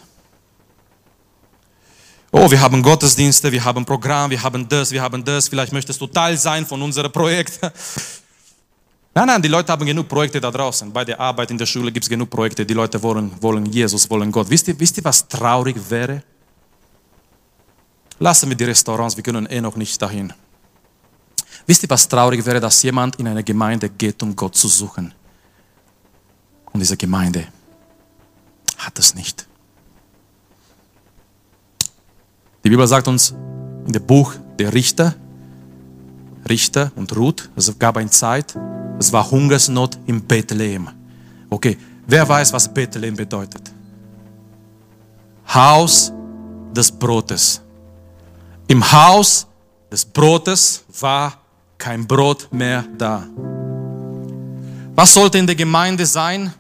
Oh, 2.33 2.49
wir 2.49 2.61
haben 2.61 2.81
Gottesdienste, 2.81 3.51
wir 3.51 3.63
haben 3.63 3.83
Programm, 3.83 4.31
wir 4.31 4.41
haben 4.41 4.67
das, 4.67 4.91
wir 4.91 5.01
haben 5.01 5.23
das. 5.23 5.49
Vielleicht 5.49 5.73
möchtest 5.73 5.99
du 5.99 6.07
Teil 6.07 6.37
sein 6.37 6.65
von 6.65 6.81
unserem 6.81 7.11
Projekt. 7.11 7.59
Nein, 9.13 9.27
nein, 9.27 9.41
die 9.41 9.49
Leute 9.49 9.69
haben 9.73 9.85
genug 9.85 10.07
Projekte 10.07 10.39
da 10.39 10.49
draußen. 10.49 10.93
Bei 10.93 11.03
der 11.03 11.19
Arbeit 11.19 11.51
in 11.51 11.57
der 11.57 11.65
Schule 11.65 11.91
gibt 11.91 12.05
es 12.05 12.09
genug 12.09 12.29
Projekte. 12.29 12.65
Die 12.65 12.73
Leute 12.73 13.03
wollen, 13.03 13.29
wollen 13.41 13.65
Jesus, 13.65 14.09
wollen 14.09 14.31
Gott. 14.31 14.49
Wisst 14.49 14.69
ihr, 14.69 14.79
wisst 14.79 14.97
ihr, 14.97 15.03
was 15.03 15.27
traurig 15.27 15.75
wäre? 15.89 16.23
Lassen 18.19 18.47
wir 18.47 18.55
die 18.55 18.63
Restaurants, 18.63 19.17
wir 19.17 19.23
können 19.23 19.47
eh 19.47 19.59
noch 19.59 19.75
nicht 19.75 20.01
dahin. 20.01 20.31
Wisst 21.67 21.83
ihr, 21.83 21.89
was 21.89 22.07
traurig 22.07 22.45
wäre, 22.45 22.61
dass 22.61 22.81
jemand 22.83 23.17
in 23.17 23.27
eine 23.27 23.43
Gemeinde 23.43 23.89
geht, 23.89 24.23
um 24.23 24.33
Gott 24.33 24.55
zu 24.55 24.69
suchen? 24.69 25.13
Und 26.71 26.79
diese 26.79 26.95
Gemeinde 26.95 27.47
hat 28.77 28.97
es 28.97 29.13
nicht. 29.13 29.45
Die 32.63 32.69
Bibel 32.69 32.87
sagt 32.87 33.07
uns 33.07 33.33
in 33.85 33.91
dem 33.91 34.05
Buch 34.05 34.33
der 34.59 34.73
Richter, 34.73 35.15
Richter 36.47 36.91
und 36.95 37.15
Ruth, 37.15 37.49
es 37.55 37.77
gab 37.79 37.97
eine 37.97 38.09
Zeit, 38.09 38.55
es 38.99 39.11
war 39.11 39.29
Hungersnot 39.29 39.97
in 40.05 40.21
Bethlehem. 40.21 40.87
Okay, 41.49 41.77
wer 42.05 42.27
weiß, 42.27 42.53
was 42.53 42.71
Bethlehem 42.71 43.15
bedeutet? 43.15 43.71
Haus 45.53 46.13
des 46.71 46.91
Brotes. 46.91 47.61
Im 48.67 48.91
Haus 48.91 49.47
des 49.91 50.05
Brotes 50.05 50.83
war 50.99 51.33
kein 51.77 52.05
Brot 52.05 52.47
mehr 52.51 52.85
da. 52.97 53.23
Was 54.95 55.13
sollte 55.13 55.39
in 55.39 55.47
der 55.47 55.55
Gemeinde 55.55 56.05
sein? 56.05 56.53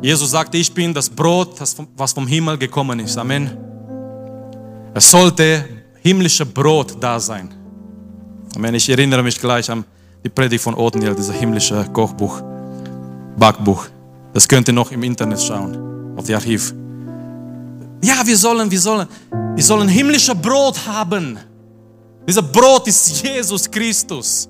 Jesus 0.00 0.30
sagte, 0.30 0.56
ich 0.56 0.72
bin 0.72 0.94
das 0.94 1.10
Brot, 1.10 1.60
was 1.96 2.12
vom 2.12 2.26
Himmel 2.26 2.56
gekommen 2.56 2.98
ist. 3.00 3.18
Amen. 3.18 3.71
Es 4.94 5.10
sollte 5.10 5.64
himmlische 6.02 6.44
Brot 6.44 6.96
da 7.00 7.18
sein. 7.18 7.48
Amen. 8.54 8.74
Ich 8.74 8.88
erinnere 8.90 9.22
mich 9.22 9.40
gleich 9.40 9.70
an 9.70 9.84
die 10.22 10.28
Predigt 10.28 10.62
von 10.62 10.74
Othniel, 10.74 11.14
dieses 11.14 11.34
himmlische 11.34 11.84
Kochbuch, 11.92 12.42
Backbuch. 13.38 13.86
Das 14.34 14.46
könnt 14.46 14.68
ihr 14.68 14.74
noch 14.74 14.90
im 14.92 15.02
Internet 15.02 15.40
schauen, 15.40 16.14
auf 16.16 16.26
die 16.26 16.34
Archiv. 16.34 16.74
Ja, 18.04 18.26
wir 18.26 18.36
sollen, 18.36 18.70
wir 18.70 18.80
sollen, 18.80 19.08
wir 19.54 19.64
sollen 19.64 19.88
himmlische 19.88 20.34
Brot 20.34 20.78
haben. 20.86 21.38
Dieser 22.28 22.42
Brot 22.42 22.86
ist 22.86 23.22
Jesus 23.22 23.70
Christus. 23.70 24.48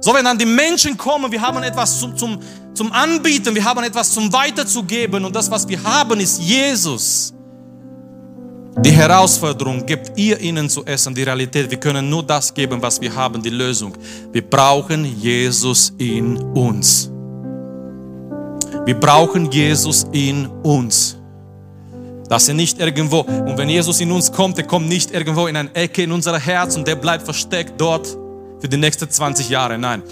So, 0.00 0.14
wenn 0.14 0.24
dann 0.24 0.38
die 0.38 0.46
Menschen 0.46 0.96
kommen, 0.96 1.30
wir 1.30 1.40
haben 1.40 1.62
etwas 1.62 2.00
zum, 2.00 2.16
zum, 2.16 2.38
zum 2.72 2.92
Anbieten, 2.92 3.54
wir 3.54 3.64
haben 3.64 3.82
etwas 3.84 4.10
zum 4.10 4.32
Weiterzugeben 4.32 5.24
und 5.24 5.36
das, 5.36 5.50
was 5.50 5.68
wir 5.68 5.82
haben, 5.82 6.18
ist 6.20 6.40
Jesus. 6.40 7.35
Die 8.78 8.92
Herausforderung 8.92 9.86
gibt 9.86 10.18
ihr 10.18 10.38
ihnen 10.38 10.68
zu 10.68 10.84
essen, 10.84 11.14
die 11.14 11.22
Realität. 11.22 11.70
Wir 11.70 11.80
können 11.80 12.10
nur 12.10 12.22
das 12.22 12.52
geben, 12.52 12.80
was 12.82 13.00
wir 13.00 13.14
haben, 13.14 13.42
die 13.42 13.50
Lösung. 13.50 13.94
Wir 14.32 14.42
brauchen 14.42 15.04
Jesus 15.18 15.94
in 15.96 16.36
uns. 16.36 17.10
Wir 18.84 18.94
brauchen 18.94 19.50
Jesus 19.50 20.06
in 20.12 20.46
uns. 20.62 21.16
Dass 22.28 22.48
er 22.48 22.54
nicht 22.54 22.78
irgendwo, 22.78 23.20
und 23.20 23.56
wenn 23.56 23.70
Jesus 23.70 24.00
in 24.00 24.12
uns 24.12 24.30
kommt, 24.30 24.58
er 24.58 24.64
kommt 24.64 24.88
nicht 24.88 25.10
irgendwo 25.10 25.46
in 25.46 25.56
eine 25.56 25.74
Ecke 25.74 26.02
in 26.02 26.12
unser 26.12 26.38
Herz 26.38 26.76
und 26.76 26.86
der 26.86 26.96
bleibt 26.96 27.24
versteckt 27.24 27.80
dort 27.80 28.06
für 28.60 28.68
die 28.68 28.76
nächsten 28.76 29.08
20 29.08 29.48
Jahre. 29.48 29.78
Nein, 29.78 30.02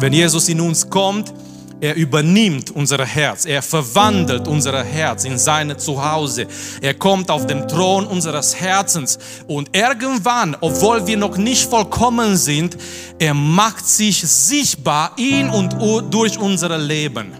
wenn 0.00 0.12
Jesus 0.14 0.48
in 0.48 0.60
uns 0.62 0.88
kommt, 0.88 1.32
er 1.80 1.94
übernimmt 1.96 2.70
unser 2.70 3.04
Herz. 3.04 3.44
Er 3.44 3.62
verwandelt 3.62 4.48
unser 4.48 4.82
Herz 4.82 5.24
in 5.24 5.38
seine 5.38 5.76
Zuhause. 5.76 6.46
Er 6.80 6.94
kommt 6.94 7.30
auf 7.30 7.46
den 7.46 7.68
Thron 7.68 8.06
unseres 8.06 8.58
Herzens. 8.58 9.18
Und 9.46 9.76
irgendwann, 9.76 10.56
obwohl 10.60 11.06
wir 11.06 11.16
noch 11.16 11.36
nicht 11.36 11.68
vollkommen 11.68 12.36
sind, 12.36 12.76
er 13.18 13.34
macht 13.34 13.86
sich 13.86 14.20
sichtbar 14.20 15.12
in 15.16 15.50
und 15.50 15.76
durch 16.12 16.38
unser 16.38 16.78
Leben. 16.78 17.32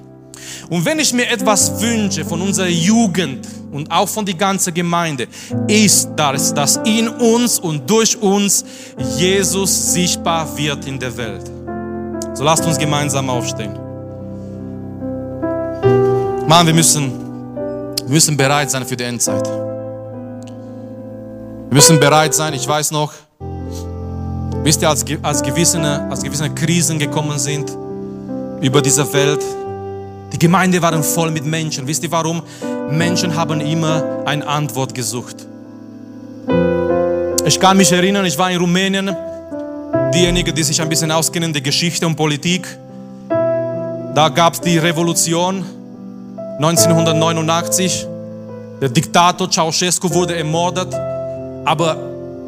Und 0.69 0.85
wenn 0.85 0.99
ich 0.99 1.13
mir 1.13 1.29
etwas 1.29 1.81
wünsche 1.81 2.25
von 2.25 2.41
unserer 2.41 2.69
Jugend 2.69 3.47
und 3.73 3.91
auch 3.91 4.09
von 4.09 4.25
der 4.25 4.35
ganzen 4.35 4.73
Gemeinde, 4.73 5.27
ist 5.69 6.11
das, 6.17 6.55
dass 6.55 6.77
in 6.85 7.09
uns 7.09 7.59
und 7.59 7.89
durch 7.89 8.17
uns 8.17 8.65
Jesus 9.17 9.93
sichtbar 9.93 10.57
wird 10.57 10.87
in 10.87 10.99
der 10.99 11.17
Welt. 11.17 11.51
So 12.35 12.45
lasst 12.45 12.65
uns 12.65 12.79
gemeinsam 12.79 13.31
aufstehen. 13.31 13.84
Mann, 16.47 16.67
wir 16.67 16.75
müssen, 16.75 17.11
wir 18.05 18.11
müssen 18.11 18.37
bereit 18.37 18.71
sein 18.71 18.85
für 18.85 18.97
die 18.97 19.05
Endzeit. 19.05 19.47
Wir 21.69 21.75
müssen 21.75 21.99
bereit 21.99 22.35
sein, 22.35 22.53
ich 22.53 22.69
weiß 22.69 22.91
noch, 22.91 23.15
wisst 24.63 24.83
ihr, 24.83 24.91
als, 24.91 25.05
als, 25.23 25.43
gewisse, 25.43 25.81
als 25.81 26.23
gewisse 26.23 26.51
Krisen 26.51 26.99
gekommen 26.99 27.39
sind 27.39 27.75
über 28.61 28.83
diese 28.83 29.11
Welt, 29.15 29.43
die 30.33 30.39
Gemeinde 30.39 30.83
waren 30.83 31.03
voll 31.03 31.31
mit 31.31 31.47
Menschen. 31.47 31.87
Wisst 31.87 32.03
ihr 32.03 32.13
warum? 32.13 32.43
Menschen 32.91 33.35
haben 33.35 33.61
immer 33.61 34.23
eine 34.27 34.47
Antwort 34.47 34.95
gesucht. 34.95 35.47
Ich 37.47 37.59
kann 37.59 37.79
mich 37.79 37.91
erinnern, 37.91 38.27
ich 38.27 38.37
war 38.37 38.51
in 38.51 38.59
Rumänien, 38.59 39.17
diejenigen, 40.13 40.55
die 40.55 40.63
sich 40.63 40.81
ein 40.83 40.91
bisschen 40.91 41.11
auskennen, 41.11 41.55
die 41.55 41.63
Geschichte 41.63 42.07
und 42.07 42.17
Politik. 42.17 42.67
Da 43.29 44.29
gab 44.29 44.55
es 44.55 44.61
die 44.61 44.77
Revolution 44.77 45.65
1989. 46.57 48.07
Der 48.81 48.89
Diktator 48.89 49.51
Ceausescu 49.51 50.13
wurde 50.13 50.37
ermordet. 50.37 50.95
Aber 51.65 51.97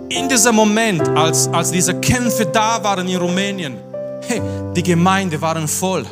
in 0.08 0.28
diesem 0.28 0.54
Moment, 0.54 1.08
als, 1.16 1.48
als 1.48 1.70
diese 1.70 1.94
Kämpfe 1.94 2.46
da 2.46 2.82
waren 2.82 3.08
in 3.08 3.16
Rumänien, 3.16 3.78
hey, 4.28 4.40
die 4.74 4.82
Gemeinde 4.82 5.40
waren 5.40 5.66
voll. 5.66 6.04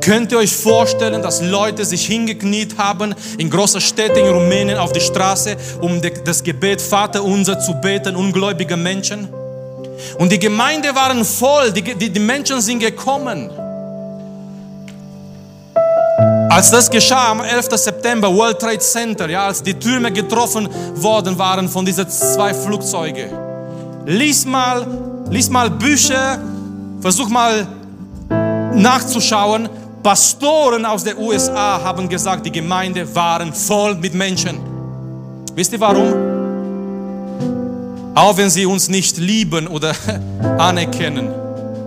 Könnt 0.00 0.32
ihr 0.32 0.38
euch 0.38 0.54
vorstellen, 0.54 1.20
dass 1.20 1.42
Leute 1.42 1.84
sich 1.84 2.06
hingekniet 2.06 2.78
haben 2.78 3.14
in 3.38 3.50
großen 3.50 3.80
Städten 3.80 4.18
in 4.18 4.32
Rumänien 4.32 4.78
auf 4.78 4.92
die 4.92 5.00
Straße, 5.00 5.56
um 5.80 6.00
das 6.24 6.42
Gebet 6.42 6.80
Vater 6.80 7.22
unser 7.22 7.58
zu 7.58 7.74
beten, 7.74 8.16
ungläubige 8.16 8.76
Menschen? 8.76 9.28
Und 10.18 10.30
die 10.30 10.38
Gemeinde 10.38 10.94
waren 10.94 11.24
voll, 11.24 11.72
die, 11.72 11.82
die, 11.82 12.10
die 12.10 12.20
Menschen 12.20 12.60
sind 12.60 12.78
gekommen. 12.78 13.50
Als 16.48 16.70
das 16.70 16.88
geschah 16.88 17.32
am 17.32 17.40
11. 17.40 17.68
September, 17.72 18.32
World 18.32 18.60
Trade 18.60 18.78
Center, 18.78 19.28
ja, 19.28 19.46
als 19.46 19.62
die 19.62 19.74
Türme 19.74 20.12
getroffen 20.12 20.68
worden 20.94 21.36
waren 21.36 21.68
von 21.68 21.84
diesen 21.84 22.08
zwei 22.08 22.54
Flugzeugen, 22.54 23.30
lies 24.06 24.44
mal, 24.44 24.86
lies 25.28 25.50
mal 25.50 25.70
Bücher, 25.70 26.38
versuch 27.00 27.28
mal 27.28 27.66
nachzuschauen, 28.74 29.68
Pastoren 30.02 30.84
aus 30.84 31.02
den 31.02 31.18
USA 31.18 31.80
haben 31.82 32.08
gesagt, 32.08 32.46
die 32.46 32.52
Gemeinde 32.52 33.12
waren 33.12 33.52
voll 33.52 33.96
mit 33.96 34.14
Menschen. 34.14 34.56
Wisst 35.56 35.72
ihr 35.72 35.80
warum? 35.80 36.14
Auch 38.14 38.36
wenn 38.36 38.48
sie 38.48 38.66
uns 38.66 38.88
nicht 38.88 39.16
lieben 39.18 39.66
oder 39.66 39.94
anerkennen, 40.58 41.28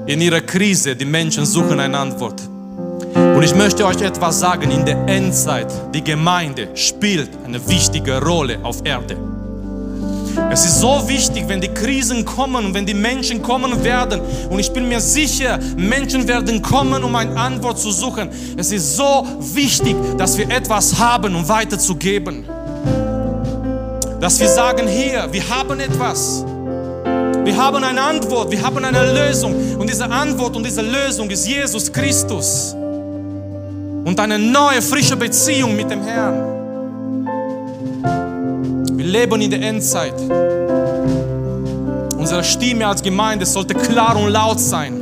in 0.06 0.20
ihrer 0.20 0.42
Krise, 0.42 0.98
die 0.98 1.06
Menschen 1.06 1.46
suchen 1.46 1.80
eine 1.80 1.98
Antwort. 1.98 2.42
Und 3.40 3.46
ich 3.46 3.56
möchte 3.56 3.86
euch 3.86 4.02
etwas 4.02 4.42
sagen, 4.42 4.70
in 4.70 4.86
der 4.86 5.08
Endzeit, 5.08 5.72
die 5.96 6.04
Gemeinde 6.04 6.68
spielt 6.76 7.30
eine 7.46 7.66
wichtige 7.70 8.22
Rolle 8.22 8.60
auf 8.64 8.82
Erde. 8.84 9.16
Es 10.52 10.66
ist 10.66 10.82
so 10.82 11.08
wichtig, 11.08 11.46
wenn 11.48 11.62
die 11.62 11.70
Krisen 11.70 12.26
kommen 12.26 12.66
und 12.66 12.74
wenn 12.74 12.86
die 12.86 12.94
Menschen 12.94 13.42
kommen 13.42 13.82
werden. 13.82 14.20
Und 14.50 14.60
ich 14.60 14.74
bin 14.74 14.90
mir 14.90 15.00
sicher, 15.00 15.58
Menschen 15.78 16.28
werden 16.28 16.62
kommen, 16.62 17.02
um 17.02 17.16
eine 17.16 17.40
Antwort 17.40 17.80
zu 17.80 17.92
suchen. 17.92 18.28
Es 18.58 18.74
ist 18.74 18.98
so 18.98 19.26
wichtig, 19.40 19.96
dass 20.18 20.38
wir 20.38 20.50
etwas 20.50 21.00
haben, 21.00 21.34
um 21.34 21.48
weiterzugeben. 21.48 22.44
Dass 24.20 24.38
wir 24.38 24.50
sagen, 24.50 24.86
hier, 24.86 25.30
wir 25.32 25.50
haben 25.50 25.80
etwas. 25.80 26.44
Wir 27.46 27.56
haben 27.56 27.82
eine 27.86 28.02
Antwort, 28.02 28.52
wir 28.52 28.62
haben 28.62 28.84
eine 28.84 29.14
Lösung. 29.14 29.78
Und 29.78 29.90
diese 29.90 30.12
Antwort 30.12 30.58
und 30.58 30.66
diese 30.66 30.82
Lösung 30.82 31.30
ist 31.30 31.48
Jesus 31.48 31.90
Christus. 31.90 32.76
Und 34.10 34.20
eine 34.20 34.40
neue, 34.40 34.82
frische 34.82 35.16
Beziehung 35.16 35.76
mit 35.76 35.92
dem 35.92 36.02
Herrn. 36.02 37.28
Wir 38.98 39.06
leben 39.06 39.40
in 39.40 39.52
der 39.52 39.62
Endzeit. 39.62 40.16
Unsere 42.18 42.44
Stimme 42.44 42.88
als 42.88 43.04
Gemeinde 43.04 43.46
sollte 43.46 43.76
klar 43.76 44.20
und 44.20 44.32
laut 44.32 44.60
sein. 44.60 45.00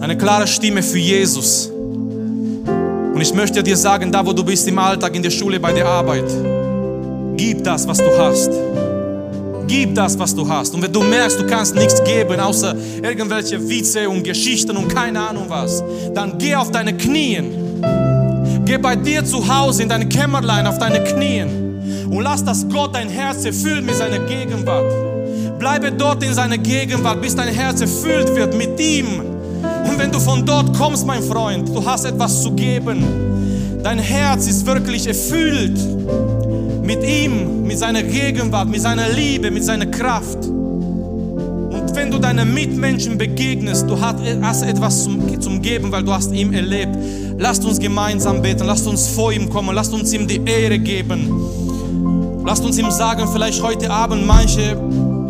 Eine 0.00 0.16
klare 0.16 0.46
Stimme 0.46 0.84
für 0.84 1.00
Jesus. 1.00 1.66
Und 1.66 3.20
ich 3.20 3.34
möchte 3.34 3.60
dir 3.60 3.76
sagen, 3.76 4.12
da 4.12 4.24
wo 4.24 4.32
du 4.32 4.44
bist 4.44 4.68
im 4.68 4.78
Alltag, 4.78 5.16
in 5.16 5.24
der 5.24 5.30
Schule, 5.30 5.58
bei 5.58 5.72
der 5.72 5.88
Arbeit, 5.88 6.30
gib 7.36 7.64
das, 7.64 7.88
was 7.88 7.98
du 7.98 8.16
hast. 8.16 8.52
Gib 9.66 9.94
das, 9.94 10.18
was 10.18 10.34
du 10.34 10.48
hast. 10.48 10.74
Und 10.74 10.82
wenn 10.82 10.92
du 10.92 11.02
merkst, 11.02 11.40
du 11.40 11.46
kannst 11.46 11.74
nichts 11.74 12.02
geben, 12.04 12.38
außer 12.38 12.74
irgendwelche 13.02 13.68
Witze 13.68 14.08
und 14.08 14.22
Geschichten 14.22 14.76
und 14.76 14.88
keine 14.88 15.20
Ahnung 15.20 15.46
was, 15.48 15.82
dann 16.14 16.38
geh 16.38 16.54
auf 16.54 16.70
deine 16.70 16.96
Knien 16.96 17.64
Geh 18.64 18.78
bei 18.78 18.96
dir 18.96 19.22
zu 19.24 19.46
Hause 19.46 19.82
in 19.82 19.90
dein 19.90 20.08
Kämmerlein 20.08 20.66
auf 20.66 20.78
deine 20.78 21.04
Knien 21.04 22.08
und 22.08 22.22
lass 22.22 22.42
das 22.42 22.66
Gott 22.68 22.94
dein 22.94 23.10
Herz 23.10 23.44
erfüllen 23.44 23.84
mit 23.84 23.94
seiner 23.94 24.20
Gegenwart. 24.20 24.90
Bleibe 25.58 25.92
dort 25.92 26.22
in 26.22 26.32
seiner 26.32 26.56
Gegenwart, 26.56 27.20
bis 27.20 27.36
dein 27.36 27.48
Herz 27.48 27.82
erfüllt 27.82 28.34
wird 28.34 28.56
mit 28.56 28.80
ihm. 28.80 29.20
Und 29.20 29.98
wenn 29.98 30.10
du 30.10 30.18
von 30.18 30.46
dort 30.46 30.76
kommst, 30.76 31.06
mein 31.06 31.22
Freund, 31.22 31.68
du 31.68 31.84
hast 31.84 32.06
etwas 32.06 32.42
zu 32.42 32.52
geben. 32.52 33.04
Dein 33.82 33.98
Herz 33.98 34.46
ist 34.46 34.64
wirklich 34.64 35.06
erfüllt 35.06 35.78
mit 36.84 37.02
ihm, 37.02 37.62
mit 37.64 37.78
seiner 37.78 38.02
Gegenwart, 38.02 38.68
mit 38.68 38.80
seiner 38.80 39.08
Liebe, 39.08 39.50
mit 39.50 39.64
seiner 39.64 39.86
Kraft. 39.86 40.44
Und 40.44 41.94
wenn 41.94 42.10
du 42.10 42.18
deinen 42.18 42.52
Mitmenschen 42.52 43.16
begegnest, 43.16 43.88
du 43.88 43.98
hast 44.00 44.62
etwas 44.62 45.04
zum, 45.04 45.40
zum 45.40 45.62
Geben, 45.62 45.90
weil 45.90 46.02
du 46.02 46.12
hast 46.12 46.32
ihm 46.32 46.52
erlebt. 46.52 46.96
Lasst 47.38 47.64
uns 47.64 47.78
gemeinsam 47.78 48.42
beten, 48.42 48.64
lasst 48.66 48.86
uns 48.86 49.08
vor 49.08 49.32
ihm 49.32 49.48
kommen, 49.48 49.74
lasst 49.74 49.92
uns 49.92 50.12
ihm 50.12 50.26
die 50.26 50.40
Ehre 50.44 50.78
geben. 50.78 51.30
Lasst 52.44 52.64
uns 52.64 52.78
ihm 52.78 52.90
sagen, 52.90 53.26
vielleicht 53.32 53.62
heute 53.62 53.90
Abend 53.90 54.26
manche 54.26 54.76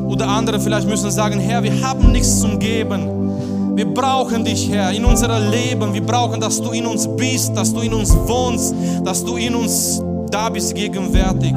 oder 0.07 0.29
andere 0.29 0.61
vielleicht 0.61 0.89
müssen 0.89 1.11
sagen, 1.11 1.39
Herr, 1.39 1.63
wir 1.63 1.81
haben 1.81 2.13
nichts 2.13 2.41
zum 2.41 2.59
Geben. 2.59 3.77
Wir 3.77 3.87
brauchen 3.87 4.45
dich, 4.45 4.69
Herr, 4.71 4.93
in 4.93 5.05
unserem 5.05 5.51
Leben. 5.51 5.95
Wir 5.95 6.03
brauchen, 6.03 6.41
dass 6.41 6.61
du 6.61 6.71
in 6.73 6.87
uns 6.87 7.09
bist, 7.17 7.57
dass 7.57 7.73
du 7.73 7.81
in 7.81 7.95
uns 7.95 8.15
wohnst, 8.15 8.75
dass 9.05 9.25
du 9.25 9.37
in 9.37 9.55
uns 9.55 10.01
da 10.35 10.49
bist, 10.49 10.75
gegenwärtig. 10.75 11.55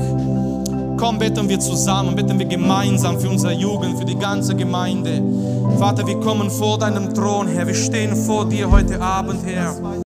Komm, 0.98 1.18
beten 1.18 1.50
wir 1.50 1.60
zusammen, 1.60 2.16
beten 2.16 2.38
wir 2.38 2.46
gemeinsam 2.46 3.20
für 3.20 3.30
unsere 3.30 3.54
Jugend, 3.54 3.98
für 3.98 4.06
die 4.06 4.18
ganze 4.18 4.56
Gemeinde. 4.56 5.22
Vater, 5.80 6.06
wir 6.06 6.20
kommen 6.20 6.52
vor 6.52 6.78
deinem 6.78 7.12
Thron, 7.14 7.48
Herr. 7.48 7.66
Wir 7.66 7.74
stehen 7.74 8.16
vor 8.16 8.48
dir 8.48 8.70
heute 8.70 9.02
Abend, 9.02 9.44
Herr. 9.46 10.04